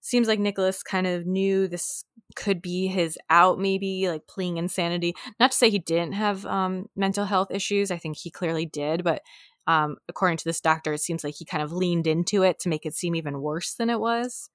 seems 0.02 0.28
like 0.28 0.40
Nikolas 0.40 0.82
kind 0.82 1.06
of 1.06 1.28
knew 1.28 1.68
this 1.68 2.04
could 2.36 2.60
be 2.60 2.88
his 2.88 3.20
out, 3.30 3.60
maybe 3.60 4.10
like 4.10 4.26
pleading 4.26 4.58
insanity. 4.58 5.14
Not 5.40 5.52
to 5.52 5.58
say 5.58 5.70
he 5.70 5.78
didn't 5.78 6.14
have 6.14 6.44
um, 6.48 6.88
mental 6.96 7.26
health 7.26 7.52
issues, 7.52 7.92
I 7.92 7.98
think 7.98 8.18
he 8.18 8.32
clearly 8.32 8.66
did, 8.66 9.04
but 9.04 9.22
um, 9.68 9.98
according 10.10 10.38
to 10.38 10.44
this 10.44 10.60
doctor, 10.60 10.94
it 10.94 11.02
seems 11.02 11.24
like 11.24 11.36
he 11.36 11.46
kind 11.46 11.62
of 11.62 11.72
leaned 11.72 12.08
into 12.08 12.42
it 12.42 12.58
to 12.60 12.70
make 12.70 12.86
it 12.86 12.96
seem 12.96 13.16
even 13.16 13.42
worse 13.42 13.76
than 13.76 13.92
it 13.92 14.00
was. 14.00 14.50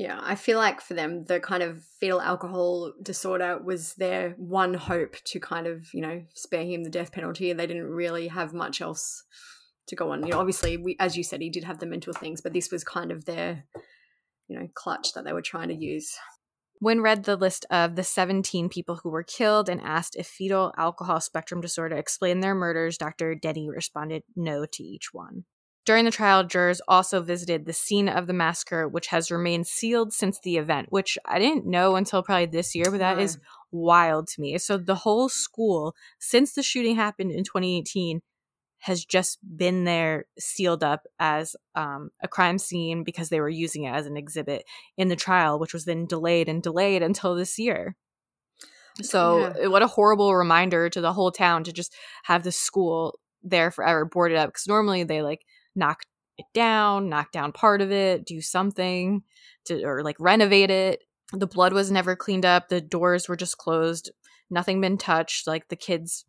Yeah, 0.00 0.18
I 0.22 0.34
feel 0.34 0.56
like 0.56 0.80
for 0.80 0.94
them, 0.94 1.26
the 1.26 1.40
kind 1.40 1.62
of 1.62 1.84
fetal 1.84 2.22
alcohol 2.22 2.94
disorder 3.02 3.58
was 3.62 3.92
their 3.96 4.30
one 4.38 4.72
hope 4.72 5.16
to 5.24 5.38
kind 5.38 5.66
of, 5.66 5.92
you 5.92 6.00
know, 6.00 6.22
spare 6.32 6.64
him 6.64 6.84
the 6.84 6.88
death 6.88 7.12
penalty. 7.12 7.50
and 7.50 7.60
They 7.60 7.66
didn't 7.66 7.84
really 7.84 8.28
have 8.28 8.54
much 8.54 8.80
else 8.80 9.24
to 9.88 9.96
go 9.96 10.10
on. 10.10 10.24
You 10.24 10.30
know, 10.30 10.38
obviously, 10.38 10.78
we, 10.78 10.96
as 10.98 11.18
you 11.18 11.22
said, 11.22 11.42
he 11.42 11.50
did 11.50 11.64
have 11.64 11.80
the 11.80 11.86
mental 11.86 12.14
things, 12.14 12.40
but 12.40 12.54
this 12.54 12.70
was 12.70 12.82
kind 12.82 13.12
of 13.12 13.26
their, 13.26 13.66
you 14.48 14.58
know, 14.58 14.68
clutch 14.72 15.12
that 15.12 15.26
they 15.26 15.34
were 15.34 15.42
trying 15.42 15.68
to 15.68 15.74
use. 15.74 16.16
When 16.78 17.02
read 17.02 17.24
the 17.24 17.36
list 17.36 17.66
of 17.70 17.94
the 17.94 18.02
17 18.02 18.70
people 18.70 19.00
who 19.02 19.10
were 19.10 19.22
killed 19.22 19.68
and 19.68 19.82
asked 19.82 20.16
if 20.16 20.26
fetal 20.26 20.72
alcohol 20.78 21.20
spectrum 21.20 21.60
disorder 21.60 21.96
explained 21.96 22.42
their 22.42 22.54
murders, 22.54 22.96
Dr. 22.96 23.34
Denney 23.34 23.68
responded 23.68 24.22
no 24.34 24.64
to 24.64 24.82
each 24.82 25.12
one. 25.12 25.44
During 25.86 26.04
the 26.04 26.10
trial, 26.10 26.44
jurors 26.44 26.80
also 26.88 27.20
visited 27.22 27.64
the 27.64 27.72
scene 27.72 28.08
of 28.08 28.26
the 28.26 28.32
massacre, 28.32 28.86
which 28.86 29.08
has 29.08 29.30
remained 29.30 29.66
sealed 29.66 30.12
since 30.12 30.38
the 30.40 30.56
event, 30.56 30.92
which 30.92 31.18
I 31.24 31.38
didn't 31.38 31.66
know 31.66 31.96
until 31.96 32.22
probably 32.22 32.46
this 32.46 32.74
year, 32.74 32.90
but 32.90 32.98
that 32.98 33.16
No. 33.16 33.22
is 33.22 33.38
wild 33.72 34.28
to 34.28 34.40
me. 34.40 34.58
So 34.58 34.76
the 34.76 34.94
whole 34.94 35.28
school, 35.28 35.94
since 36.18 36.52
the 36.52 36.62
shooting 36.62 36.96
happened 36.96 37.32
in 37.32 37.44
2018, 37.44 38.20
has 38.80 39.04
just 39.04 39.38
been 39.56 39.84
there 39.84 40.26
sealed 40.38 40.82
up 40.82 41.06
as 41.18 41.54
um, 41.74 42.10
a 42.22 42.28
crime 42.28 42.58
scene 42.58 43.02
because 43.04 43.28
they 43.28 43.40
were 43.40 43.48
using 43.48 43.84
it 43.84 43.90
as 43.92 44.06
an 44.06 44.16
exhibit 44.16 44.64
in 44.96 45.08
the 45.08 45.16
trial, 45.16 45.58
which 45.58 45.72
was 45.74 45.84
then 45.84 46.06
delayed 46.06 46.48
and 46.48 46.62
delayed 46.62 47.02
until 47.02 47.34
this 47.34 47.58
year. 47.58 47.96
So, 49.02 49.50
Yeah. 49.60 49.68
what 49.68 49.82
a 49.82 49.86
horrible 49.86 50.34
reminder 50.34 50.88
to 50.90 51.00
the 51.00 51.12
whole 51.12 51.30
town 51.32 51.64
to 51.64 51.72
just 51.72 51.94
have 52.24 52.42
the 52.42 52.52
school 52.52 53.18
there 53.42 53.70
forever 53.70 54.04
boarded 54.04 54.36
up 54.36 54.50
because 54.50 54.66
normally 54.68 55.04
they 55.04 55.22
like 55.22 55.40
knock 55.74 56.02
it 56.38 56.46
down, 56.54 57.08
knock 57.08 57.32
down 57.32 57.52
part 57.52 57.80
of 57.80 57.92
it, 57.92 58.24
do 58.24 58.40
something 58.40 59.22
to 59.66 59.82
or 59.84 60.02
like 60.02 60.16
renovate 60.18 60.70
it. 60.70 61.02
The 61.32 61.46
blood 61.46 61.72
was 61.72 61.90
never 61.90 62.16
cleaned 62.16 62.44
up, 62.44 62.68
the 62.68 62.80
doors 62.80 63.28
were 63.28 63.36
just 63.36 63.58
closed, 63.58 64.10
nothing 64.50 64.80
been 64.80 64.98
touched. 64.98 65.46
Like 65.46 65.68
the 65.68 65.76
kids 65.76 66.24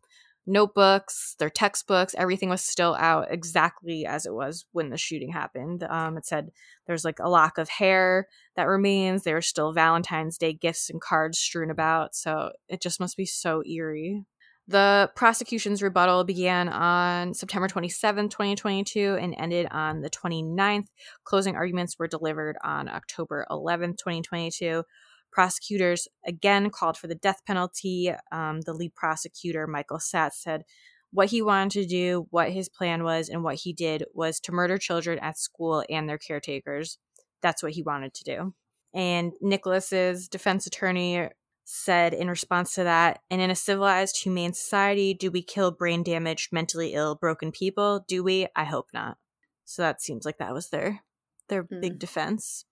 notebooks, 0.46 1.36
their 1.38 1.50
textbooks, 1.50 2.14
everything 2.16 2.48
was 2.48 2.62
still 2.62 2.96
out 2.98 3.26
exactly 3.30 4.04
as 4.04 4.26
it 4.26 4.34
was 4.34 4.64
when 4.72 4.90
the 4.90 4.96
shooting 4.96 5.30
happened. 5.32 5.84
Um, 5.84 6.16
it 6.16 6.26
said 6.26 6.50
there's 6.86 7.04
like 7.04 7.18
a 7.20 7.28
lock 7.28 7.58
of 7.58 7.68
hair 7.68 8.28
that 8.56 8.64
remains. 8.66 9.22
There 9.22 9.36
are 9.36 9.42
still 9.42 9.72
Valentine's 9.72 10.38
Day 10.38 10.52
gifts 10.52 10.90
and 10.90 11.00
cards 11.00 11.38
strewn 11.38 11.70
about. 11.70 12.14
So 12.14 12.52
it 12.68 12.82
just 12.82 13.00
must 13.00 13.16
be 13.16 13.26
so 13.26 13.62
eerie. 13.64 14.24
The 14.68 15.10
prosecution's 15.16 15.82
rebuttal 15.82 16.24
began 16.24 16.68
on 16.68 17.34
September 17.34 17.66
27, 17.66 18.28
2022, 18.28 19.18
and 19.20 19.34
ended 19.36 19.66
on 19.70 20.02
the 20.02 20.10
29th. 20.10 20.86
Closing 21.24 21.56
arguments 21.56 21.98
were 21.98 22.06
delivered 22.06 22.56
on 22.62 22.88
October 22.88 23.44
11, 23.50 23.94
2022. 23.94 24.84
Prosecutors 25.32 26.06
again 26.26 26.70
called 26.70 26.96
for 26.96 27.08
the 27.08 27.14
death 27.14 27.40
penalty. 27.44 28.12
Um, 28.30 28.60
the 28.60 28.74
lead 28.74 28.94
prosecutor, 28.94 29.66
Michael 29.66 29.98
Satz, 29.98 30.34
said 30.34 30.62
what 31.10 31.28
he 31.28 31.42
wanted 31.42 31.82
to 31.82 31.86
do, 31.86 32.26
what 32.30 32.50
his 32.50 32.68
plan 32.68 33.02
was, 33.02 33.28
and 33.28 33.42
what 33.42 33.56
he 33.56 33.72
did 33.72 34.04
was 34.14 34.38
to 34.40 34.52
murder 34.52 34.78
children 34.78 35.18
at 35.18 35.38
school 35.38 35.84
and 35.90 36.08
their 36.08 36.18
caretakers. 36.18 36.98
That's 37.42 37.62
what 37.62 37.72
he 37.72 37.82
wanted 37.82 38.14
to 38.14 38.24
do. 38.24 38.54
And 38.94 39.32
Nikolas's 39.40 40.28
defense 40.28 40.66
attorney 40.66 41.28
said 41.64 42.14
in 42.14 42.28
response 42.28 42.74
to 42.74 42.84
that, 42.84 43.20
and 43.30 43.40
in 43.40 43.50
a 43.50 43.54
civilized, 43.54 44.22
humane 44.22 44.52
society, 44.52 45.14
do 45.14 45.30
we 45.30 45.42
kill 45.42 45.70
brain 45.70 46.02
damaged, 46.02 46.52
mentally 46.52 46.94
ill, 46.94 47.14
broken 47.14 47.52
people? 47.52 48.04
Do 48.06 48.22
we? 48.22 48.48
I 48.54 48.64
hope 48.64 48.88
not. 48.92 49.16
So 49.64 49.82
that 49.82 50.02
seems 50.02 50.24
like 50.24 50.38
that 50.38 50.54
was 50.54 50.68
their 50.68 51.02
their 51.48 51.64
mm. 51.64 51.80
big 51.80 51.98
defense. 51.98 52.64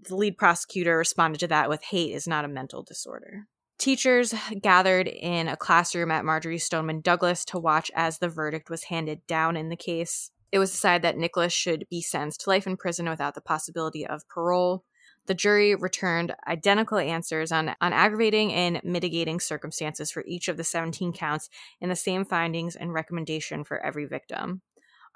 The 0.00 0.16
lead 0.16 0.36
prosecutor 0.36 0.96
responded 0.96 1.38
to 1.38 1.46
that 1.48 1.68
with 1.68 1.82
hate 1.82 2.12
is 2.12 2.26
not 2.26 2.44
a 2.44 2.48
mental 2.48 2.82
disorder. 2.82 3.46
Teachers 3.78 4.34
gathered 4.62 5.08
in 5.08 5.48
a 5.48 5.56
classroom 5.56 6.10
at 6.10 6.24
Marjory 6.24 6.58
Stoneman 6.58 7.00
Douglas 7.00 7.44
to 7.46 7.58
watch 7.58 7.90
as 7.94 8.18
the 8.18 8.28
verdict 8.28 8.70
was 8.70 8.84
handed 8.84 9.26
down 9.26 9.56
in 9.56 9.68
the 9.68 9.76
case. 9.76 10.30
It 10.52 10.58
was 10.58 10.70
decided 10.70 11.02
that 11.02 11.16
Nikolas 11.16 11.52
should 11.52 11.86
be 11.90 12.00
sentenced 12.00 12.42
to 12.42 12.50
life 12.50 12.66
in 12.66 12.76
prison 12.76 13.08
without 13.08 13.34
the 13.34 13.40
possibility 13.40 14.06
of 14.06 14.28
parole. 14.28 14.84
The 15.26 15.34
jury 15.34 15.74
returned 15.74 16.34
identical 16.46 16.98
answers 16.98 17.50
on, 17.50 17.74
on 17.80 17.92
aggravating 17.92 18.52
and 18.52 18.80
mitigating 18.84 19.40
circumstances 19.40 20.10
for 20.10 20.22
each 20.26 20.48
of 20.48 20.56
the 20.56 20.64
17 20.64 21.12
counts 21.12 21.48
and 21.80 21.90
the 21.90 21.96
same 21.96 22.24
findings 22.24 22.76
and 22.76 22.92
recommendation 22.92 23.64
for 23.64 23.84
every 23.84 24.04
victim. 24.04 24.60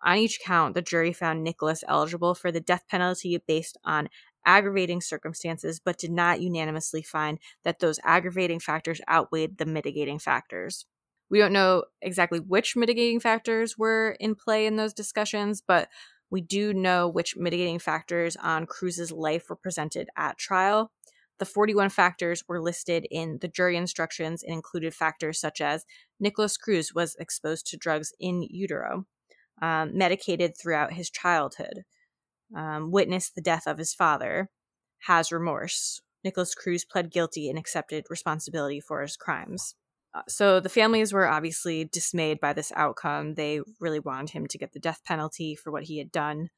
On 0.05 0.17
each 0.17 0.41
count, 0.41 0.75
the 0.75 0.83
jury 0.83 1.13
found 1.13 1.43
Nikolas 1.43 1.85
eligible 1.89 2.35
for 2.35 2.53
the 2.53 2.61
death 2.61 2.85
penalty 2.89 3.37
based 3.47 3.77
on 3.85 4.09
aggravating 4.47 5.01
circumstances, 5.01 5.81
but 5.81 5.99
did 5.99 6.13
not 6.13 6.41
unanimously 6.41 7.03
find 7.03 7.39
that 7.65 7.81
those 7.81 8.01
aggravating 8.05 8.61
factors 8.61 9.01
outweighed 9.11 9.59
the 9.59 9.67
mitigating 9.67 10.19
factors. 10.19 10.87
We 11.31 11.39
don't 11.39 11.53
know 11.53 11.85
exactly 12.01 12.41
which 12.41 12.77
mitigating 12.77 13.21
factors 13.21 13.77
were 13.77 14.17
in 14.19 14.35
play 14.35 14.67
in 14.67 14.77
those 14.77 14.95
discussions, 14.95 15.61
but 15.61 15.89
we 16.31 16.41
do 16.41 16.73
know 16.75 17.09
which 17.09 17.37
mitigating 17.37 17.79
factors 17.79 18.37
on 18.37 18.67
Cruz's 18.67 19.13
life 19.13 19.49
were 19.49 19.57
presented 19.57 20.09
at 20.17 20.39
trial. 20.39 20.91
The 21.39 21.47
41 21.47 21.91
factors 21.91 22.43
were 22.49 22.61
listed 22.61 23.07
in 23.11 23.39
the 23.41 23.49
jury 23.49 23.77
instructions 23.77 24.43
and 24.43 24.53
included 24.53 24.95
factors 24.95 25.41
such 25.41 25.61
as 25.61 25.85
Nikolas 26.19 26.57
Cruz 26.57 26.93
was 26.93 27.17
exposed 27.19 27.67
to 27.69 27.77
drugs 27.77 28.13
in 28.19 28.43
utero, 28.43 29.07
um, 29.63 29.97
medicated 29.97 30.55
throughout 30.59 30.95
his 30.95 31.11
childhood, 31.11 31.85
um, 32.57 32.91
witnessed 32.91 33.35
the 33.35 33.41
death 33.41 33.67
of 33.67 33.79
his 33.79 33.95
father, 33.95 34.51
has 35.07 35.31
remorse. 35.31 36.01
Nikolas 36.25 36.55
Cruz 36.55 36.85
pled 36.85 37.13
guilty 37.13 37.49
and 37.49 37.59
accepted 37.59 38.05
responsibility 38.11 38.81
for 38.81 39.01
his 39.03 39.17
crimes. 39.17 39.77
Uh, 40.15 40.23
so 40.29 40.61
the 40.61 40.69
families 40.69 41.13
were 41.13 41.29
obviously 41.29 41.85
dismayed 41.85 42.41
by 42.41 42.53
this 42.53 42.73
outcome. 42.75 43.35
They 43.35 43.61
really 43.81 44.01
wanted 44.01 44.31
him 44.31 44.47
to 44.47 44.59
get 44.59 44.73
the 44.73 44.81
death 44.81 45.03
penalty 45.05 45.55
for 45.55 45.71
what 45.71 45.85
he 45.85 45.99
had 45.99 46.11
done. 46.11 46.49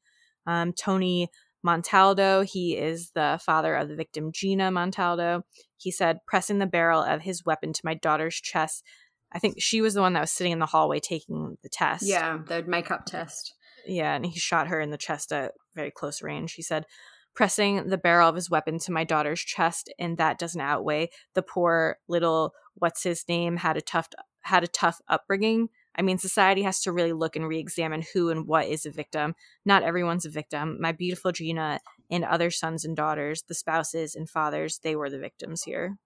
Um, 0.47 0.73
Tony 0.73 1.29
Montalto, 1.65 2.43
he 2.43 2.77
is 2.77 3.11
the 3.11 3.39
father 3.45 3.75
of 3.75 3.89
the 3.89 3.95
victim 3.95 4.31
Gina 4.31 4.71
Montalto. 4.71 5.43
He 5.77 5.91
said, 5.91 6.19
pressing 6.27 6.59
the 6.59 6.65
barrel 6.65 7.01
of 7.01 7.21
his 7.21 7.45
weapon 7.45 7.73
to 7.73 7.81
my 7.83 7.93
daughter's 7.93 8.35
chest. 8.35 8.83
I 9.31 9.39
think 9.39 9.55
she 9.59 9.81
was 9.81 9.93
the 9.93 10.01
one 10.01 10.13
that 10.13 10.21
was 10.21 10.31
sitting 10.31 10.51
in 10.51 10.59
the 10.59 10.65
hallway 10.65 10.99
taking 10.99 11.57
the 11.63 11.69
test. 11.69 12.03
Yeah, 12.05 12.39
the 12.45 12.63
makeup 12.63 13.05
test. 13.05 13.53
Yeah, 13.85 14.15
and 14.15 14.25
he 14.25 14.39
shot 14.39 14.67
her 14.67 14.79
in 14.79 14.91
the 14.91 14.97
chest 14.97 15.31
at 15.31 15.53
very 15.75 15.91
close 15.91 16.21
range. 16.21 16.53
He 16.53 16.61
said, 16.61 16.85
pressing 17.33 17.87
the 17.87 17.97
barrel 17.97 18.29
of 18.29 18.35
his 18.35 18.49
weapon 18.49 18.79
to 18.79 18.91
my 18.91 19.03
daughter's 19.03 19.41
chest, 19.41 19.91
and 19.97 20.17
that 20.17 20.39
doesn't 20.39 20.59
outweigh 20.61 21.09
the 21.33 21.41
poor 21.41 21.97
little 22.07 22.53
what's 22.75 23.03
his 23.03 23.27
name 23.27 23.57
had 23.57 23.77
a 23.77 23.81
tough 23.81 24.09
had 24.41 24.63
a 24.63 24.67
tough 24.67 25.01
upbringing. 25.07 25.69
I 25.95 26.01
mean, 26.01 26.17
society 26.17 26.63
has 26.63 26.81
to 26.83 26.91
really 26.91 27.13
look 27.13 27.35
and 27.35 27.47
re-examine 27.47 28.03
who 28.13 28.29
and 28.29 28.47
what 28.47 28.67
is 28.67 28.85
a 28.85 28.91
victim. 28.91 29.35
Not 29.65 29.83
everyone's 29.83 30.25
a 30.25 30.29
victim. 30.29 30.77
My 30.79 30.93
beautiful 30.93 31.31
Gina 31.31 31.79
and 32.09 32.23
other 32.23 32.49
sons 32.49 32.85
and 32.85 32.95
daughters, 32.95 33.43
the 33.47 33.53
spouses 33.53 34.15
and 34.15 34.29
fathers, 34.29 34.79
they 34.83 34.95
were 34.95 35.09
the 35.09 35.19
victims 35.19 35.63
here. 35.63 35.97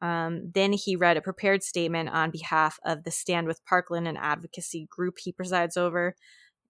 Um, 0.00 0.50
then 0.54 0.72
he 0.72 0.96
read 0.96 1.18
a 1.18 1.22
prepared 1.22 1.62
statement 1.62 2.08
on 2.08 2.30
behalf 2.30 2.78
of 2.84 3.04
the 3.04 3.10
Stand 3.10 3.46
with 3.46 3.64
Parkland, 3.66 4.08
an 4.08 4.16
advocacy 4.16 4.88
group 4.90 5.18
he 5.18 5.32
presides 5.32 5.76
over. 5.76 6.08
It 6.08 6.16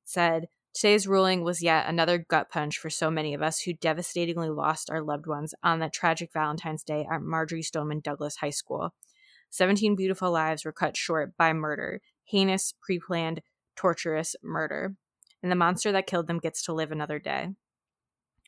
said, 0.04 0.48
Today's 0.72 1.08
ruling 1.08 1.42
was 1.42 1.62
yet 1.62 1.88
another 1.88 2.16
gut 2.16 2.48
punch 2.48 2.78
for 2.78 2.90
so 2.90 3.10
many 3.10 3.34
of 3.34 3.42
us 3.42 3.60
who 3.60 3.72
devastatingly 3.72 4.50
lost 4.50 4.88
our 4.88 5.02
loved 5.02 5.26
ones 5.26 5.52
on 5.64 5.80
that 5.80 5.92
tragic 5.92 6.32
Valentine's 6.32 6.84
Day 6.84 7.06
at 7.10 7.22
Marjory 7.22 7.62
Stoneman 7.62 7.98
Douglas 8.00 8.36
High 8.36 8.50
School. 8.50 8.94
17 9.50 9.96
beautiful 9.96 10.30
lives 10.30 10.64
were 10.64 10.72
cut 10.72 10.96
short 10.96 11.36
by 11.36 11.52
murder, 11.52 12.00
heinous, 12.24 12.72
pre 12.80 13.00
planned, 13.00 13.42
torturous 13.74 14.36
murder. 14.44 14.94
And 15.42 15.50
the 15.50 15.56
monster 15.56 15.90
that 15.90 16.06
killed 16.06 16.28
them 16.28 16.38
gets 16.38 16.62
to 16.62 16.72
live 16.72 16.92
another 16.92 17.18
day. 17.18 17.48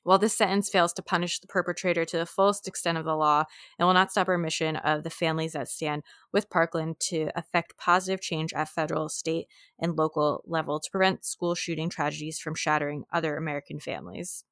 While 0.05 0.18
this 0.18 0.34
sentence 0.34 0.68
fails 0.68 0.92
to 0.94 1.03
punish 1.03 1.38
the 1.38 1.46
perpetrator 1.46 2.05
to 2.05 2.18
the 2.18 2.26
fullest 2.26 2.66
extent 2.66 2.98
of 2.98 3.05
the 3.05 3.14
law, 3.14 3.44
it 3.78 3.84
will 3.84 3.94
not 3.94 4.11
stop 4.11 4.28
our 4.28 4.36
mission 4.36 4.74
of 4.76 5.05
the 5.05 5.11
families 5.11 5.53
that 5.53 5.68
stand 5.68 6.03
with 6.32 6.50
Parkland 6.50 6.98
to 7.00 7.30
effect 7.36 7.76
positive 7.76 8.20
change 8.20 8.53
at 8.53 8.68
federal, 8.68 9.09
state, 9.09 9.46
and 9.78 9.96
local 9.96 10.42
level 10.44 10.80
to 10.80 10.90
prevent 10.90 11.24
school 11.24 11.55
shooting 11.55 11.88
tragedies 11.88 12.40
from 12.40 12.57
shattering 12.57 13.05
other 13.12 13.36
American 13.36 13.78
families. 13.78 14.44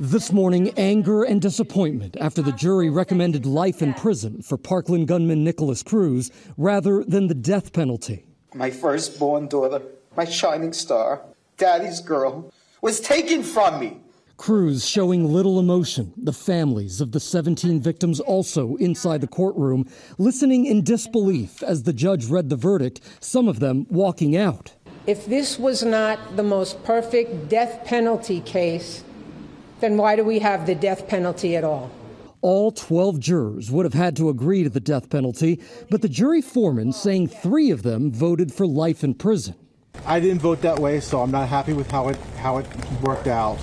This 0.00 0.32
morning, 0.32 0.72
anger 0.76 1.22
and 1.22 1.40
disappointment 1.40 2.16
after 2.20 2.42
the 2.42 2.52
jury 2.52 2.90
recommended 2.90 3.46
life 3.46 3.82
in 3.82 3.94
prison 3.94 4.42
for 4.42 4.58
Parkland 4.58 5.06
gunman 5.06 5.44
Nikolas 5.44 5.84
Cruz 5.84 6.32
rather 6.56 7.04
than 7.04 7.28
the 7.28 7.34
death 7.34 7.72
penalty. 7.72 8.26
My 8.52 8.70
firstborn 8.70 9.46
daughter, 9.46 9.80
my 10.16 10.24
shining 10.24 10.72
star, 10.72 11.22
daddy's 11.56 12.00
girl, 12.00 12.52
was 12.86 13.00
taken 13.00 13.42
from 13.42 13.80
me. 13.80 13.98
Cruz 14.36 14.86
showing 14.86 15.24
little 15.24 15.58
emotion. 15.58 16.12
The 16.16 16.32
families 16.32 17.00
of 17.00 17.10
the 17.10 17.18
17 17.18 17.80
victims 17.80 18.20
also 18.20 18.76
inside 18.76 19.22
the 19.22 19.26
courtroom, 19.26 19.88
listening 20.18 20.66
in 20.66 20.84
disbelief 20.84 21.64
as 21.64 21.82
the 21.82 21.92
judge 21.92 22.26
read 22.26 22.48
the 22.48 22.54
verdict, 22.54 23.00
some 23.18 23.48
of 23.48 23.58
them 23.58 23.88
walking 23.90 24.36
out. 24.36 24.72
If 25.04 25.26
this 25.26 25.58
was 25.58 25.82
not 25.82 26.36
the 26.36 26.44
most 26.44 26.84
perfect 26.84 27.48
death 27.48 27.84
penalty 27.84 28.40
case, 28.40 29.02
then 29.80 29.96
why 29.96 30.14
do 30.14 30.22
we 30.22 30.38
have 30.38 30.64
the 30.64 30.76
death 30.76 31.08
penalty 31.08 31.56
at 31.56 31.64
all? 31.64 31.90
All 32.40 32.70
12 32.70 33.18
jurors 33.18 33.68
would 33.68 33.84
have 33.84 33.94
had 33.94 34.14
to 34.18 34.28
agree 34.28 34.62
to 34.62 34.70
the 34.70 34.78
death 34.78 35.10
penalty, 35.10 35.60
but 35.90 36.02
the 36.02 36.08
jury 36.08 36.40
foreman 36.40 36.92
saying 36.92 37.26
three 37.26 37.72
of 37.72 37.82
them 37.82 38.12
voted 38.12 38.54
for 38.54 38.64
life 38.64 39.02
in 39.02 39.14
prison. 39.14 39.56
I 40.04 40.20
didn't 40.20 40.40
vote 40.40 40.60
that 40.62 40.78
way, 40.78 41.00
so 41.00 41.20
I'm 41.20 41.30
not 41.30 41.48
happy 41.48 41.72
with 41.72 41.90
how 41.90 42.08
it 42.08 42.16
how 42.36 42.58
it 42.58 42.66
worked 43.02 43.26
out. 43.26 43.58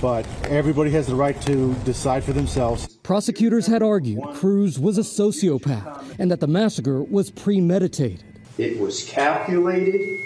But 0.00 0.26
everybody 0.44 0.90
has 0.90 1.06
the 1.06 1.14
right 1.14 1.40
to 1.42 1.74
decide 1.84 2.24
for 2.24 2.32
themselves. 2.32 2.88
Prosecutors 3.04 3.66
had 3.66 3.82
argued 3.82 4.20
Cruz 4.34 4.78
was 4.78 4.98
a 4.98 5.02
sociopath 5.02 6.16
and 6.18 6.30
that 6.30 6.40
the 6.40 6.48
massacre 6.48 7.02
was 7.02 7.30
premeditated. 7.30 8.24
It 8.58 8.80
was 8.80 9.08
calculated. 9.08 10.18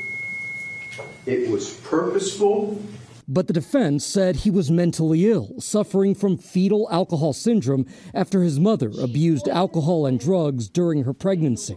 It 1.26 1.50
was 1.50 1.74
purposeful. 1.80 2.80
But 3.28 3.48
the 3.48 3.52
defense 3.52 4.06
said 4.06 4.36
he 4.36 4.50
was 4.50 4.70
mentally 4.70 5.28
ill, 5.28 5.54
suffering 5.58 6.14
from 6.14 6.38
fetal 6.38 6.88
alcohol 6.90 7.32
syndrome 7.32 7.86
after 8.14 8.42
his 8.42 8.60
mother 8.60 8.92
abused 9.00 9.48
alcohol 9.48 10.06
and 10.06 10.18
drugs 10.18 10.68
during 10.68 11.04
her 11.04 11.12
pregnancy. 11.12 11.76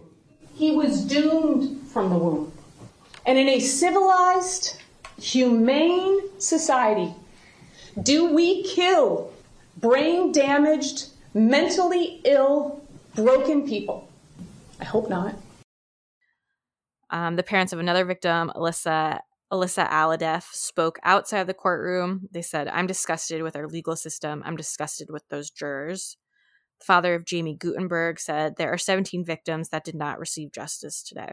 He 0.54 0.70
was 0.70 1.04
doomed 1.04 1.88
from 1.88 2.10
the 2.10 2.16
womb. 2.16 2.52
And 3.26 3.38
in 3.38 3.48
a 3.48 3.60
civilized, 3.60 4.80
humane 5.20 6.20
society, 6.40 7.14
do 8.02 8.32
we 8.32 8.62
kill 8.62 9.32
brain 9.76 10.32
damaged, 10.32 11.08
mentally 11.34 12.20
ill, 12.24 12.82
broken 13.14 13.66
people? 13.66 14.08
I 14.80 14.84
hope 14.84 15.10
not. 15.10 15.34
Um, 17.10 17.36
the 17.36 17.42
parents 17.42 17.72
of 17.72 17.78
another 17.78 18.04
victim, 18.04 18.52
Alyssa 18.54 19.20
Alyssa 19.52 19.88
Alhadeff, 19.90 20.44
spoke 20.52 21.00
outside 21.02 21.48
the 21.48 21.54
courtroom. 21.54 22.28
They 22.30 22.42
said, 22.42 22.68
I'm 22.68 22.86
disgusted 22.86 23.42
with 23.42 23.56
our 23.56 23.66
legal 23.66 23.96
system. 23.96 24.42
I'm 24.46 24.56
disgusted 24.56 25.08
with 25.10 25.28
those 25.28 25.50
jurors. 25.50 26.16
The 26.78 26.84
father 26.84 27.14
of 27.14 27.24
Jaime 27.28 27.56
Guttenberg 27.56 28.20
said 28.20 28.56
there 28.56 28.72
are 28.72 28.78
17 28.78 29.24
victims 29.24 29.70
that 29.70 29.84
did 29.84 29.96
not 29.96 30.20
receive 30.20 30.52
justice 30.52 31.02
today. 31.02 31.32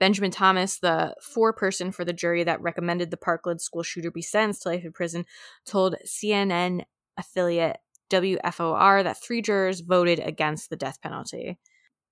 Benjamin 0.00 0.30
Thomas, 0.30 0.78
the 0.78 1.14
foreperson 1.22 1.94
for 1.94 2.06
the 2.06 2.14
jury 2.14 2.42
that 2.42 2.62
recommended 2.62 3.10
the 3.10 3.18
Parkland 3.18 3.60
school 3.60 3.82
shooter 3.82 4.10
be 4.10 4.22
sentenced 4.22 4.62
to 4.62 4.70
life 4.70 4.84
in 4.84 4.92
prison, 4.92 5.26
told 5.66 5.94
CNN 6.06 6.84
affiliate 7.18 7.76
WFOR 8.10 9.04
that 9.04 9.22
three 9.22 9.42
jurors 9.42 9.80
voted 9.80 10.18
against 10.18 10.70
the 10.70 10.76
death 10.76 11.00
penalty. 11.02 11.58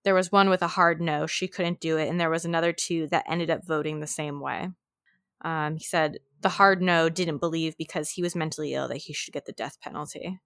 There 0.05 0.14
was 0.14 0.30
one 0.30 0.51
with 0.51 0.62
a 0.62 0.68
hard 0.68 1.01
no, 1.01 1.26
she 1.26 1.49
couldn't 1.49 1.80
do 1.80 1.97
it, 1.97 2.09
and 2.09 2.20
there 2.20 2.30
was 2.30 2.45
another 2.45 2.74
two 2.74 3.09
that 3.09 3.24
ended 3.26 3.51
up 3.51 3.66
voting 3.66 3.99
the 3.99 4.07
same 4.07 4.39
way. 4.39 4.68
Um, 5.41 5.76
he 5.76 5.84
said 5.84 6.18
the 6.43 6.51
hard 6.51 6.82
no 6.82 7.09
didn't 7.09 7.39
believe 7.39 7.76
because 7.78 8.11
he 8.11 8.22
was 8.22 8.36
mentally 8.36 8.74
ill 8.74 8.89
that 8.89 8.99
he 8.99 9.14
should 9.14 9.32
get 9.32 9.47
the 9.47 9.53
death 9.53 9.80
penalty. 9.80 10.39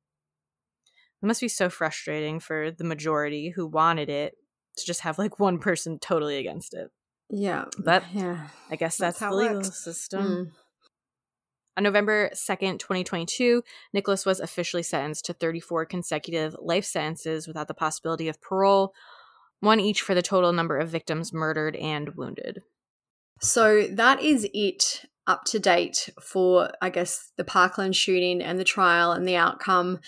It 1.22 1.26
must 1.26 1.40
be 1.40 1.48
so 1.48 1.68
frustrating 1.68 2.40
for 2.40 2.70
the 2.70 2.84
majority 2.84 3.50
who 3.50 3.66
wanted 3.66 4.08
it 4.08 4.34
to 4.76 4.86
just 4.86 5.00
have 5.00 5.18
like 5.18 5.38
one 5.38 5.58
person 5.58 5.98
totally 5.98 6.38
against 6.38 6.72
it. 6.72 6.90
Yeah. 7.32 7.64
But 7.78 8.04
yeah. 8.12 8.48
I 8.70 8.76
guess 8.76 8.98
that's, 8.98 9.18
That's 9.18 9.20
how 9.20 9.30
the 9.30 9.36
legal 9.36 9.56
works. 9.56 9.82
system. 9.82 10.24
Mm. 10.24 10.50
On 11.78 11.82
November 11.82 12.30
2nd, 12.34 12.78
2022, 12.78 13.62
Nikolas 13.94 14.26
was 14.26 14.40
officially 14.40 14.82
sentenced 14.82 15.24
to 15.24 15.32
34 15.32 15.86
consecutive 15.86 16.54
life 16.60 16.84
sentences 16.84 17.48
without 17.48 17.66
the 17.66 17.74
possibility 17.74 18.28
of 18.28 18.40
parole, 18.42 18.92
one 19.60 19.80
each 19.80 20.02
for 20.02 20.14
the 20.14 20.20
total 20.20 20.52
number 20.52 20.76
of 20.76 20.90
victims 20.90 21.32
murdered 21.32 21.74
and 21.76 22.14
wounded. 22.14 22.60
So 23.40 23.86
that 23.86 24.20
is 24.20 24.46
it 24.52 25.06
up 25.26 25.44
to 25.46 25.58
date 25.58 26.10
for, 26.20 26.70
I 26.82 26.90
guess, 26.90 27.32
the 27.38 27.44
Parkland 27.44 27.96
shooting 27.96 28.42
and 28.42 28.58
the 28.58 28.64
trial 28.64 29.12
and 29.12 29.26
the 29.26 29.36
outcome. 29.36 30.00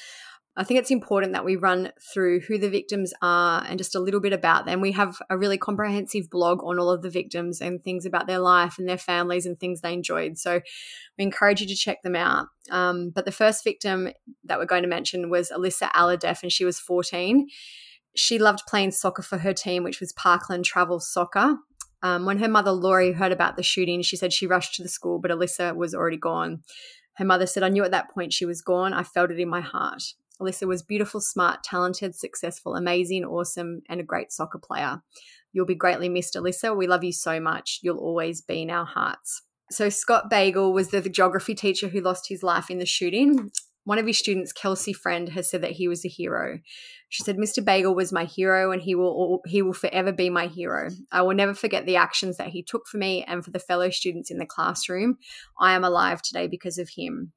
I 0.57 0.63
think 0.63 0.79
it's 0.79 0.93
important 0.93 1.33
that 1.33 1.45
we 1.45 1.57
run 1.57 1.91
through 2.13 2.41
who 2.41 2.59
the 2.59 2.71
victims 2.71 3.13
are 3.21 3.65
and 3.69 3.77
just 3.77 3.97
a 3.97 4.01
little 4.01 4.21
bit 4.21 4.33
about 4.33 4.67
them. 4.67 4.81
We 4.81 4.93
have 4.93 5.21
a 5.29 5.37
really 5.37 5.59
comprehensive 5.59 6.31
blog 6.31 6.63
on 6.63 6.79
all 6.79 6.91
of 6.91 7.03
the 7.03 7.11
victims 7.11 7.61
and 7.61 7.83
things 7.83 8.07
about 8.07 8.29
their 8.29 8.39
life 8.39 8.79
and 8.79 8.89
their 8.89 8.99
families 8.99 9.47
and 9.47 9.59
things 9.59 9.81
they 9.81 9.93
enjoyed. 9.93 10.39
So 10.39 10.61
we 11.19 11.25
encourage 11.25 11.61
you 11.61 11.67
to 11.67 11.75
check 11.75 12.03
them 12.03 12.15
out. 12.15 12.47
Um, 12.71 13.11
but 13.11 13.25
the 13.25 13.33
first 13.33 13.65
victim 13.65 14.11
that 14.45 14.59
we're 14.59 14.65
going 14.65 14.85
to 14.85 14.89
mention 14.89 15.29
was 15.29 15.51
Alyssa 15.51 15.91
Alhadeff, 15.91 16.45
and 16.45 16.53
she 16.53 16.65
was 16.65 16.79
14. 16.79 17.49
She 18.15 18.39
loved 18.39 18.63
playing 18.69 18.93
soccer 18.93 19.23
for 19.23 19.39
her 19.39 19.53
team, 19.53 19.83
which 19.83 19.99
was 19.99 20.13
Parkland 20.13 20.65
Travel 20.65 21.01
Soccer. 21.01 21.57
Um, 22.05 22.27
when 22.27 22.39
her 22.39 22.49
mother 22.49 22.71
Lori 22.71 23.13
heard 23.13 23.33
about 23.33 23.57
the 23.57 23.63
shooting, 23.65 24.03
she 24.03 24.17
said 24.17 24.33
she 24.33 24.47
rushed 24.47 24.75
to 24.77 24.85
the 24.85 24.89
school, 24.89 25.19
but 25.19 25.33
Alyssa 25.33 25.75
was 25.75 25.95
already 25.95 26.19
gone. 26.19 26.63
Her 27.15 27.25
mother 27.25 27.47
said, 27.47 27.63
I 27.65 27.71
knew 27.71 27.85
at 27.85 27.91
that 27.91 28.11
point 28.11 28.33
she 28.33 28.45
was 28.45 28.61
gone. 28.61 28.93
I 28.93 29.03
felt 29.03 29.31
it 29.31 29.41
in 29.41 29.49
my 29.49 29.61
heart. 29.61 30.03
Alyssa 30.41 30.67
was 30.67 30.83
beautiful, 30.83 31.21
smart, 31.21 31.63
talented, 31.63 32.15
successful, 32.15 32.75
amazing, 32.75 33.25
awesome, 33.25 33.83
and 33.89 34.01
a 34.01 34.05
great 34.05 34.33
soccer 34.33 34.59
player. 34.59 35.03
You'll 35.53 35.67
be 35.67 35.75
greatly 35.75 36.09
missed, 36.09 36.35
Alyssa. 36.35 36.77
We 36.77 36.87
love 36.87 37.05
you 37.05 37.13
so 37.13 37.39
much. 37.39 37.79
You'll 37.83 37.99
always 37.99 38.43
be 38.43 38.63
in 38.63 38.71
our 38.71 38.85
hearts. 38.85 39.43
So, 39.71 39.89
Scott 39.89 40.31
Beigel 40.31 40.73
was 40.73 40.89
the 40.89 41.01
geography 41.03 41.55
teacher 41.55 41.89
who 41.89 42.01
lost 42.01 42.29
his 42.29 42.43
life 42.43 42.71
in 42.71 42.79
the 42.79 42.87
shooting. 42.87 43.51
One 43.85 43.99
of 43.99 44.07
his 44.07 44.19
students, 44.19 44.53
Kelsey 44.53 44.93
Friend, 44.93 45.29
has 45.29 45.49
said 45.49 45.63
that 45.63 45.73
he 45.73 45.89
was 45.89 46.05
a 46.05 46.09
hero. 46.09 46.59
She 47.09 47.23
said, 47.23 47.37
"Mr. 47.37 47.63
Beigel 47.63 47.95
was 47.95 48.13
my 48.13 48.25
hero, 48.25 48.73
and 48.73 48.83
he 48.83 48.95
will 48.95 49.41
he 49.47 49.63
will 49.63 49.75
forever 49.75 50.11
be 50.11 50.31
my 50.31 50.49
hero. 50.49 50.91
I 51.13 51.23
will 51.23 51.35
never 51.35 51.55
forget 51.55 51.87
the 51.87 51.97
actions 51.97 52.39
that 52.39 52.49
he 52.49 52.63
took 52.63 52.87
for 52.87 52.97
me 52.97 53.25
and 53.25 53.45
for 53.45 53.51
the 53.51 53.59
fellow 53.59 53.91
students 53.91 54.31
in 54.31 54.39
the 54.39 54.47
classroom. 54.47 55.19
I 55.61 55.75
am 55.75 55.85
alive 55.85 56.23
today 56.23 56.47
because 56.49 56.79
of 56.79 56.91
him." 56.97 57.33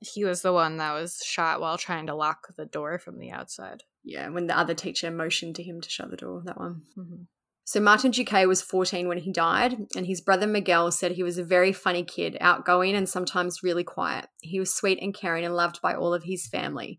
He 0.00 0.24
was 0.24 0.42
the 0.42 0.52
one 0.52 0.78
that 0.78 0.94
was 0.94 1.22
shot 1.24 1.60
while 1.60 1.78
trying 1.78 2.06
to 2.06 2.14
lock 2.14 2.48
the 2.56 2.66
door 2.66 2.98
from 2.98 3.18
the 3.18 3.30
outside. 3.30 3.84
Yeah, 4.02 4.28
when 4.30 4.46
the 4.46 4.58
other 4.58 4.74
teacher 4.74 5.10
motioned 5.10 5.56
to 5.56 5.62
him 5.62 5.80
to 5.80 5.90
shut 5.90 6.10
the 6.10 6.16
door, 6.16 6.42
that 6.46 6.58
one. 6.58 6.82
Mm-hmm. 6.96 7.22
So 7.64 7.78
Martin 7.78 8.10
Duque 8.10 8.48
was 8.48 8.62
14 8.62 9.06
when 9.06 9.18
he 9.18 9.30
died, 9.30 9.76
and 9.94 10.04
his 10.04 10.20
brother 10.20 10.46
Miguel 10.46 10.90
said 10.90 11.12
he 11.12 11.22
was 11.22 11.38
a 11.38 11.44
very 11.44 11.72
funny 11.72 12.02
kid, 12.02 12.36
outgoing 12.40 12.96
and 12.96 13.08
sometimes 13.08 13.62
really 13.62 13.84
quiet. 13.84 14.26
He 14.40 14.58
was 14.58 14.74
sweet 14.74 14.98
and 15.00 15.14
caring 15.14 15.44
and 15.44 15.54
loved 15.54 15.80
by 15.80 15.94
all 15.94 16.12
of 16.12 16.24
his 16.24 16.48
family. 16.48 16.98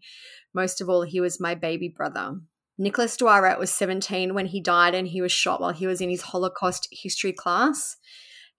Most 0.53 0.79
of 0.79 0.87
all, 0.87 1.01
he 1.01 1.19
was 1.19 1.41
my 1.41 1.55
baby 1.55 1.89
brother. 1.89 2.39
Nicholas 2.77 3.17
Dworet 3.17 3.59
was 3.59 3.69
17 3.71 4.33
when 4.33 4.45
he 4.45 4.61
died, 4.61 4.95
and 4.95 5.07
he 5.07 5.21
was 5.21 5.33
shot 5.33 5.59
while 5.59 5.73
he 5.73 5.87
was 5.87 5.99
in 5.99 6.09
his 6.09 6.21
Holocaust 6.21 6.87
history 6.91 7.33
class. 7.33 7.97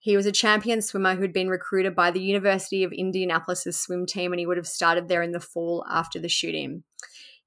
He 0.03 0.17
was 0.17 0.25
a 0.25 0.33
champion 0.33 0.81
swimmer 0.81 1.15
who'd 1.15 1.31
been 1.31 1.47
recruited 1.47 1.95
by 1.95 2.11
the 2.11 2.19
University 2.19 2.83
of 2.83 2.91
Indianapolis' 2.91 3.79
swim 3.79 4.05
team, 4.05 4.33
and 4.33 4.39
he 4.39 4.45
would 4.45 4.57
have 4.57 4.67
started 4.67 5.07
there 5.07 5.23
in 5.23 5.31
the 5.31 5.39
fall 5.39 5.85
after 5.89 6.19
the 6.19 6.27
shooting. 6.27 6.83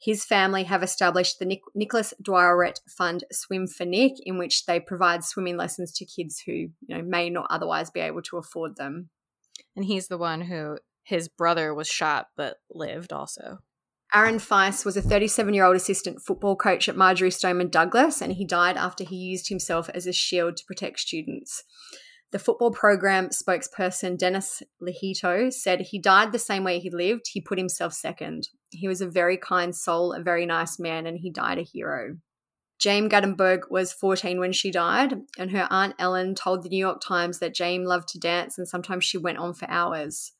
His 0.01 0.25
family 0.25 0.65
have 0.65 0.83
established 0.83 1.39
the 1.39 1.45
Nic- 1.45 1.75
Nicholas 1.75 2.15
Dworet 2.23 2.81
Fund 2.89 3.25
Swim 3.31 3.67
for 3.67 3.85
Nick, 3.85 4.15
in 4.25 4.39
which 4.39 4.65
they 4.65 4.81
provide 4.81 5.23
swimming 5.23 5.59
lessons 5.59 5.93
to 5.93 6.07
kids 6.07 6.45
who 6.47 6.53
you 6.53 6.71
know 6.89 7.03
may 7.03 7.29
not 7.29 7.47
otherwise 7.51 7.91
be 7.91 8.01
able 8.01 8.23
to 8.23 8.39
afford 8.39 8.77
them. 8.77 9.11
And 9.77 9.85
he's 9.85 10.09
the 10.09 10.17
one 10.17 10.41
who 10.41 10.79
his 11.03 11.29
brother 11.29 11.75
was 11.75 11.89
shot 11.89 12.29
but 12.39 12.57
lived 12.71 13.13
also. 13.13 13.59
Aaron 14.15 14.39
Feis 14.39 14.83
was 14.87 14.97
a 14.97 15.03
37 15.03 15.53
year 15.53 15.67
old 15.67 15.77
assistant 15.77 16.23
football 16.23 16.57
coach 16.57 16.89
at 16.89 16.97
Marjory 16.97 17.31
Stoneman 17.31 17.69
Douglas, 17.69 18.23
and 18.23 18.33
he 18.33 18.47
died 18.47 18.79
after 18.79 19.05
he 19.05 19.17
used 19.17 19.51
himself 19.51 19.91
as 19.91 20.07
a 20.07 20.13
shield 20.15 20.57
to 20.57 20.65
protect 20.65 21.01
students. 21.01 21.63
The 22.33 22.39
football 22.41 22.73
program 22.73 23.29
spokesperson 23.29 24.19
Dennis 24.19 24.63
Lehtio 24.83 25.53
said 25.53 25.81
he 25.81 25.99
died 25.99 26.33
the 26.33 26.39
same 26.39 26.65
way 26.65 26.79
he 26.79 26.91
lived. 26.91 27.27
He 27.33 27.41
put 27.41 27.59
himself 27.59 27.93
second. 27.93 28.49
He 28.71 28.89
was 28.89 29.01
a 29.01 29.09
very 29.09 29.37
kind 29.37 29.75
soul, 29.75 30.13
a 30.13 30.21
very 30.21 30.45
nice 30.45 30.79
man, 30.79 31.07
and 31.07 31.19
he 31.19 31.31
died 31.31 31.59
a 31.59 31.63
hero. 31.63 32.17
Jaime 32.83 33.09
Guttenberg 33.09 33.63
was 33.71 33.93
14 33.93 34.39
when 34.39 34.53
she 34.53 34.71
died, 34.71 35.19
and 35.39 35.51
her 35.53 35.67
aunt 35.71 35.95
Ellen 35.99 36.35
told 36.35 36.63
the 36.63 36.69
New 36.69 36.79
York 36.79 37.01
Times 37.01 37.39
that 37.39 37.57
Jaime 37.57 37.87
loved 37.87 38.09
to 38.09 38.19
dance 38.19 38.59
and 38.59 38.69
sometimes 38.69 39.05
she 39.05 39.17
went 39.17 39.39
on 39.39 39.55
for 39.55 39.71
hours. 39.71 40.33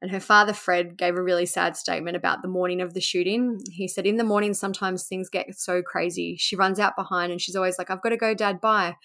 And 0.00 0.10
her 0.10 0.20
father, 0.20 0.52
Fred, 0.52 0.96
gave 0.96 1.16
a 1.16 1.22
really 1.22 1.46
sad 1.46 1.76
statement 1.76 2.16
about 2.16 2.42
the 2.42 2.48
morning 2.48 2.80
of 2.80 2.94
the 2.94 3.00
shooting. 3.00 3.60
He 3.70 3.88
said, 3.88 4.06
In 4.06 4.16
the 4.16 4.24
morning, 4.24 4.52
sometimes 4.52 5.04
things 5.04 5.30
get 5.30 5.58
so 5.58 5.82
crazy. 5.82 6.36
She 6.38 6.54
runs 6.54 6.78
out 6.78 6.96
behind 6.96 7.32
and 7.32 7.40
she's 7.40 7.56
always 7.56 7.78
like, 7.78 7.90
I've 7.90 8.02
got 8.02 8.10
to 8.10 8.16
go, 8.16 8.34
Dad, 8.34 8.60
bye. 8.60 8.96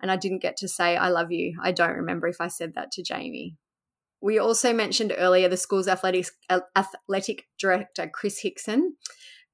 And 0.00 0.10
I 0.10 0.16
didn't 0.16 0.42
get 0.42 0.56
to 0.58 0.68
say, 0.68 0.96
I 0.96 1.08
love 1.08 1.30
you. 1.30 1.58
I 1.62 1.72
don't 1.72 1.96
remember 1.96 2.26
if 2.26 2.40
I 2.40 2.48
said 2.48 2.74
that 2.74 2.90
to 2.92 3.04
Jaime. 3.08 3.56
We 4.22 4.38
also 4.38 4.72
mentioned 4.72 5.14
earlier 5.16 5.48
the 5.48 5.56
school's 5.56 5.88
athletics, 5.88 6.30
athletic 6.76 7.46
director, 7.58 8.10
Chris 8.12 8.40
Hixon. 8.40 8.96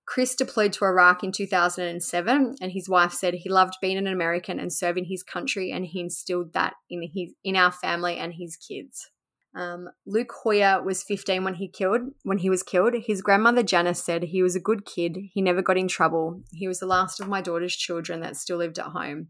Chris 0.06 0.36
deployed 0.36 0.72
to 0.74 0.84
Iraq 0.84 1.24
in 1.24 1.32
2007, 1.32 2.56
and 2.60 2.72
his 2.72 2.88
wife 2.88 3.12
said 3.12 3.34
he 3.34 3.50
loved 3.50 3.74
being 3.82 3.98
an 3.98 4.06
American 4.06 4.60
and 4.60 4.72
serving 4.72 5.06
his 5.06 5.24
country, 5.24 5.72
and 5.72 5.84
he 5.84 6.00
instilled 6.00 6.52
that 6.52 6.74
in 6.88 7.02
his 7.12 7.34
in 7.42 7.56
our 7.56 7.72
family 7.72 8.16
and 8.16 8.34
his 8.34 8.56
kids. 8.56 9.10
Um, 9.56 9.88
Luke 10.06 10.32
Hoyer 10.44 10.82
was 10.82 11.02
15 11.02 11.42
when 11.42 11.54
he 11.54 11.66
killed 11.66 12.02
when 12.22 12.38
he 12.38 12.50
was 12.50 12.62
killed. 12.62 12.94
His 12.94 13.22
grandmother 13.22 13.62
Janice 13.62 14.04
said 14.04 14.24
he 14.24 14.42
was 14.42 14.54
a 14.54 14.60
good 14.60 14.84
kid. 14.84 15.16
He 15.32 15.40
never 15.40 15.62
got 15.62 15.78
in 15.78 15.88
trouble. 15.88 16.42
He 16.52 16.68
was 16.68 16.78
the 16.78 16.86
last 16.86 17.20
of 17.20 17.28
my 17.28 17.40
daughter's 17.40 17.74
children 17.74 18.20
that 18.20 18.36
still 18.36 18.58
lived 18.58 18.78
at 18.78 18.86
home. 18.86 19.28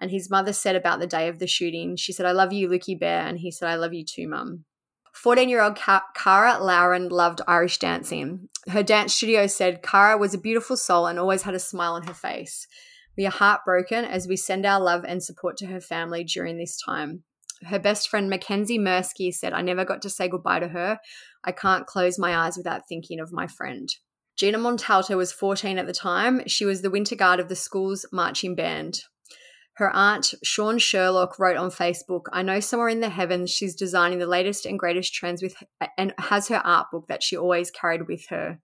And 0.00 0.10
his 0.10 0.30
mother 0.30 0.52
said 0.52 0.76
about 0.76 1.00
the 1.00 1.06
day 1.06 1.28
of 1.28 1.38
the 1.38 1.46
shooting, 1.46 1.96
she 1.96 2.12
said, 2.12 2.26
"I 2.26 2.32
love 2.32 2.52
you, 2.52 2.68
Lukey 2.68 2.98
Bear," 2.98 3.26
and 3.26 3.38
he 3.38 3.50
said, 3.50 3.68
"I 3.68 3.76
love 3.76 3.94
you 3.94 4.04
too, 4.04 4.28
Mum." 4.28 4.64
14 5.14 5.48
year 5.48 5.62
old 5.62 5.76
Cara 5.76 6.58
Loughran 6.60 7.08
loved 7.08 7.40
Irish 7.46 7.78
dancing. 7.78 8.48
Her 8.68 8.82
dance 8.82 9.14
studio 9.14 9.46
said 9.46 9.82
Cara 9.82 10.18
was 10.18 10.34
a 10.34 10.38
beautiful 10.38 10.76
soul 10.76 11.06
and 11.06 11.18
always 11.18 11.42
had 11.42 11.54
a 11.54 11.60
smile 11.60 11.92
on 11.92 12.06
her 12.08 12.14
face. 12.14 12.66
We 13.16 13.24
are 13.26 13.30
heartbroken 13.30 14.04
as 14.04 14.26
we 14.26 14.36
send 14.36 14.66
our 14.66 14.80
love 14.80 15.04
and 15.04 15.22
support 15.22 15.56
to 15.58 15.66
her 15.66 15.80
family 15.80 16.24
during 16.24 16.58
this 16.58 16.76
time. 16.84 17.22
Her 17.62 17.78
best 17.78 18.08
friend 18.08 18.28
Mackenzie 18.28 18.78
Mursky 18.78 19.32
said, 19.32 19.52
I 19.52 19.62
never 19.62 19.84
got 19.84 20.02
to 20.02 20.10
say 20.10 20.28
goodbye 20.28 20.58
to 20.58 20.68
her. 20.68 20.98
I 21.44 21.52
can't 21.52 21.86
close 21.86 22.18
my 22.18 22.36
eyes 22.36 22.56
without 22.56 22.88
thinking 22.88 23.20
of 23.20 23.32
my 23.32 23.46
friend. 23.46 23.88
Gina 24.36 24.58
Montalto 24.58 25.16
was 25.16 25.32
14 25.32 25.78
at 25.78 25.86
the 25.86 25.92
time. 25.92 26.42
She 26.48 26.64
was 26.64 26.82
the 26.82 26.90
winter 26.90 27.14
guard 27.14 27.38
of 27.38 27.48
the 27.48 27.54
school's 27.54 28.04
marching 28.10 28.56
band. 28.56 29.02
Her 29.76 29.90
aunt, 29.90 30.34
Sean 30.44 30.78
Sherlock, 30.78 31.38
wrote 31.38 31.56
on 31.56 31.70
Facebook, 31.70 32.26
I 32.32 32.42
know 32.42 32.60
somewhere 32.60 32.88
in 32.88 33.00
the 33.00 33.08
heavens 33.08 33.50
she's 33.50 33.74
designing 33.74 34.20
the 34.20 34.26
latest 34.26 34.66
and 34.66 34.78
greatest 34.78 35.12
trends 35.12 35.42
with 35.42 35.56
and 35.98 36.14
has 36.18 36.48
her 36.48 36.62
art 36.64 36.86
book 36.92 37.08
that 37.08 37.24
she 37.24 37.36
always 37.36 37.72
carried 37.72 38.06
with 38.06 38.28
her. 38.28 38.60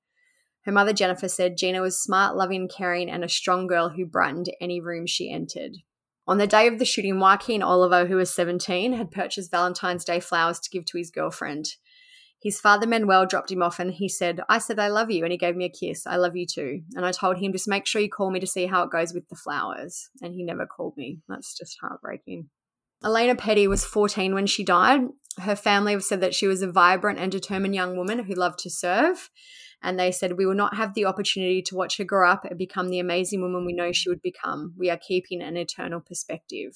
Her 0.64 0.72
mother, 0.72 0.92
Jennifer, 0.92 1.28
said 1.28 1.56
Gina 1.56 1.80
was 1.80 2.00
smart, 2.00 2.36
loving, 2.36 2.68
caring, 2.68 3.10
and 3.10 3.24
a 3.24 3.28
strong 3.28 3.66
girl 3.66 3.88
who 3.88 4.06
brightened 4.06 4.50
any 4.60 4.80
room 4.80 5.06
she 5.06 5.32
entered. 5.32 5.78
On 6.28 6.38
the 6.38 6.46
day 6.46 6.68
of 6.68 6.78
the 6.78 6.84
shooting, 6.84 7.18
Joaquin 7.18 7.62
Oliver, 7.62 8.06
who 8.06 8.16
was 8.16 8.32
17, 8.32 8.92
had 8.92 9.10
purchased 9.10 9.50
Valentine's 9.50 10.04
Day 10.04 10.20
flowers 10.20 10.60
to 10.60 10.70
give 10.70 10.84
to 10.86 10.98
his 10.98 11.10
girlfriend. 11.10 11.70
His 12.42 12.58
father 12.58 12.86
Manuel 12.86 13.26
dropped 13.26 13.52
him 13.52 13.62
off 13.62 13.78
and 13.78 13.92
he 13.92 14.08
said, 14.08 14.40
I 14.48 14.58
said, 14.58 14.78
I 14.78 14.88
love 14.88 15.10
you. 15.10 15.24
And 15.24 15.32
he 15.32 15.36
gave 15.36 15.56
me 15.56 15.66
a 15.66 15.68
kiss. 15.68 16.06
I 16.06 16.16
love 16.16 16.36
you 16.36 16.46
too. 16.46 16.80
And 16.96 17.04
I 17.04 17.12
told 17.12 17.38
him, 17.38 17.52
just 17.52 17.68
make 17.68 17.86
sure 17.86 18.00
you 18.00 18.08
call 18.08 18.30
me 18.30 18.40
to 18.40 18.46
see 18.46 18.66
how 18.66 18.82
it 18.82 18.90
goes 18.90 19.12
with 19.12 19.28
the 19.28 19.36
flowers. 19.36 20.08
And 20.22 20.34
he 20.34 20.42
never 20.42 20.66
called 20.66 20.96
me. 20.96 21.18
That's 21.28 21.56
just 21.56 21.76
heartbreaking. 21.82 22.48
Alaina 23.02 23.34
Petty 23.34 23.68
was 23.68 23.84
14 23.84 24.34
when 24.34 24.46
she 24.46 24.64
died. 24.64 25.02
Her 25.38 25.56
family 25.56 25.98
said 26.00 26.22
that 26.22 26.34
she 26.34 26.46
was 26.46 26.62
a 26.62 26.70
vibrant 26.70 27.18
and 27.18 27.30
determined 27.30 27.74
young 27.74 27.96
woman 27.96 28.24
who 28.24 28.34
loved 28.34 28.58
to 28.60 28.70
serve. 28.70 29.30
And 29.82 29.98
they 29.98 30.12
said, 30.12 30.36
We 30.36 30.46
will 30.46 30.54
not 30.54 30.76
have 30.76 30.94
the 30.94 31.06
opportunity 31.06 31.62
to 31.62 31.76
watch 31.76 31.98
her 31.98 32.04
grow 32.04 32.28
up 32.28 32.44
and 32.44 32.58
become 32.58 32.88
the 32.88 32.98
amazing 32.98 33.40
woman 33.40 33.64
we 33.64 33.72
know 33.72 33.92
she 33.92 34.08
would 34.08 34.22
become. 34.22 34.74
We 34.78 34.90
are 34.90 34.98
keeping 34.98 35.40
an 35.40 35.56
eternal 35.56 36.00
perspective. 36.00 36.72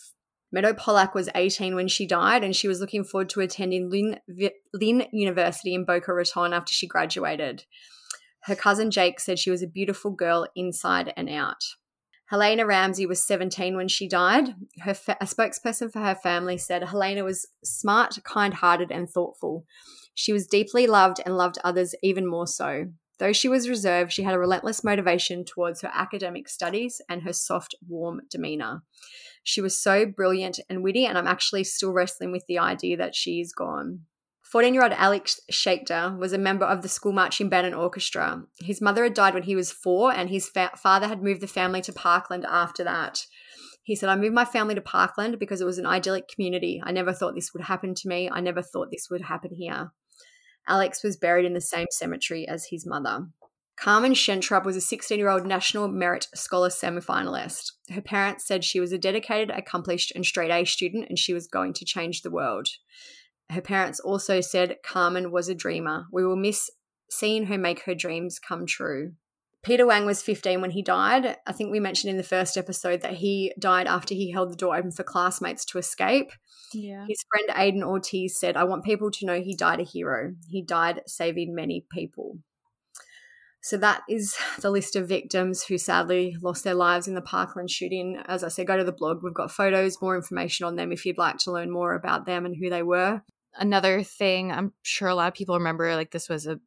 Meadow 0.55 0.73
Pollack 0.73 1.17
was 1.17 1.29
18 1.35 1.75
when 1.75 1.89
she 1.89 2.07
died, 2.07 2.45
and 2.45 2.55
she 2.55 2.69
was 2.69 2.79
looking 2.79 3.03
forward 3.03 3.29
to 3.31 3.41
attending 3.41 3.91
Lynn, 3.91 4.21
Lynn 4.73 5.05
University 5.13 5.75
in 5.75 5.85
Boca 5.85 6.13
Raton 6.15 6.53
after 6.53 6.73
she 6.73 6.87
graduated. 6.87 7.65
Her 8.45 8.55
cousin 8.55 8.93
Jake 8.93 9.19
said 9.19 9.41
she 9.41 9.51
was 9.51 9.65
a 9.65 9.67
beautiful 9.67 10.13
girl 10.13 10.47
inside 10.55 11.13
and 11.17 11.29
out. 11.29 11.65
Helena 12.27 12.65
Ramsay 12.67 13.05
was 13.05 13.27
17 13.27 13.75
when 13.75 13.89
she 13.89 14.07
died. 14.07 14.55
Her 14.79 14.95
fa- 14.95 15.17
a 15.21 15.25
spokesperson 15.25 15.93
for 15.93 15.99
her 15.99 16.15
family 16.15 16.57
said 16.57 16.85
Helena 16.85 17.25
was 17.25 17.49
smart, 17.65 18.19
kind 18.23 18.55
hearted, 18.55 18.93
and 18.93 19.11
thoughtful. 19.11 19.65
She 20.15 20.33
was 20.33 20.47
deeply 20.47 20.87
loved 20.87 21.21
and 21.27 21.37
loved 21.37 21.59
others 21.65 21.97
even 22.01 22.29
more 22.29 22.47
so. 22.47 22.93
Though 23.19 23.33
she 23.33 23.49
was 23.49 23.69
reserved, 23.69 24.13
she 24.13 24.23
had 24.23 24.35
a 24.35 24.39
relentless 24.39 24.83
motivation 24.83 25.45
towards 25.45 25.83
her 25.83 25.91
academic 25.93 26.49
studies 26.49 27.01
and 27.09 27.23
her 27.23 27.33
soft, 27.33 27.75
warm 27.87 28.23
demeanor. 28.29 28.83
She 29.45 29.61
was 29.61 29.79
so 29.79 30.07
brilliant 30.07 30.59
and 30.69 30.83
witty, 30.83 31.07
and 31.07 31.17
I'm 31.17 31.27
actually 31.27 31.65
still 31.65 31.93
wrestling 31.93 32.33
with 32.33 32.45
the 32.47 32.59
idea 32.59 32.97
that 32.97 33.15
she's 33.15 33.53
gone. 33.53 34.01
14 34.43 34.75
year 34.75 34.83
old 34.83 34.93
Alex 34.93 35.41
Schachter 35.51 36.17
was 36.17 36.33
a 36.33 36.39
member 36.39 36.65
of 36.65 36.83
the 36.83 36.89
school 36.89 37.13
marching 37.13 37.49
band 37.49 37.67
and 37.67 37.75
orchestra. 37.75 38.45
His 38.61 38.81
mother 38.81 39.05
had 39.05 39.15
died 39.15 39.35
when 39.35 39.43
he 39.43 39.57
was 39.57 39.73
four, 39.73 40.13
and 40.13 40.31
his 40.31 40.49
fa- 40.49 40.73
father 40.77 41.09
had 41.09 41.23
moved 41.23 41.41
the 41.41 41.47
family 41.47 41.81
to 41.83 41.93
Parkland 41.93 42.45
after 42.45 42.85
that. 42.85 43.27
He 43.83 43.95
said, 43.95 44.09
I 44.09 44.17
moved 44.17 44.35
my 44.35 44.47
family 44.47 44.75
to 44.75 44.81
Parkland 44.81 45.39
because 45.39 45.61
it 45.61 45.67
was 45.67 45.79
an 45.79 45.87
idyllic 45.87 46.27
community. 46.29 46.81
I 46.83 46.91
never 46.91 47.13
thought 47.13 47.35
this 47.35 47.53
would 47.53 47.65
happen 47.65 47.95
to 47.95 48.09
me. 48.09 48.31
I 48.31 48.41
never 48.41 48.63
thought 48.63 48.91
this 48.91 49.09
would 49.11 49.23
happen 49.23 49.53
here. 49.53 49.93
Alex 50.67 51.03
was 51.03 51.17
buried 51.17 51.45
in 51.45 51.55
the 51.55 51.61
same 51.61 51.87
cemetery 51.91 52.47
as 52.47 52.67
his 52.67 52.87
mother. 52.87 53.27
Carmen 53.77 54.15
Schentrup 54.15 54.65
was 54.65 54.77
a 54.77 54.81
16 54.81 55.19
year 55.19 55.29
old 55.29 55.47
National 55.47 55.89
Merit 55.89 56.29
Scholar 56.35 56.69
semifinalist. 56.69 57.73
Her 57.91 58.01
parents 58.01 58.47
said 58.47 58.65
she 58.65 58.81
was 58.81 58.93
a 58.93 58.99
dedicated, 58.99 59.51
accomplished, 59.51 60.13
and 60.15 60.25
straight 60.25 60.51
A 60.51 60.65
student 60.65 61.09
and 61.09 61.19
she 61.19 61.35
was 61.35 61.47
going 61.47 61.73
to 61.75 61.85
change 61.85 62.23
the 62.23 62.31
world. 62.31 62.69
Her 63.51 63.61
parents 63.61 64.01
also 64.01 64.41
said 64.41 64.77
Carmen 64.85 65.31
was 65.31 65.49
a 65.49 65.55
dreamer. 65.55 66.07
We 66.13 66.25
will 66.25 66.37
miss 66.37 66.71
seeing 67.11 67.47
her 67.47 67.59
make 67.59 67.83
her 67.83 67.95
dreams 67.95 68.39
come 68.39 68.67
true. 68.67 69.13
Peter 69.65 69.87
Wang 69.87 70.05
was 70.05 70.23
15 70.23 70.61
when 70.61 70.71
he 70.71 70.83
died. 70.83 71.39
I 71.47 71.53
think 71.53 71.73
we 71.73 71.81
mentioned 71.81 72.11
in 72.11 72.19
the 72.19 72.23
first 72.23 72.57
episode 72.59 73.01
that 73.01 73.15
he 73.15 73.53
died 73.59 73.87
after 73.87 74.15
he 74.15 74.31
held 74.31 74.53
the 74.53 74.57
door 74.57 74.77
open 74.77 74.93
for 74.93 75.03
classmates 75.03 75.65
to 75.67 75.79
escape. 75.79 76.31
Yeah. 76.73 77.07
His 77.09 77.25
friend 77.31 77.49
Aidan 77.57 77.83
Ortiz 77.83 78.39
said, 78.39 78.57
I 78.57 78.65
want 78.65 78.85
people 78.85 79.11
to 79.11 79.27
know 79.27 79.41
he 79.41 79.57
died 79.57 79.81
a 79.81 79.85
hero. 79.85 80.35
He 80.49 80.61
died 80.61 81.01
saving 81.07 81.55
many 81.55 81.87
people. 81.91 82.39
So 83.63 83.79
that 83.79 84.03
is 84.11 84.37
the 84.61 84.71
list 84.71 84.95
of 84.95 85.09
victims 85.09 85.65
who 85.65 85.79
sadly 85.79 86.37
lost 86.43 86.65
their 86.65 86.75
lives 86.75 87.09
in 87.09 87.15
the 87.15 87.23
Parkland 87.23 87.71
shooting. 87.71 88.23
As 88.27 88.45
I 88.45 88.49
said, 88.49 88.67
go 88.67 88.77
to 88.77 88.85
the 88.85 88.93
blog. 88.93 89.23
We've 89.23 89.33
got 89.33 89.51
photos, 89.51 90.03
more 90.03 90.15
information 90.15 90.67
on 90.67 90.77
them 90.77 90.93
if 90.93 91.07
you'd 91.07 91.17
like 91.17 91.39
to 91.39 91.53
learn 91.53 91.71
more 91.71 91.95
about 91.95 92.27
them 92.27 92.45
and 92.45 92.55
who 92.55 92.69
they 92.69 92.83
were. 92.83 93.23
Another 93.57 94.03
thing 94.03 94.53
I'm 94.53 94.75
sure 94.83 95.09
a 95.09 95.15
lot 95.15 95.29
of 95.29 95.35
people 95.35 95.57
remember, 95.57 95.95
like 95.95 96.11
this 96.11 96.29
was 96.29 96.47
a 96.47 96.61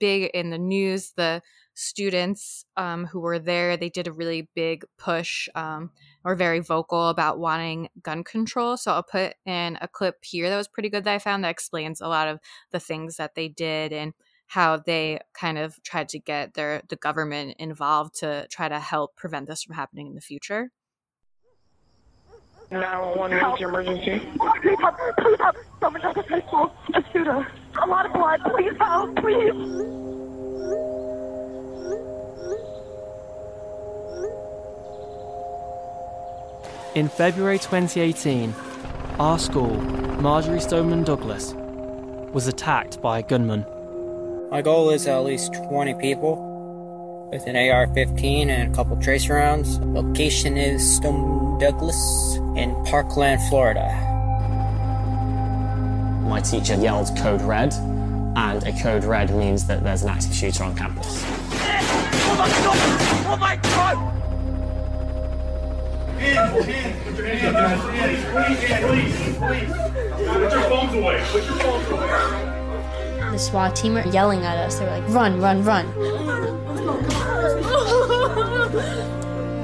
big 0.00 0.30
in 0.34 0.50
the 0.50 0.58
news. 0.58 1.12
The 1.16 1.40
students 1.74 2.64
um, 2.76 3.04
who 3.06 3.20
were 3.20 3.38
there, 3.38 3.76
they 3.76 3.90
did 3.90 4.06
a 4.06 4.12
really 4.12 4.48
big 4.54 4.84
push 4.96 5.48
um, 5.54 5.90
or 6.24 6.34
very 6.34 6.60
vocal 6.60 7.08
about 7.08 7.38
wanting 7.38 7.88
gun 8.02 8.24
control. 8.24 8.76
So 8.76 8.92
I'll 8.92 9.02
put 9.02 9.34
in 9.44 9.76
a 9.80 9.88
clip 9.88 10.24
here 10.24 10.48
that 10.48 10.56
was 10.56 10.68
pretty 10.68 10.88
good 10.88 11.04
that 11.04 11.14
I 11.14 11.18
found 11.18 11.44
that 11.44 11.50
explains 11.50 12.00
a 12.00 12.08
lot 12.08 12.28
of 12.28 12.40
the 12.70 12.80
things 12.80 13.16
that 13.16 13.34
they 13.34 13.48
did 13.48 13.92
and 13.92 14.14
how 14.46 14.76
they 14.76 15.18
kind 15.32 15.58
of 15.58 15.82
tried 15.82 16.08
to 16.10 16.18
get 16.18 16.54
their 16.54 16.82
the 16.88 16.96
government 16.96 17.56
involved 17.58 18.14
to 18.16 18.46
try 18.48 18.68
to 18.68 18.78
help 18.78 19.16
prevent 19.16 19.48
this 19.48 19.62
from 19.62 19.74
happening 19.74 20.06
in 20.06 20.14
the 20.14 20.20
future. 20.20 20.70
911, 22.70 23.38
what's 23.38 23.62
emergency? 23.62 24.20
Please 24.62 24.78
help, 24.80 24.96
please 25.18 25.38
help. 25.38 25.56
Someone 25.80 26.02
at 26.02 26.14
the 26.14 26.22
high 26.22 26.40
school, 26.40 26.72
a 26.94 27.04
shooter. 27.12 27.46
A 27.82 27.86
lot 27.86 28.06
of 28.06 28.12
blood. 28.12 28.40
Please 28.44 28.72
help, 28.78 29.16
please. 29.16 30.04
In 36.94 37.08
February 37.08 37.58
2018, 37.58 38.54
our 39.18 39.36
school, 39.36 39.74
Marjory 40.20 40.60
Stoneman 40.60 41.02
Douglas, 41.02 41.52
was 42.32 42.46
attacked 42.46 43.02
by 43.02 43.18
a 43.18 43.22
gunman. 43.24 43.66
My 44.52 44.62
goal 44.62 44.90
is 44.90 45.08
at 45.08 45.18
least 45.24 45.54
20 45.54 45.94
people 45.94 47.28
with 47.32 47.48
an 47.48 47.56
AR 47.56 47.88
15 47.94 48.48
and 48.48 48.72
a 48.72 48.76
couple 48.76 48.96
tracer 48.98 49.34
rounds. 49.34 49.80
Location 49.80 50.56
is 50.56 50.88
Stoneman 50.96 51.58
Douglas 51.58 52.36
in 52.54 52.72
Parkland, 52.84 53.42
Florida. 53.48 53.90
My 56.28 56.40
teacher 56.40 56.76
yelled 56.76 57.08
code 57.18 57.42
red, 57.42 57.74
and 58.36 58.62
a 58.62 58.72
code 58.80 59.02
red 59.02 59.34
means 59.34 59.66
that 59.66 59.82
there's 59.82 60.04
an 60.04 60.10
active 60.10 60.32
shooter 60.32 60.62
on 60.62 60.76
campus. 60.76 61.24
Oh 61.26 62.36
my 62.38 62.48
god! 62.48 63.26
Oh 63.26 63.36
my 63.36 63.56
god! 63.56 64.13
Put 70.34 70.52
your 70.52 70.62
phones 70.68 70.94
away. 70.94 71.22
Put 71.30 71.44
your 71.44 71.56
phones 71.56 71.88
away. 71.90 73.30
The 73.32 73.38
SWAT 73.38 73.74
team 73.74 73.94
were 73.94 74.06
yelling 74.08 74.44
at 74.44 74.56
us. 74.58 74.78
They 74.78 74.84
were 74.84 74.92
like, 74.92 75.08
run, 75.08 75.40
run, 75.40 75.64
run. 75.64 75.86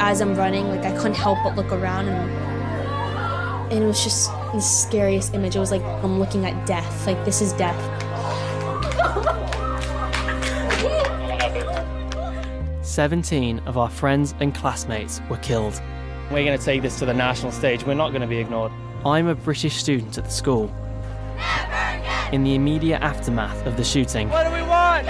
As 0.01 0.21
I'm 0.21 0.35
running, 0.35 0.69
like 0.69 0.85
I 0.85 0.97
couldn't 0.97 1.15
help 1.15 1.39
but 1.45 1.57
look 1.57 1.71
around 1.73 2.09
and, 2.09 2.31
and 3.73 3.85
it 3.85 3.87
was 3.87 4.03
just 4.03 4.31
the 4.53 4.61
scariest 4.61 5.35
image. 5.35 5.55
It 5.57 5.61
was 5.61 5.71
like 5.71 5.83
I'm 5.83 6.19
looking 6.19 6.47
at 6.47 6.67
death. 6.67 7.07
Like 7.07 7.25
this 7.25 7.41
is 7.41 7.53
death. 7.53 7.79
Seventeen 12.85 13.61
of 13.61 13.79
our 13.79 13.89
friends 13.89 14.35
and 14.41 14.53
classmates 14.55 15.21
were 15.31 15.37
killed. 15.39 15.81
We're 16.31 16.45
going 16.45 16.57
to 16.57 16.65
take 16.65 16.83
this 16.83 16.97
to 17.01 17.07
the 17.07 17.15
national 17.15 17.51
stage. 17.51 17.85
We're 17.85 17.95
not 17.95 18.11
going 18.11 18.21
to 18.21 18.29
be 18.29 18.39
ignored. 18.39 18.71
I'm 19.05 19.27
a 19.27 19.35
British 19.35 19.75
student 19.77 20.17
at 20.17 20.25
the 20.27 20.31
school. 20.31 20.73
Never 21.37 21.99
again! 21.99 22.33
In 22.35 22.45
the 22.45 22.55
immediate 22.55 23.01
aftermath 23.03 23.67
of 23.67 23.77
the 23.77 23.83
shooting, 23.83 24.29
What 24.29 24.47
do 24.47 24.53
we 24.55 24.63
want? 24.63 25.09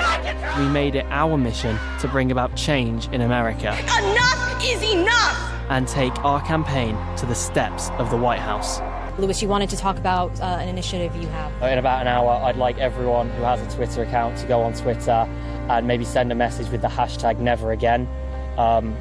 we 0.59 0.67
made 0.69 0.95
it 0.95 1.05
our 1.11 1.37
mission 1.37 1.79
to 2.01 2.09
bring 2.09 2.33
about 2.33 2.57
change 2.57 3.09
in 3.09 3.21
America 3.21 3.69
Enough 3.99 4.65
is 4.65 4.83
enough! 4.83 5.53
and 5.69 5.87
take 5.87 6.17
our 6.25 6.41
campaign 6.47 6.97
to 7.17 7.27
the 7.27 7.35
steps 7.35 7.91
of 7.99 8.11
the 8.11 8.17
White 8.17 8.41
House. 8.41 8.81
Lewis, 9.19 9.43
you 9.43 9.49
wanted 9.49 9.69
to 9.71 9.77
talk 9.77 9.99
about 9.99 10.41
uh, 10.41 10.45
an 10.45 10.69
initiative 10.69 11.15
you 11.17 11.29
have. 11.29 11.53
In 11.71 11.77
about 11.79 12.01
an 12.01 12.09
hour, 12.09 12.31
I'd 12.31 12.57
like 12.57 12.79
everyone 12.79 13.29
who 13.31 13.43
has 13.43 13.61
a 13.61 13.77
Twitter 13.77 14.03
account 14.03 14.39
to 14.39 14.47
go 14.47 14.63
on 14.63 14.73
Twitter 14.73 15.29
and 15.69 15.87
maybe 15.87 16.05
send 16.07 16.33
a 16.33 16.35
message 16.35 16.71
with 16.71 16.81
the 16.81 16.89
hashtag 16.89 17.39
never 17.41 17.73
again. 17.73 18.09
Um, 18.57 18.97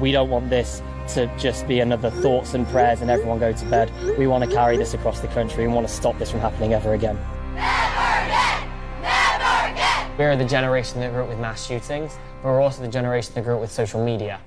we 0.00 0.12
don't 0.12 0.30
want 0.30 0.48
this 0.50 0.80
to 1.08 1.26
just 1.36 1.66
be 1.68 1.80
another 1.80 2.10
thoughts 2.10 2.54
and 2.54 2.66
prayers 2.68 3.00
and 3.00 3.10
everyone 3.10 3.38
go 3.38 3.52
to 3.52 3.64
bed. 3.66 3.90
We 4.18 4.26
want 4.26 4.44
to 4.44 4.50
carry 4.50 4.76
this 4.76 4.94
across 4.94 5.20
the 5.20 5.28
country 5.28 5.64
and 5.64 5.74
want 5.74 5.86
to 5.86 5.92
stop 5.92 6.18
this 6.18 6.30
from 6.30 6.40
happening 6.40 6.72
ever 6.72 6.94
again. 6.94 7.18
We're 10.16 10.36
the 10.36 10.44
generation 10.44 11.00
that 11.00 11.12
grew 11.12 11.24
up 11.24 11.28
with 11.28 11.40
mass 11.40 11.66
shootings, 11.66 12.16
but 12.42 12.50
we're 12.50 12.60
also 12.60 12.82
the 12.82 12.88
generation 12.88 13.34
that 13.34 13.42
grew 13.42 13.56
up 13.56 13.60
with 13.60 13.72
social 13.72 14.04
media. 14.04 14.40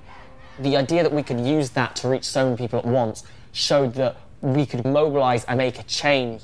The 0.60 0.76
idea 0.76 1.02
that 1.02 1.12
we 1.12 1.22
could 1.22 1.40
use 1.40 1.70
that 1.70 1.94
to 1.96 2.08
reach 2.08 2.24
so 2.24 2.44
many 2.44 2.56
people 2.56 2.78
at 2.78 2.86
once 2.86 3.24
showed 3.52 3.94
that 3.94 4.16
we 4.40 4.64
could 4.64 4.84
mobilize 4.84 5.44
and 5.44 5.58
make 5.58 5.78
a 5.78 5.82
change. 5.82 6.42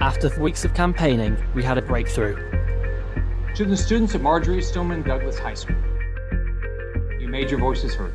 After 0.00 0.40
weeks 0.40 0.64
of 0.64 0.72
campaigning, 0.72 1.36
we 1.54 1.64
had 1.64 1.78
a 1.78 1.82
breakthrough. 1.82 2.36
To 3.56 3.64
the 3.64 3.76
students 3.76 4.14
at 4.14 4.20
Marjory 4.20 4.62
Stoneman 4.62 5.02
Douglas 5.02 5.36
High 5.38 5.54
School, 5.54 5.76
you 5.76 5.97
made 7.38 7.50
your 7.52 7.60
voices 7.60 7.94
heard. 7.94 8.12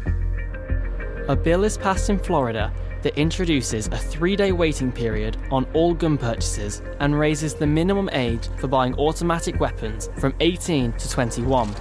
A 1.29 1.35
bill 1.35 1.63
is 1.63 1.77
passed 1.77 2.09
in 2.09 2.19
Florida 2.19 2.73
that 3.03 3.17
introduces 3.17 3.87
a 3.87 3.97
three 3.97 4.35
day 4.35 4.51
waiting 4.51 4.91
period 4.91 5.37
on 5.49 5.65
all 5.73 5.93
gun 5.93 6.17
purchases 6.17 6.81
and 6.99 7.17
raises 7.17 7.53
the 7.53 7.65
minimum 7.65 8.09
age 8.11 8.49
for 8.57 8.67
buying 8.67 8.93
automatic 8.95 9.61
weapons 9.61 10.09
from 10.17 10.33
18 10.41 10.91
to 10.91 11.09
21. 11.09 11.73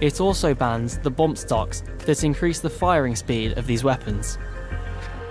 It 0.00 0.20
also 0.20 0.54
bans 0.54 0.98
the 0.98 1.10
bump 1.10 1.36
stocks 1.36 1.82
that 2.06 2.22
increase 2.22 2.60
the 2.60 2.70
firing 2.70 3.16
speed 3.16 3.58
of 3.58 3.66
these 3.66 3.82
weapons. 3.82 4.38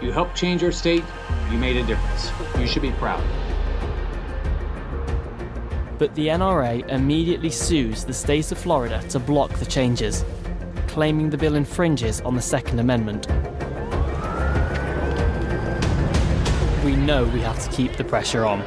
You 0.02 0.12
helped 0.12 0.36
change 0.36 0.62
our 0.62 0.74
state, 0.74 1.06
you 1.50 1.58
made 1.58 1.78
a 1.78 1.86
difference. 1.86 2.32
You 2.58 2.68
should 2.68 2.82
be 2.82 2.92
proud. 2.92 3.24
But 6.00 6.16
the 6.16 6.28
NRA 6.28 6.88
immediately 6.90 7.50
sues 7.50 8.06
the 8.06 8.14
state 8.14 8.54
of 8.54 8.58
Florida 8.58 9.04
to 9.10 9.20
block 9.20 9.52
the 9.60 9.66
changes, 9.66 10.24
claiming 10.88 11.30
the 11.30 11.38
bill 11.38 11.56
infringes 11.56 12.22
on 12.22 12.36
the 12.36 12.42
Second 12.42 12.80
Amendment. 12.80 13.28
We 16.86 16.96
know 16.96 17.26
we 17.26 17.42
have 17.42 17.62
to 17.66 17.70
keep 17.70 17.98
the 17.98 18.06
pressure 18.06 18.46
on. 18.46 18.62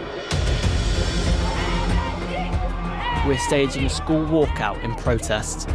We're 3.26 3.38
staging 3.38 3.86
a 3.86 3.88
school 3.88 4.26
walkout 4.26 4.84
in 4.84 4.94
protest. 4.96 5.68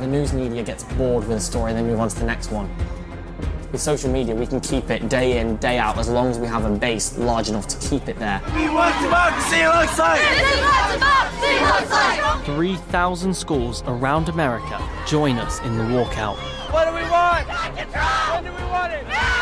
The 0.00 0.06
news 0.06 0.34
media 0.34 0.62
gets 0.62 0.84
bored 0.84 1.26
with 1.26 1.38
a 1.38 1.40
story 1.40 1.70
and 1.70 1.78
then 1.78 1.86
move 1.86 1.98
on 1.98 2.10
to 2.10 2.18
the 2.18 2.26
next 2.26 2.50
one. 2.50 2.68
With 3.70 3.82
social 3.82 4.10
media, 4.10 4.34
we 4.34 4.46
can 4.46 4.60
keep 4.60 4.88
it 4.88 5.10
day 5.10 5.40
in, 5.40 5.56
day 5.56 5.78
out, 5.78 5.98
as 5.98 6.08
long 6.08 6.28
as 6.28 6.38
we 6.38 6.46
have 6.46 6.64
a 6.64 6.70
base 6.70 7.18
large 7.18 7.50
enough 7.50 7.68
to 7.68 7.88
keep 7.88 8.08
it 8.08 8.18
there. 8.18 8.40
We 8.54 8.70
want 8.70 8.98
democracy 9.02 9.62
looks 9.66 9.98
like! 9.98 10.20
This 10.22 10.54
is 10.54 10.60
what 10.60 10.92
democracy 10.94 11.64
looks 11.64 11.90
like! 11.90 12.44
3,000 12.46 13.34
schools 13.34 13.82
around 13.86 14.30
America 14.30 14.80
join 15.06 15.36
us 15.36 15.60
in 15.60 15.76
the 15.76 15.84
walkout. 15.84 16.36
What 16.72 16.86
do 16.86 16.94
we 16.94 17.02
want? 17.10 17.46
When 17.46 18.44
do 18.44 18.50
we 18.52 18.70
want 18.70 18.92
it? 18.94 19.37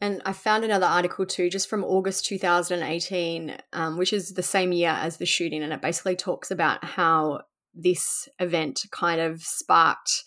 And 0.00 0.22
I 0.24 0.32
found 0.32 0.64
another 0.64 0.86
article 0.86 1.26
too, 1.26 1.50
just 1.50 1.68
from 1.68 1.84
August 1.84 2.24
2018, 2.26 3.56
um, 3.72 3.96
which 3.96 4.12
is 4.12 4.34
the 4.34 4.42
same 4.42 4.72
year 4.72 4.90
as 4.90 5.16
the 5.16 5.26
shooting. 5.26 5.62
And 5.62 5.72
it 5.72 5.82
basically 5.82 6.14
talks 6.14 6.50
about 6.50 6.84
how 6.84 7.40
this 7.74 8.28
event 8.38 8.80
kind 8.92 9.20
of 9.20 9.42
sparked 9.42 10.24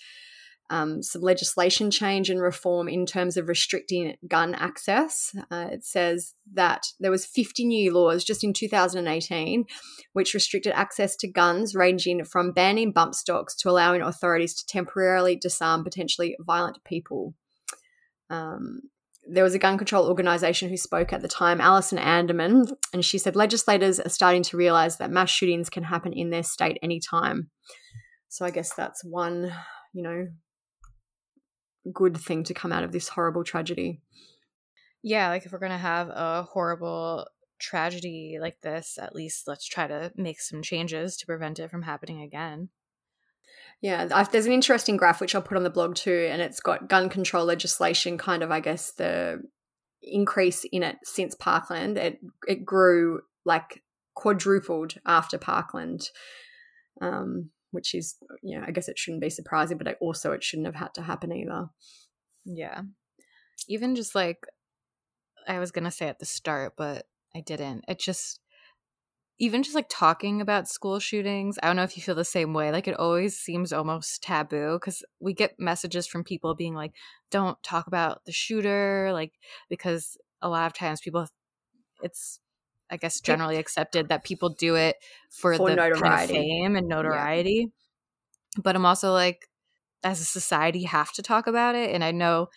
um, 0.70 1.04
some 1.04 1.22
legislation 1.22 1.92
change 1.92 2.30
and 2.30 2.42
reform 2.42 2.88
in 2.88 3.06
terms 3.06 3.36
of 3.36 3.50
restricting 3.50 4.16
gun 4.28 4.56
access. 4.56 5.36
Uh, 5.52 5.68
it 5.70 5.84
says 5.84 6.34
that 6.54 6.84
there 7.00 7.12
was 7.12 7.26
50 7.26 7.66
new 7.66 7.94
laws 7.94 8.24
just 8.24 8.44
in 8.44 8.54
2018 8.54 9.66
which 10.14 10.34
restricted 10.34 10.74
access 10.74 11.16
to 11.18 11.28
guns 11.28 11.76
ranging 11.76 12.24
from 12.24 12.54
banning 12.54 12.92
bump 12.92 13.16
stocks 13.16 13.56
to 13.56 13.70
allowing 13.70 14.02
authorities 14.02 14.56
to 14.56 14.66
temporarily 14.66 15.36
disarm 15.36 15.84
potentially 15.84 16.36
violent 16.40 16.84
people. 16.86 17.34
Um, 18.30 18.82
there 19.28 19.44
was 19.44 19.54
a 19.54 19.60
gun 19.60 19.78
control 19.78 20.08
organization 20.08 20.70
who 20.70 20.78
spoke 20.78 21.14
at 21.14 21.22
the 21.22 21.28
time, 21.28 21.62
Allison 21.62 21.98
Anderman, 21.98 22.68
and 22.94 23.06
she 23.06 23.18
said 23.18 23.36
legislators 23.36 24.00
are 24.00 24.10
starting 24.10 24.44
to 24.44 24.58
realize 24.58 24.98
that 24.98 25.12
mass 25.12 25.30
shootings 25.30 25.70
can 25.70 25.84
happen 25.84 26.14
in 26.14 26.30
their 26.30 26.44
state 26.44 26.78
anytime. 26.82 27.50
So 28.30 28.46
I 28.46 28.52
guess 28.52 28.74
that's 28.74 29.04
one, 29.04 29.54
you 29.94 30.04
know, 30.04 30.28
good 31.94 32.18
thing 32.18 32.44
to 32.46 32.54
come 32.54 32.72
out 32.72 32.84
of 32.84 32.92
this 32.92 33.10
horrible 33.10 33.44
tragedy. 33.44 34.02
Yeah, 35.04 35.30
like 35.30 35.46
if 35.46 35.52
we're 35.52 35.60
going 35.60 35.72
to 35.72 35.78
have 35.78 36.10
a 36.10 36.44
horrible 36.44 37.28
tragedy 37.60 38.38
like 38.40 38.60
this, 38.62 38.98
at 39.02 39.16
least 39.16 39.48
let's 39.48 39.68
try 39.68 39.88
to 39.88 40.12
make 40.16 40.40
some 40.40 40.62
changes 40.62 41.18
to 41.18 41.26
prevent 41.26 41.60
it 41.60 41.72
from 41.72 41.84
happening 41.84 42.22
again. 42.22 42.70
Yeah, 43.82 44.08
I've, 44.14 44.32
there's 44.32 44.46
an 44.46 44.52
interesting 44.52 44.96
graph 44.96 45.22
which 45.22 45.34
I'll 45.34 45.42
put 45.42 45.58
on 45.58 45.64
the 45.64 45.70
blog 45.70 45.96
too, 45.96 46.30
and 46.32 46.42
it's 46.42 46.60
got 46.60 46.88
gun 46.88 47.10
control 47.10 47.46
legislation, 47.46 48.18
kind 48.18 48.44
of, 48.44 48.52
I 48.52 48.60
guess, 48.60 48.92
the 48.92 49.42
increase 50.04 50.66
in 50.72 50.84
it 50.84 50.98
since 51.04 51.36
Parkland. 51.36 51.98
It 51.98 52.20
it 52.48 52.66
grew 52.66 53.22
like 53.44 53.82
quadrupled 54.16 54.96
after 55.06 55.38
Parkland, 55.38 56.10
um, 57.02 57.50
which 57.72 57.96
is, 57.96 58.16
you 58.44 58.60
know, 58.60 58.66
I 58.68 58.72
guess 58.72 58.88
it 58.88 59.00
shouldn't 59.00 59.22
be 59.22 59.32
surprising, 59.32 59.80
but 59.80 59.98
also 60.00 60.32
it 60.32 60.44
shouldn't 60.44 60.68
have 60.68 60.76
had 60.76 60.94
to 60.96 61.02
happen 61.02 61.32
either. 61.32 61.68
Yeah. 62.46 62.82
Even 63.68 63.96
just 63.96 64.14
like 64.14 64.46
I 65.48 65.60
was 65.60 65.72
to 65.86 65.92
say 65.92 66.08
at 66.08 66.20
the 66.20 66.26
start, 66.26 66.74
but 66.78 67.06
I 67.36 67.42
didn't. 67.42 67.86
It 67.88 68.00
just 68.00 68.40
even 69.42 69.64
just 69.64 69.74
like 69.74 69.88
talking 69.90 70.40
about 70.40 70.68
school 70.68 71.00
shootings, 71.00 71.58
I 71.64 71.66
don't 71.66 71.76
know 71.76 71.82
if 71.84 71.98
you 71.98 72.04
feel 72.04 72.14
the 72.14 72.24
same 72.24 72.54
way. 72.54 72.72
Like 72.72 72.88
it 72.88 72.96
always 73.00 73.36
seems 73.36 73.74
almost 73.74 74.22
taboo 74.22 74.76
because 74.76 75.04
we 75.20 75.34
get 75.34 75.60
messages 75.60 76.06
from 76.06 76.24
people 76.24 76.54
being 76.54 76.76
like, 76.76 76.94
don't 77.32 77.62
talk 77.64 77.88
about 77.88 78.24
the 78.26 78.32
shooter, 78.32 79.10
like, 79.12 79.34
because 79.68 80.16
a 80.44 80.48
lot 80.48 80.68
of 80.68 80.74
times 80.74 81.02
people, 81.02 81.28
it's, 82.04 82.40
I 82.92 82.98
guess, 82.98 83.20
generally 83.20 83.58
accepted 83.58 84.10
that 84.10 84.24
people 84.24 84.50
do 84.50 84.76
it 84.76 84.98
for, 85.32 85.58
For 85.58 85.72
the 85.72 85.78
kind 85.96 86.14
of 86.14 86.22
fame 86.30 86.76
and 86.76 86.88
notoriety. 86.88 87.72
But 88.62 88.76
I'm 88.76 88.86
also 88.86 89.12
like, 89.14 89.50
as 90.04 90.22
a 90.22 90.26
society, 90.26 90.84
have 90.84 91.12
to 91.14 91.22
talk 91.24 91.48
about 91.48 91.76
it. 91.76 91.92
And 91.92 92.04
I 92.04 92.12
know, 92.12 92.50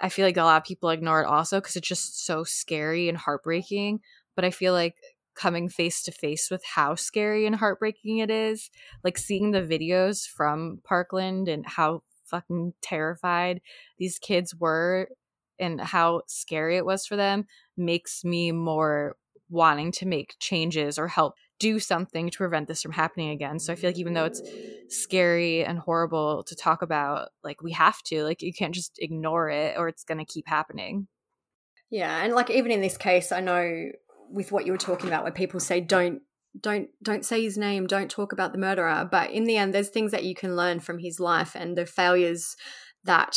I 0.00 0.08
feel 0.08 0.26
like 0.26 0.36
a 0.36 0.44
lot 0.44 0.58
of 0.58 0.64
people 0.66 0.90
ignore 0.90 1.22
it 1.22 1.26
also 1.26 1.60
because 1.60 1.76
it's 1.76 1.88
just 1.88 2.24
so 2.24 2.44
scary 2.44 3.08
and 3.08 3.18
heartbreaking. 3.18 4.00
But 4.36 4.44
I 4.44 4.50
feel 4.50 4.72
like 4.72 4.96
coming 5.34 5.68
face 5.68 6.02
to 6.02 6.12
face 6.12 6.50
with 6.50 6.62
how 6.64 6.94
scary 6.94 7.46
and 7.46 7.56
heartbreaking 7.56 8.18
it 8.18 8.30
is, 8.30 8.70
like 9.04 9.18
seeing 9.18 9.50
the 9.50 9.62
videos 9.62 10.26
from 10.26 10.80
Parkland 10.84 11.48
and 11.48 11.64
how 11.66 12.02
fucking 12.26 12.72
terrified 12.82 13.60
these 13.98 14.18
kids 14.18 14.54
were 14.54 15.08
and 15.58 15.80
how 15.80 16.22
scary 16.26 16.76
it 16.76 16.84
was 16.86 17.06
for 17.06 17.16
them 17.16 17.44
makes 17.76 18.24
me 18.24 18.52
more 18.52 19.16
wanting 19.50 19.92
to 19.92 20.06
make 20.06 20.34
changes 20.40 20.98
or 20.98 21.08
help 21.08 21.34
do 21.58 21.78
something 21.78 22.30
to 22.30 22.38
prevent 22.38 22.68
this 22.68 22.82
from 22.82 22.92
happening 22.92 23.30
again. 23.30 23.58
So 23.58 23.72
I 23.72 23.76
feel 23.76 23.90
like 23.90 23.98
even 23.98 24.14
though 24.14 24.24
it's 24.24 24.42
scary 24.88 25.64
and 25.64 25.78
horrible 25.78 26.42
to 26.44 26.56
talk 26.56 26.82
about, 26.82 27.28
like 27.44 27.62
we 27.62 27.72
have 27.72 28.02
to, 28.04 28.24
like 28.24 28.42
you 28.42 28.52
can't 28.52 28.74
just 28.74 28.98
ignore 28.98 29.48
it 29.50 29.76
or 29.78 29.88
it's 29.88 30.04
going 30.04 30.18
to 30.18 30.24
keep 30.24 30.48
happening. 30.48 31.06
Yeah, 31.90 32.24
and 32.24 32.32
like 32.34 32.50
even 32.50 32.70
in 32.72 32.80
this 32.80 32.96
case, 32.96 33.32
I 33.32 33.40
know 33.40 33.90
with 34.32 34.52
what 34.52 34.66
you 34.66 34.72
were 34.72 34.78
talking 34.78 35.08
about, 35.08 35.22
where 35.22 35.32
people 35.32 35.60
say 35.60 35.80
don't 35.80 36.22
don't 36.60 36.88
don't 37.02 37.24
say 37.24 37.42
his 37.42 37.56
name, 37.56 37.86
don't 37.86 38.10
talk 38.10 38.32
about 38.32 38.52
the 38.52 38.58
murderer, 38.58 39.08
but 39.10 39.30
in 39.30 39.44
the 39.44 39.56
end, 39.56 39.72
there's 39.72 39.88
things 39.88 40.10
that 40.12 40.24
you 40.24 40.34
can 40.34 40.56
learn 40.56 40.80
from 40.80 40.98
his 40.98 41.18
life 41.18 41.54
and 41.54 41.76
the 41.76 41.86
failures 41.86 42.56
that 43.04 43.36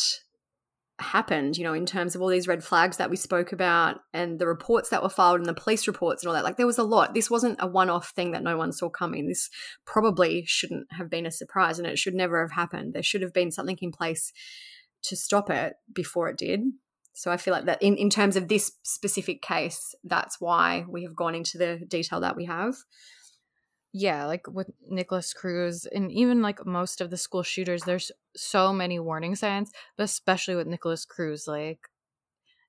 happened. 0.99 1.57
You 1.57 1.63
know, 1.63 1.73
in 1.73 1.85
terms 1.85 2.15
of 2.15 2.21
all 2.21 2.27
these 2.27 2.47
red 2.47 2.63
flags 2.63 2.97
that 2.97 3.09
we 3.09 3.15
spoke 3.15 3.51
about 3.51 3.99
and 4.13 4.39
the 4.39 4.47
reports 4.47 4.89
that 4.89 5.03
were 5.03 5.09
filed 5.09 5.39
and 5.39 5.45
the 5.45 5.53
police 5.53 5.87
reports 5.87 6.23
and 6.23 6.29
all 6.29 6.33
that. 6.33 6.43
Like 6.43 6.57
there 6.57 6.65
was 6.65 6.77
a 6.77 6.83
lot. 6.83 7.13
This 7.13 7.29
wasn't 7.29 7.57
a 7.59 7.67
one-off 7.67 8.09
thing 8.09 8.31
that 8.31 8.43
no 8.43 8.57
one 8.57 8.71
saw 8.71 8.89
coming. 8.89 9.27
This 9.27 9.49
probably 9.85 10.43
shouldn't 10.45 10.87
have 10.91 11.09
been 11.09 11.25
a 11.25 11.31
surprise, 11.31 11.79
and 11.79 11.87
it 11.87 11.97
should 11.97 12.15
never 12.15 12.41
have 12.41 12.51
happened. 12.51 12.93
There 12.93 13.03
should 13.03 13.21
have 13.21 13.33
been 13.33 13.51
something 13.51 13.77
in 13.81 13.91
place 13.91 14.31
to 15.03 15.15
stop 15.15 15.49
it 15.49 15.73
before 15.93 16.29
it 16.29 16.37
did. 16.37 16.61
So 17.18 17.32
I 17.32 17.38
feel 17.38 17.53
like 17.53 17.63
that 17.66 17.82
in, 17.82 17.95
in 17.95 18.09
terms 18.09 18.36
of 18.36 18.49
this 18.49 18.74
specific 18.84 19.41
case, 19.41 19.95
that's 20.03 20.41
why 20.41 20.86
we 20.88 21.03
have 21.03 21.16
gone 21.16 21.34
into 21.34 21.57
the 21.57 21.80
detail 21.88 22.20
that 22.20 22.36
we 22.36 22.43
have. 22.43 22.76
Yeah, 23.93 24.26
like 24.26 24.45
with 24.51 24.70
Nikolas 24.86 25.34
Cruz 25.34 25.86
and 25.86 26.11
even 26.11 26.41
like 26.41 26.66
most 26.66 26.99
of 26.99 27.09
the 27.09 27.18
school 27.18 27.41
shooters, 27.41 27.84
there's 27.84 28.11
so 28.36 28.74
many 28.74 28.99
warning 28.99 29.36
signs, 29.36 29.72
but 29.95 30.03
especially 30.03 30.55
with 30.55 30.68
Nikolas 30.68 31.05
Cruz, 31.05 31.47
like, 31.47 31.80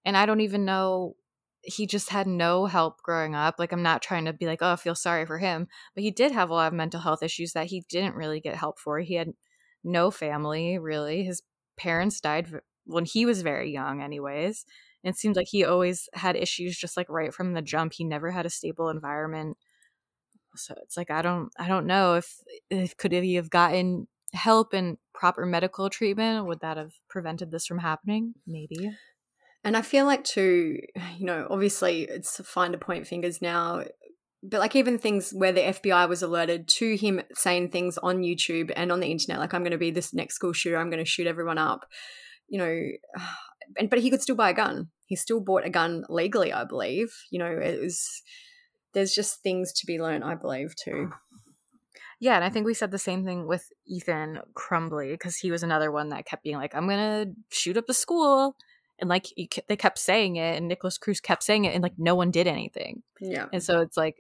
and 0.05 0.17
I 0.17 0.27
don't 0.27 0.41
even 0.41 0.65
know. 0.65 1.17
He 1.63 1.89
just 1.89 2.11
had 2.11 2.29
no 2.29 2.67
help 2.67 3.03
growing 3.03 3.35
up. 3.35 3.57
Like, 3.59 3.73
I'm 3.73 3.83
not 3.83 4.01
trying 4.01 4.27
to 4.27 4.33
be 4.33 4.47
like, 4.47 4.63
oh, 4.63 4.75
I 4.75 4.77
feel 4.77 4.95
sorry 4.95 5.27
for 5.27 5.39
him, 5.39 5.67
but 5.97 6.05
he 6.05 6.13
did 6.13 6.31
have 6.31 6.51
a 6.51 6.55
lot 6.55 6.69
of 6.69 6.73
mental 6.73 7.01
health 7.01 7.25
issues 7.25 7.55
that 7.55 7.67
he 7.67 7.85
didn't 7.89 8.15
really 8.15 8.39
get 8.39 8.55
help 8.55 8.79
for. 8.79 9.01
He 9.01 9.15
had 9.15 9.33
no 9.83 10.13
family, 10.13 10.79
really. 10.79 11.25
His 11.25 11.43
parents 11.77 12.21
died 12.21 12.61
when 12.87 13.05
he 13.05 13.27
was 13.27 13.43
very 13.43 13.71
young, 13.71 14.03
anyways. 14.03 14.65
It 15.05 15.17
seems 15.17 15.37
like 15.37 15.47
he 15.49 15.65
always 15.65 16.09
had 16.15 16.35
issues 16.35 16.77
just 16.77 16.97
like 16.97 17.09
right 17.09 17.33
from 17.33 17.53
the 17.53 17.63
jump. 17.63 17.93
He 17.93 18.05
never 18.05 18.31
had 18.31 18.47
a 18.47 18.51
stable 18.51 18.89
environment 18.89 19.57
so 20.59 20.75
it's 20.83 20.97
like 20.97 21.11
i 21.11 21.21
don't 21.21 21.51
i 21.59 21.69
don't 21.69 21.85
know 21.85 22.15
if 22.15 22.41
if 22.71 22.97
could 22.97 23.13
he 23.13 23.35
have 23.35 23.51
gotten 23.51 24.09
help 24.33 24.73
and 24.73 24.97
proper 25.13 25.45
medical 25.45 25.91
treatment 25.91 26.47
would 26.47 26.61
that 26.61 26.79
have 26.79 26.95
prevented 27.11 27.51
this 27.51 27.67
from 27.67 27.77
happening 27.77 28.33
maybe 28.47 28.91
And 29.67 29.77
I 29.77 29.83
feel 29.83 30.07
like 30.07 30.23
too, 30.23 30.79
you 31.19 31.27
know, 31.27 31.49
obviously 31.51 32.03
it's 32.03 32.41
fine 32.45 32.71
to 32.71 32.79
point 32.79 33.09
fingers 33.09 33.43
now, 33.43 33.83
but 34.41 34.61
like 34.61 34.77
even 34.77 34.97
things 34.97 35.33
where 35.33 35.51
the 35.51 35.61
FBI 35.61 36.09
was 36.09 36.23
alerted 36.23 36.69
to 36.69 36.97
him 36.97 37.21
saying 37.35 37.71
things 37.71 37.99
on 37.99 38.19
YouTube 38.19 38.73
and 38.77 38.93
on 38.93 39.01
the 39.01 39.11
internet, 39.11 39.41
like 39.41 39.55
I'm 39.55 39.63
going 39.63 39.73
to 39.73 39.77
be 39.77 39.91
this 39.91 40.15
next 40.15 40.37
school 40.37 40.53
shooter, 40.53 40.77
I'm 40.77 40.89
going 40.89 41.05
to 41.05 41.11
shoot 41.11 41.27
everyone 41.27 41.59
up, 41.59 41.85
you 42.49 42.59
know, 42.59 42.83
and 43.79 43.91
but 43.91 43.99
he 44.01 44.11
could 44.11 44.23
still 44.23 44.37
buy 44.37 44.51
a 44.51 44.55
gun. 44.55 44.89
He 45.07 45.17
still 45.17 45.41
bought 45.41 45.65
a 45.67 45.71
gun 45.71 46.05
legally, 46.09 46.53
I 46.53 46.65
believe. 46.65 47.13
You 47.31 47.39
know, 47.39 47.47
it 47.51 47.81
was 47.81 48.23
there's 48.93 49.15
just 49.15 49.43
things 49.43 49.73
to 49.75 49.87
be 49.87 50.01
learned, 50.01 50.25
I 50.25 50.35
believe, 50.35 50.75
too. 50.77 51.11
yeah 52.19 52.35
and 52.37 52.45
i 52.45 52.49
think 52.49 52.65
we 52.65 52.73
said 52.73 52.91
the 52.91 52.99
same 52.99 53.25
thing 53.27 53.47
with 53.47 53.65
ethan 53.87 54.39
crumbley 54.55 55.13
because 55.13 55.37
he 55.37 55.51
was 55.51 55.63
another 55.63 55.93
one 55.93 56.09
that 56.09 56.25
kept 56.25 56.43
being 56.43 56.57
like 56.57 56.75
i'm 56.75 56.89
gonna 56.89 57.27
shoot 57.51 57.77
up 57.77 57.87
the 57.87 57.93
school 57.93 58.57
and 58.99 59.11
like 59.11 59.27
they 59.69 59.77
kept 59.77 59.99
saying 59.99 60.37
it 60.37 60.57
and 60.57 60.67
nikolas 60.67 60.97
cruz 60.97 61.21
kept 61.21 61.43
saying 61.43 61.67
it 61.67 61.75
and 61.75 61.83
like 61.83 61.93
no 61.99 62.15
one 62.15 62.31
did 62.31 62.47
anything 62.47 63.03
Yeah. 63.21 63.47
and 63.53 63.63
so 63.63 63.81
it's 63.83 63.99
like 63.99 64.17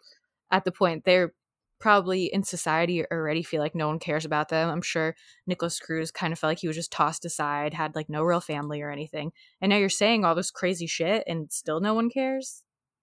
at 0.50 0.64
the 0.66 0.72
point 0.72 1.04
they're 1.06 1.32
probably 1.78 2.24
in 2.24 2.42
society 2.42 3.04
already 3.12 3.42
feel 3.42 3.60
like 3.60 3.74
no 3.74 3.88
one 3.88 3.98
cares 3.98 4.24
about 4.24 4.48
them 4.48 4.70
i'm 4.70 4.82
sure 4.82 5.14
nikolas 5.46 5.78
cruz 5.78 6.10
kind 6.10 6.32
of 6.32 6.38
felt 6.38 6.50
like 6.50 6.60
he 6.60 6.66
was 6.66 6.76
just 6.76 6.92
tossed 6.92 7.24
aside 7.24 7.74
had 7.74 7.94
like 7.94 8.08
no 8.08 8.22
real 8.22 8.40
family 8.40 8.80
or 8.80 8.90
anything 8.90 9.30
and 9.60 9.70
now 9.70 9.76
you're 9.76 9.88
saying 9.88 10.24
all 10.24 10.34
this 10.34 10.50
crazy 10.50 10.86
shit 10.86 11.22
and 11.26 11.52
still 11.52 11.80
no 11.80 11.94
one 11.94 12.08
cares 12.08 12.62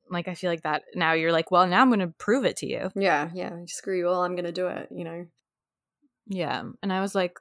like 0.10 0.28
I 0.28 0.36
feel 0.36 0.50
like 0.50 0.64
that 0.64 0.84
now 0.96 1.14
you're 1.14 1.32
like, 1.32 1.52
well, 1.52 1.68
now 1.68 1.82
I'm 1.82 1.90
going 1.90 2.00
to 2.00 2.14
prove 2.18 2.46
it 2.46 2.58
to 2.58 2.68
you. 2.68 2.92
Yeah, 2.96 3.30
yeah. 3.34 3.52
Screw 3.68 3.98
you 3.98 4.08
all. 4.10 4.24
I'm 4.24 4.36
going 4.36 4.46
to 4.46 4.52
do 4.52 4.68
it. 4.68 4.90
You 4.92 5.04
know. 5.04 5.26
Yeah, 6.28 6.64
and 6.82 6.94
I 6.94 7.02
was 7.02 7.16
like, 7.16 7.40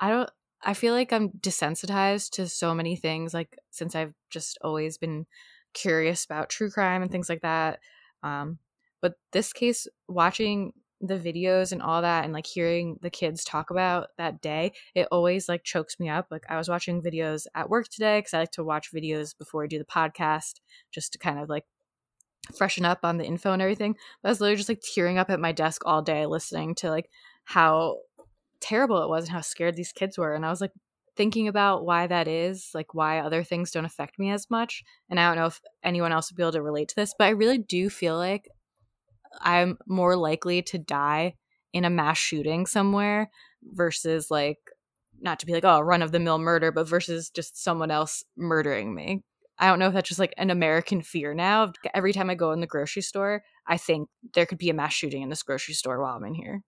I 0.00 0.10
don't. 0.10 0.30
I 0.62 0.74
feel 0.74 0.94
like 0.94 1.12
I'm 1.12 1.30
desensitized 1.30 2.30
to 2.32 2.48
so 2.48 2.74
many 2.74 2.96
things. 2.96 3.34
Like 3.34 3.58
since 3.70 3.94
I've 3.94 4.14
just 4.30 4.58
always 4.62 4.98
been 4.98 5.26
curious 5.74 6.24
about 6.24 6.48
true 6.48 6.70
crime 6.70 7.02
and 7.02 7.10
things 7.10 7.28
like 7.28 7.42
that. 7.42 7.80
Um, 8.22 8.58
but 9.06 9.14
this 9.30 9.52
case, 9.52 9.86
watching 10.08 10.72
the 11.00 11.16
videos 11.16 11.70
and 11.70 11.80
all 11.80 12.02
that 12.02 12.24
and 12.24 12.32
like 12.32 12.46
hearing 12.46 12.98
the 13.02 13.10
kids 13.10 13.44
talk 13.44 13.70
about 13.70 14.08
that 14.16 14.40
day 14.40 14.72
it 14.94 15.06
always 15.12 15.46
like 15.46 15.62
chokes 15.62 16.00
me 16.00 16.08
up 16.08 16.26
like 16.30 16.42
i 16.48 16.56
was 16.56 16.70
watching 16.70 17.02
videos 17.02 17.46
at 17.54 17.68
work 17.68 17.86
today 17.86 18.18
because 18.18 18.32
i 18.32 18.38
like 18.38 18.50
to 18.50 18.64
watch 18.64 18.90
videos 18.94 19.36
before 19.36 19.62
i 19.62 19.66
do 19.66 19.78
the 19.78 19.84
podcast 19.84 20.60
just 20.90 21.12
to 21.12 21.18
kind 21.18 21.38
of 21.38 21.50
like 21.50 21.64
freshen 22.56 22.86
up 22.86 23.00
on 23.02 23.18
the 23.18 23.26
info 23.26 23.52
and 23.52 23.60
everything 23.60 23.94
but 24.22 24.30
i 24.30 24.30
was 24.30 24.40
literally 24.40 24.56
just 24.56 24.70
like 24.70 24.80
tearing 24.94 25.18
up 25.18 25.28
at 25.28 25.38
my 25.38 25.52
desk 25.52 25.82
all 25.84 26.00
day 26.00 26.24
listening 26.24 26.74
to 26.74 26.88
like 26.88 27.10
how 27.44 27.98
terrible 28.60 29.02
it 29.02 29.10
was 29.10 29.24
and 29.24 29.32
how 29.32 29.42
scared 29.42 29.76
these 29.76 29.92
kids 29.92 30.16
were 30.16 30.34
and 30.34 30.46
i 30.46 30.50
was 30.50 30.62
like 30.62 30.72
thinking 31.14 31.48
about 31.48 31.84
why 31.84 32.06
that 32.06 32.28
is 32.28 32.70
like 32.74 32.94
why 32.94 33.18
other 33.18 33.42
things 33.42 33.70
don't 33.70 33.84
affect 33.84 34.18
me 34.18 34.30
as 34.30 34.48
much 34.50 34.82
and 35.10 35.18
i 35.18 35.26
don't 35.26 35.36
know 35.36 35.46
if 35.46 35.60
anyone 35.82 36.12
else 36.12 36.30
would 36.30 36.36
be 36.36 36.42
able 36.42 36.52
to 36.52 36.62
relate 36.62 36.88
to 36.88 36.96
this 36.96 37.14
but 37.18 37.26
i 37.26 37.30
really 37.30 37.58
do 37.58 37.90
feel 37.90 38.16
like 38.16 38.48
I'm 39.40 39.78
more 39.86 40.16
likely 40.16 40.62
to 40.62 40.78
die 40.78 41.34
in 41.72 41.84
a 41.84 41.90
mass 41.90 42.18
shooting 42.18 42.66
somewhere 42.66 43.30
versus 43.62 44.30
like 44.30 44.58
not 45.20 45.40
to 45.40 45.46
be 45.46 45.52
like 45.52 45.64
oh 45.64 45.80
run 45.80 46.02
of 46.02 46.12
the 46.12 46.20
mill 46.20 46.38
murder 46.38 46.70
but 46.70 46.88
versus 46.88 47.30
just 47.30 47.62
someone 47.62 47.90
else 47.90 48.24
murdering 48.36 48.94
me. 48.94 49.22
I 49.58 49.68
don't 49.68 49.78
know 49.78 49.88
if 49.88 49.94
that's 49.94 50.08
just 50.08 50.20
like 50.20 50.34
an 50.36 50.50
american 50.50 51.00
fear 51.00 51.32
now 51.32 51.72
every 51.94 52.12
time 52.12 52.28
i 52.28 52.34
go 52.34 52.52
in 52.52 52.60
the 52.60 52.66
grocery 52.66 53.00
store 53.00 53.42
i 53.66 53.78
think 53.78 54.10
there 54.34 54.44
could 54.44 54.58
be 54.58 54.68
a 54.68 54.74
mass 54.74 54.92
shooting 54.92 55.22
in 55.22 55.30
this 55.30 55.42
grocery 55.42 55.72
store 55.72 55.98
while 55.98 56.16
i'm 56.16 56.24
in 56.24 56.34
here 56.34 56.62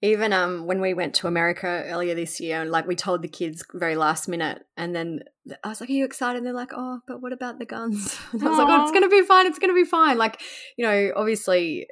even 0.00 0.32
um 0.32 0.66
when 0.66 0.80
we 0.80 0.94
went 0.94 1.14
to 1.14 1.26
america 1.26 1.84
earlier 1.86 2.14
this 2.14 2.40
year 2.40 2.60
and 2.60 2.70
like 2.70 2.86
we 2.86 2.94
told 2.94 3.22
the 3.22 3.28
kids 3.28 3.64
very 3.74 3.96
last 3.96 4.28
minute 4.28 4.62
and 4.76 4.94
then 4.94 5.20
i 5.64 5.68
was 5.68 5.80
like 5.80 5.90
are 5.90 5.92
you 5.92 6.04
excited? 6.04 6.38
And 6.38 6.46
they're 6.46 6.52
like 6.52 6.72
oh 6.74 7.00
but 7.06 7.20
what 7.20 7.32
about 7.32 7.58
the 7.58 7.66
guns? 7.66 8.18
And 8.32 8.42
i 8.42 8.48
was 8.48 8.58
like 8.58 8.68
oh 8.68 8.82
it's 8.82 8.92
gonna 8.92 9.08
be 9.08 9.22
fine 9.22 9.46
it's 9.46 9.58
gonna 9.58 9.74
be 9.74 9.84
fine. 9.84 10.18
Like 10.18 10.40
you 10.76 10.84
know 10.84 11.12
obviously 11.16 11.86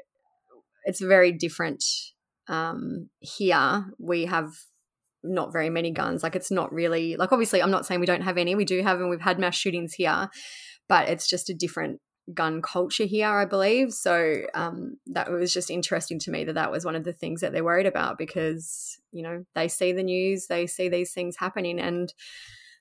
it's 0.85 1.01
very 1.01 1.33
different 1.33 1.85
um 2.49 3.09
here. 3.19 3.87
We 3.99 4.27
have 4.27 4.53
not 5.25 5.53
very 5.53 5.71
many 5.71 5.91
guns. 5.91 6.23
Like 6.23 6.37
it's 6.37 6.53
not 6.53 6.73
really 6.73 7.17
like 7.17 7.33
obviously 7.33 7.61
i'm 7.61 7.71
not 7.73 7.87
saying 7.87 8.01
we 8.01 8.07
don't 8.07 8.23
have 8.23 8.39
any. 8.39 8.55
We 8.55 8.65
do 8.65 8.83
have 8.83 9.01
and 9.01 9.11
we've 9.11 9.21
had 9.21 9.39
mass 9.39 9.57
shootings 9.57 9.95
here 9.95 10.31
but 10.89 11.09
it's 11.09 11.29
just 11.29 11.51
a 11.51 11.55
different 11.55 12.01
gun 12.35 12.61
culture 12.61 13.05
here, 13.05 13.29
I 13.29 13.45
believe. 13.45 13.93
So 13.93 14.43
um, 14.55 14.97
that 15.07 15.31
was 15.31 15.53
just 15.53 15.71
interesting 15.71 16.19
to 16.21 16.31
me 16.31 16.45
that 16.45 16.55
that 16.55 16.73
was 16.73 16.85
one 16.85 16.97
of 16.97 17.05
the 17.05 17.13
things 17.13 17.41
that 17.41 17.53
they're 17.53 17.65
worried 17.65 17.87
about 17.87 18.19
because, 18.19 18.99
you 19.13 19.23
know, 19.23 19.45
they 19.55 19.69
see 19.69 19.93
the 19.93 20.03
news, 20.03 20.47
they 20.49 20.67
see 20.67 20.89
these 20.89 21.13
things 21.13 21.37
happening. 21.39 21.79
And 21.79 22.13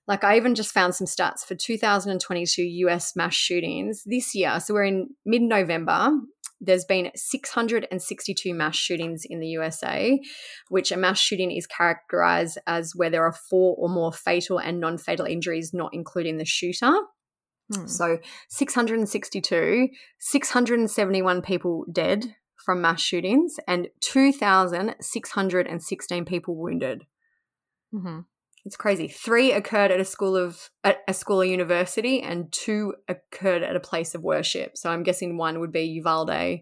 like 0.07 0.23
I 0.23 0.37
even 0.37 0.55
just 0.55 0.73
found 0.73 0.95
some 0.95 1.07
stats 1.07 1.45
for 1.45 1.55
2022 1.55 2.61
US 2.61 3.15
mass 3.15 3.33
shootings 3.33 4.03
this 4.05 4.35
year. 4.35 4.59
So 4.59 4.73
we're 4.73 4.85
in 4.85 5.09
mid 5.25 5.41
November. 5.41 6.11
There's 6.61 6.85
been 6.85 7.11
662 7.15 8.53
mass 8.53 8.75
shootings 8.75 9.25
in 9.25 9.39
the 9.39 9.47
USA, 9.49 10.19
which 10.69 10.91
a 10.91 10.97
mass 10.97 11.19
shooting 11.19 11.51
is 11.51 11.67
characterized 11.67 12.57
as 12.65 12.93
where 12.95 13.09
there 13.09 13.25
are 13.25 13.33
four 13.33 13.75
or 13.77 13.89
more 13.89 14.13
fatal 14.13 14.59
and 14.59 14.79
non 14.79 14.97
fatal 14.97 15.25
injuries, 15.25 15.73
not 15.73 15.93
including 15.93 16.37
the 16.37 16.45
shooter. 16.45 16.93
Hmm. 17.73 17.87
So 17.87 18.19
662, 18.49 19.87
671 20.19 21.41
people 21.41 21.85
dead 21.91 22.35
from 22.63 22.81
mass 22.81 23.01
shootings, 23.01 23.55
and 23.67 23.87
2,616 24.01 26.25
people 26.25 26.55
wounded. 26.55 27.05
Mm-hmm. 27.93 28.19
It's 28.65 28.75
crazy. 28.75 29.07
Three 29.07 29.51
occurred 29.51 29.91
at 29.91 29.99
a 29.99 30.05
school 30.05 30.35
of 30.35 30.71
at 30.83 31.03
a 31.07 31.13
school 31.13 31.41
or 31.41 31.45
university, 31.45 32.21
and 32.21 32.51
two 32.51 32.95
occurred 33.07 33.61
at 33.61 33.75
a 33.75 33.79
place 33.79 34.15
of 34.15 34.23
worship. 34.23 34.75
So 34.75 34.89
I'm 34.89 35.03
guessing 35.03 35.37
one 35.37 35.59
would 35.59 35.71
be 35.71 35.83
Uvalde, 35.83 36.61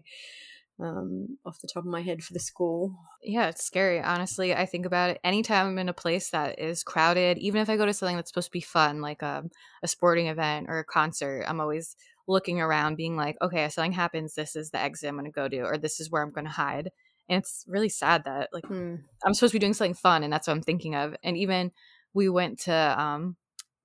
um, 0.80 1.38
off 1.46 1.60
the 1.60 1.68
top 1.72 1.84
of 1.84 1.90
my 1.90 2.02
head 2.02 2.22
for 2.22 2.32
the 2.32 2.40
school. 2.40 2.96
Yeah, 3.22 3.48
it's 3.48 3.64
scary. 3.64 4.00
Honestly, 4.00 4.54
I 4.54 4.66
think 4.66 4.86
about 4.86 5.10
it 5.10 5.20
anytime 5.22 5.68
I'm 5.68 5.78
in 5.78 5.88
a 5.88 5.94
place 5.94 6.30
that 6.30 6.58
is 6.58 6.82
crowded, 6.82 7.38
even 7.38 7.60
if 7.60 7.70
I 7.70 7.76
go 7.76 7.86
to 7.86 7.94
something 7.94 8.16
that's 8.16 8.30
supposed 8.30 8.48
to 8.48 8.52
be 8.52 8.60
fun, 8.60 9.00
like 9.00 9.22
a, 9.22 9.38
um, 9.38 9.50
a 9.82 9.88
sporting 9.88 10.26
event 10.26 10.66
or 10.68 10.78
a 10.78 10.84
concert, 10.84 11.44
I'm 11.46 11.60
always 11.60 11.96
looking 12.26 12.60
around, 12.60 12.96
being 12.96 13.16
like, 13.16 13.36
okay, 13.42 13.64
if 13.64 13.72
something 13.72 13.92
happens, 13.92 14.34
this 14.34 14.56
is 14.56 14.70
the 14.70 14.80
exit 14.80 15.08
I'm 15.08 15.14
going 15.14 15.26
to 15.26 15.30
go 15.30 15.48
to, 15.48 15.60
or 15.60 15.78
this 15.78 16.00
is 16.00 16.10
where 16.10 16.22
I'm 16.22 16.32
going 16.32 16.46
to 16.46 16.50
hide. 16.50 16.90
And 17.28 17.38
it's 17.38 17.64
really 17.68 17.88
sad 17.88 18.24
that, 18.24 18.50
like, 18.52 18.66
hmm. 18.66 18.96
I'm 19.24 19.34
supposed 19.34 19.52
to 19.52 19.56
be 19.56 19.60
doing 19.60 19.74
something 19.74 19.94
fun, 19.94 20.24
and 20.24 20.32
that's 20.32 20.46
what 20.46 20.54
I'm 20.54 20.62
thinking 20.62 20.94
of. 20.94 21.14
And 21.22 21.36
even 21.36 21.70
we 22.12 22.28
went 22.28 22.60
to 22.60 23.00
um, 23.00 23.36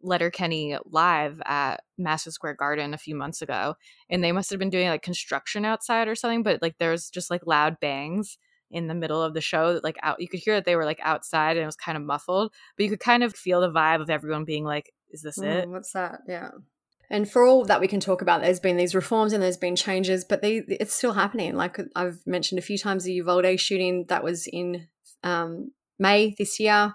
Letterkenny 0.01 0.77
live 0.85 1.41
at 1.45 1.83
Madison 1.97 2.31
Square 2.31 2.55
Garden 2.55 2.93
a 2.93 2.97
few 2.97 3.15
months 3.15 3.41
ago, 3.41 3.75
and 4.09 4.23
they 4.23 4.31
must 4.31 4.49
have 4.49 4.59
been 4.59 4.69
doing 4.69 4.87
like 4.87 5.01
construction 5.01 5.65
outside 5.65 6.07
or 6.07 6.15
something. 6.15 6.43
But 6.43 6.61
like 6.61 6.77
there 6.77 6.91
was 6.91 7.09
just 7.09 7.29
like 7.29 7.45
loud 7.45 7.79
bangs 7.79 8.37
in 8.71 8.87
the 8.87 8.93
middle 8.93 9.21
of 9.21 9.33
the 9.33 9.41
show, 9.41 9.73
that 9.73 9.83
like 9.83 9.97
out. 10.03 10.21
You 10.21 10.27
could 10.27 10.39
hear 10.39 10.55
that 10.55 10.65
they 10.65 10.75
were 10.75 10.85
like 10.85 10.99
outside, 11.03 11.57
and 11.57 11.63
it 11.63 11.65
was 11.65 11.75
kind 11.75 11.97
of 11.97 12.03
muffled, 12.03 12.53
but 12.77 12.83
you 12.83 12.89
could 12.89 12.99
kind 12.99 13.23
of 13.23 13.35
feel 13.35 13.61
the 13.61 13.71
vibe 13.71 14.01
of 14.01 14.09
everyone 14.09 14.45
being 14.45 14.63
like, 14.63 14.93
"Is 15.11 15.21
this 15.21 15.37
Mm, 15.37 15.63
it?" 15.63 15.69
what's 15.69 15.91
that? 15.93 16.21
Yeah. 16.27 16.51
And 17.11 17.29
for 17.29 17.43
all 17.43 17.65
that 17.65 17.81
we 17.81 17.87
can 17.87 17.99
talk 17.99 18.21
about, 18.21 18.41
there's 18.41 18.59
been 18.59 18.77
these 18.77 18.93
reforms 18.93 19.33
and 19.33 19.41
there's 19.41 19.57
been 19.57 19.75
changes, 19.75 20.23
but 20.23 20.41
they 20.41 20.57
it's 20.67 20.93
still 20.93 21.13
happening. 21.13 21.55
Like 21.55 21.79
I've 21.95 22.25
mentioned 22.25 22.59
a 22.59 22.63
few 22.63 22.77
times, 22.77 23.03
the 23.03 23.13
Uvalde 23.13 23.59
shooting 23.59 24.05
that 24.09 24.23
was 24.23 24.47
in 24.47 24.87
um, 25.23 25.71
May 25.97 26.35
this 26.37 26.59
year 26.59 26.93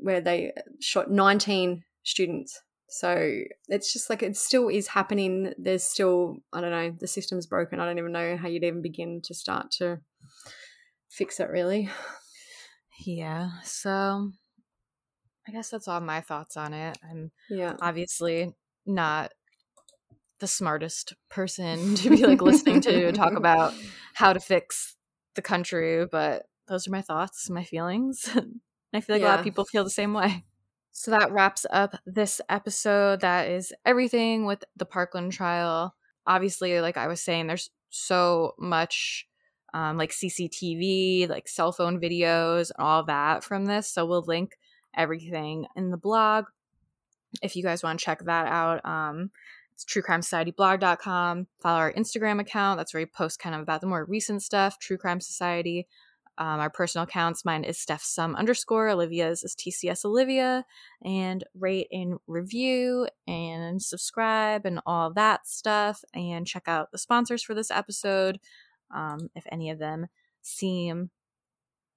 where 0.00 0.20
they 0.20 0.52
shot 0.80 1.10
19 1.10 1.82
students. 2.02 2.60
So 2.90 3.40
it's 3.68 3.92
just 3.92 4.08
like 4.08 4.22
it 4.22 4.36
still 4.36 4.68
is 4.68 4.88
happening. 4.88 5.52
There's 5.58 5.84
still, 5.84 6.36
I 6.52 6.60
don't 6.60 6.70
know, 6.70 6.94
the 6.98 7.06
system's 7.06 7.46
broken. 7.46 7.80
I 7.80 7.84
don't 7.84 7.98
even 7.98 8.12
know 8.12 8.36
how 8.36 8.48
you'd 8.48 8.64
even 8.64 8.80
begin 8.80 9.20
to 9.24 9.34
start 9.34 9.70
to 9.72 9.98
fix 11.10 11.38
it, 11.38 11.50
really. 11.50 11.90
Yeah. 13.04 13.50
So 13.62 14.32
I 15.46 15.52
guess 15.52 15.70
that's 15.70 15.88
all 15.88 16.00
my 16.00 16.20
thoughts 16.20 16.56
on 16.56 16.74
it. 16.74 16.96
I'm 17.08 17.30
yeah. 17.50 17.74
obviously 17.80 18.54
not 18.86 19.32
the 20.40 20.46
smartest 20.46 21.14
person 21.30 21.94
to 21.96 22.10
be 22.10 22.26
like 22.26 22.42
listening 22.42 22.80
to 22.82 23.12
talk 23.12 23.32
about 23.36 23.74
how 24.14 24.32
to 24.32 24.40
fix 24.40 24.96
the 25.34 25.42
country, 25.42 26.06
but 26.06 26.46
those 26.68 26.86
are 26.86 26.90
my 26.90 27.02
thoughts, 27.02 27.48
my 27.50 27.64
feelings. 27.64 28.28
I 28.94 29.00
feel 29.00 29.16
like 29.16 29.22
yeah. 29.22 29.28
a 29.28 29.30
lot 29.30 29.38
of 29.40 29.44
people 29.44 29.64
feel 29.64 29.84
the 29.84 29.90
same 29.90 30.14
way. 30.14 30.44
So 30.92 31.12
that 31.12 31.30
wraps 31.30 31.64
up 31.70 31.94
this 32.06 32.40
episode. 32.48 33.20
That 33.20 33.48
is 33.48 33.72
everything 33.86 34.46
with 34.46 34.64
the 34.76 34.84
Parkland 34.84 35.32
trial. 35.32 35.94
Obviously, 36.26 36.80
like 36.80 36.96
I 36.96 37.06
was 37.06 37.20
saying, 37.20 37.46
there's 37.46 37.70
so 37.90 38.54
much 38.58 39.28
um, 39.74 39.96
like 39.96 40.10
CCTV, 40.10 41.28
like 41.28 41.46
cell 41.46 41.70
phone 41.70 42.00
videos, 42.00 42.72
and 42.76 42.84
all 42.84 43.04
that 43.04 43.44
from 43.44 43.66
this. 43.66 43.88
So 43.88 44.06
we'll 44.06 44.24
link 44.26 44.58
everything 44.96 45.66
in 45.76 45.90
the 45.90 45.96
blog 45.96 46.46
if 47.42 47.54
you 47.54 47.62
guys 47.62 47.82
want 47.84 48.00
to 48.00 48.04
check 48.04 48.24
that 48.24 48.48
out. 48.48 48.84
Um, 48.84 49.30
it's 49.74 49.84
truecrimesocietyblog.com. 49.84 51.46
Follow 51.60 51.78
our 51.78 51.92
Instagram 51.92 52.40
account. 52.40 52.78
That's 52.78 52.92
where 52.92 53.02
we 53.02 53.06
post 53.06 53.38
kind 53.38 53.54
of 53.54 53.60
about 53.60 53.82
the 53.82 53.86
more 53.86 54.04
recent 54.04 54.42
stuff, 54.42 54.80
True 54.80 54.98
Crime 54.98 55.20
Society 55.20 55.86
um, 56.38 56.60
our 56.60 56.70
personal 56.70 57.04
accounts. 57.04 57.44
Mine 57.44 57.64
is 57.64 57.78
Steph 57.78 58.02
Sum 58.02 58.34
underscore. 58.36 58.88
Olivia's 58.88 59.42
is 59.42 59.54
TCS 59.54 60.04
Olivia. 60.04 60.64
And 61.04 61.44
rate 61.54 61.88
and 61.92 62.18
review 62.26 63.08
and 63.26 63.82
subscribe 63.82 64.64
and 64.64 64.80
all 64.86 65.12
that 65.14 65.46
stuff. 65.46 66.04
And 66.14 66.46
check 66.46 66.64
out 66.66 66.92
the 66.92 66.98
sponsors 66.98 67.42
for 67.42 67.54
this 67.54 67.70
episode 67.70 68.38
um, 68.94 69.28
if 69.34 69.44
any 69.50 69.70
of 69.70 69.78
them 69.78 70.06
seem 70.42 71.10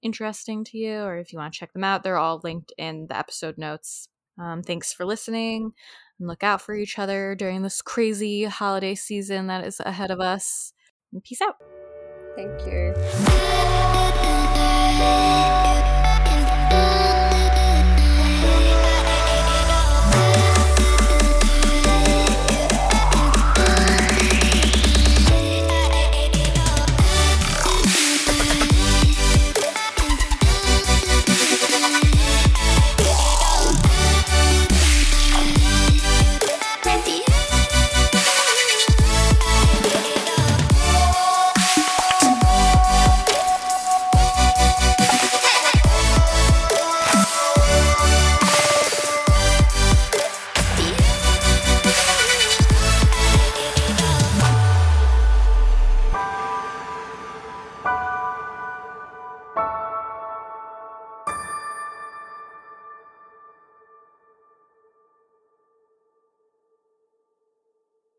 interesting 0.02 0.64
to 0.64 0.78
you 0.78 0.98
or 1.02 1.18
if 1.18 1.32
you 1.32 1.38
want 1.38 1.54
to 1.54 1.58
check 1.58 1.72
them 1.72 1.84
out. 1.84 2.02
They're 2.02 2.18
all 2.18 2.40
linked 2.42 2.72
in 2.76 3.06
the 3.06 3.16
episode 3.16 3.56
notes. 3.56 4.08
Um, 4.38 4.62
thanks 4.62 4.92
for 4.92 5.04
listening 5.04 5.72
and 6.18 6.28
look 6.28 6.42
out 6.42 6.60
for 6.60 6.74
each 6.74 6.98
other 6.98 7.34
during 7.34 7.62
this 7.62 7.82
crazy 7.82 8.44
holiday 8.44 8.94
season 8.94 9.46
that 9.46 9.64
is 9.64 9.80
ahead 9.80 10.10
of 10.10 10.20
us. 10.20 10.72
And 11.12 11.22
peace 11.22 11.40
out. 11.40 11.56
Thank 12.34 12.66
you. 12.66 13.71
Música 14.92 15.71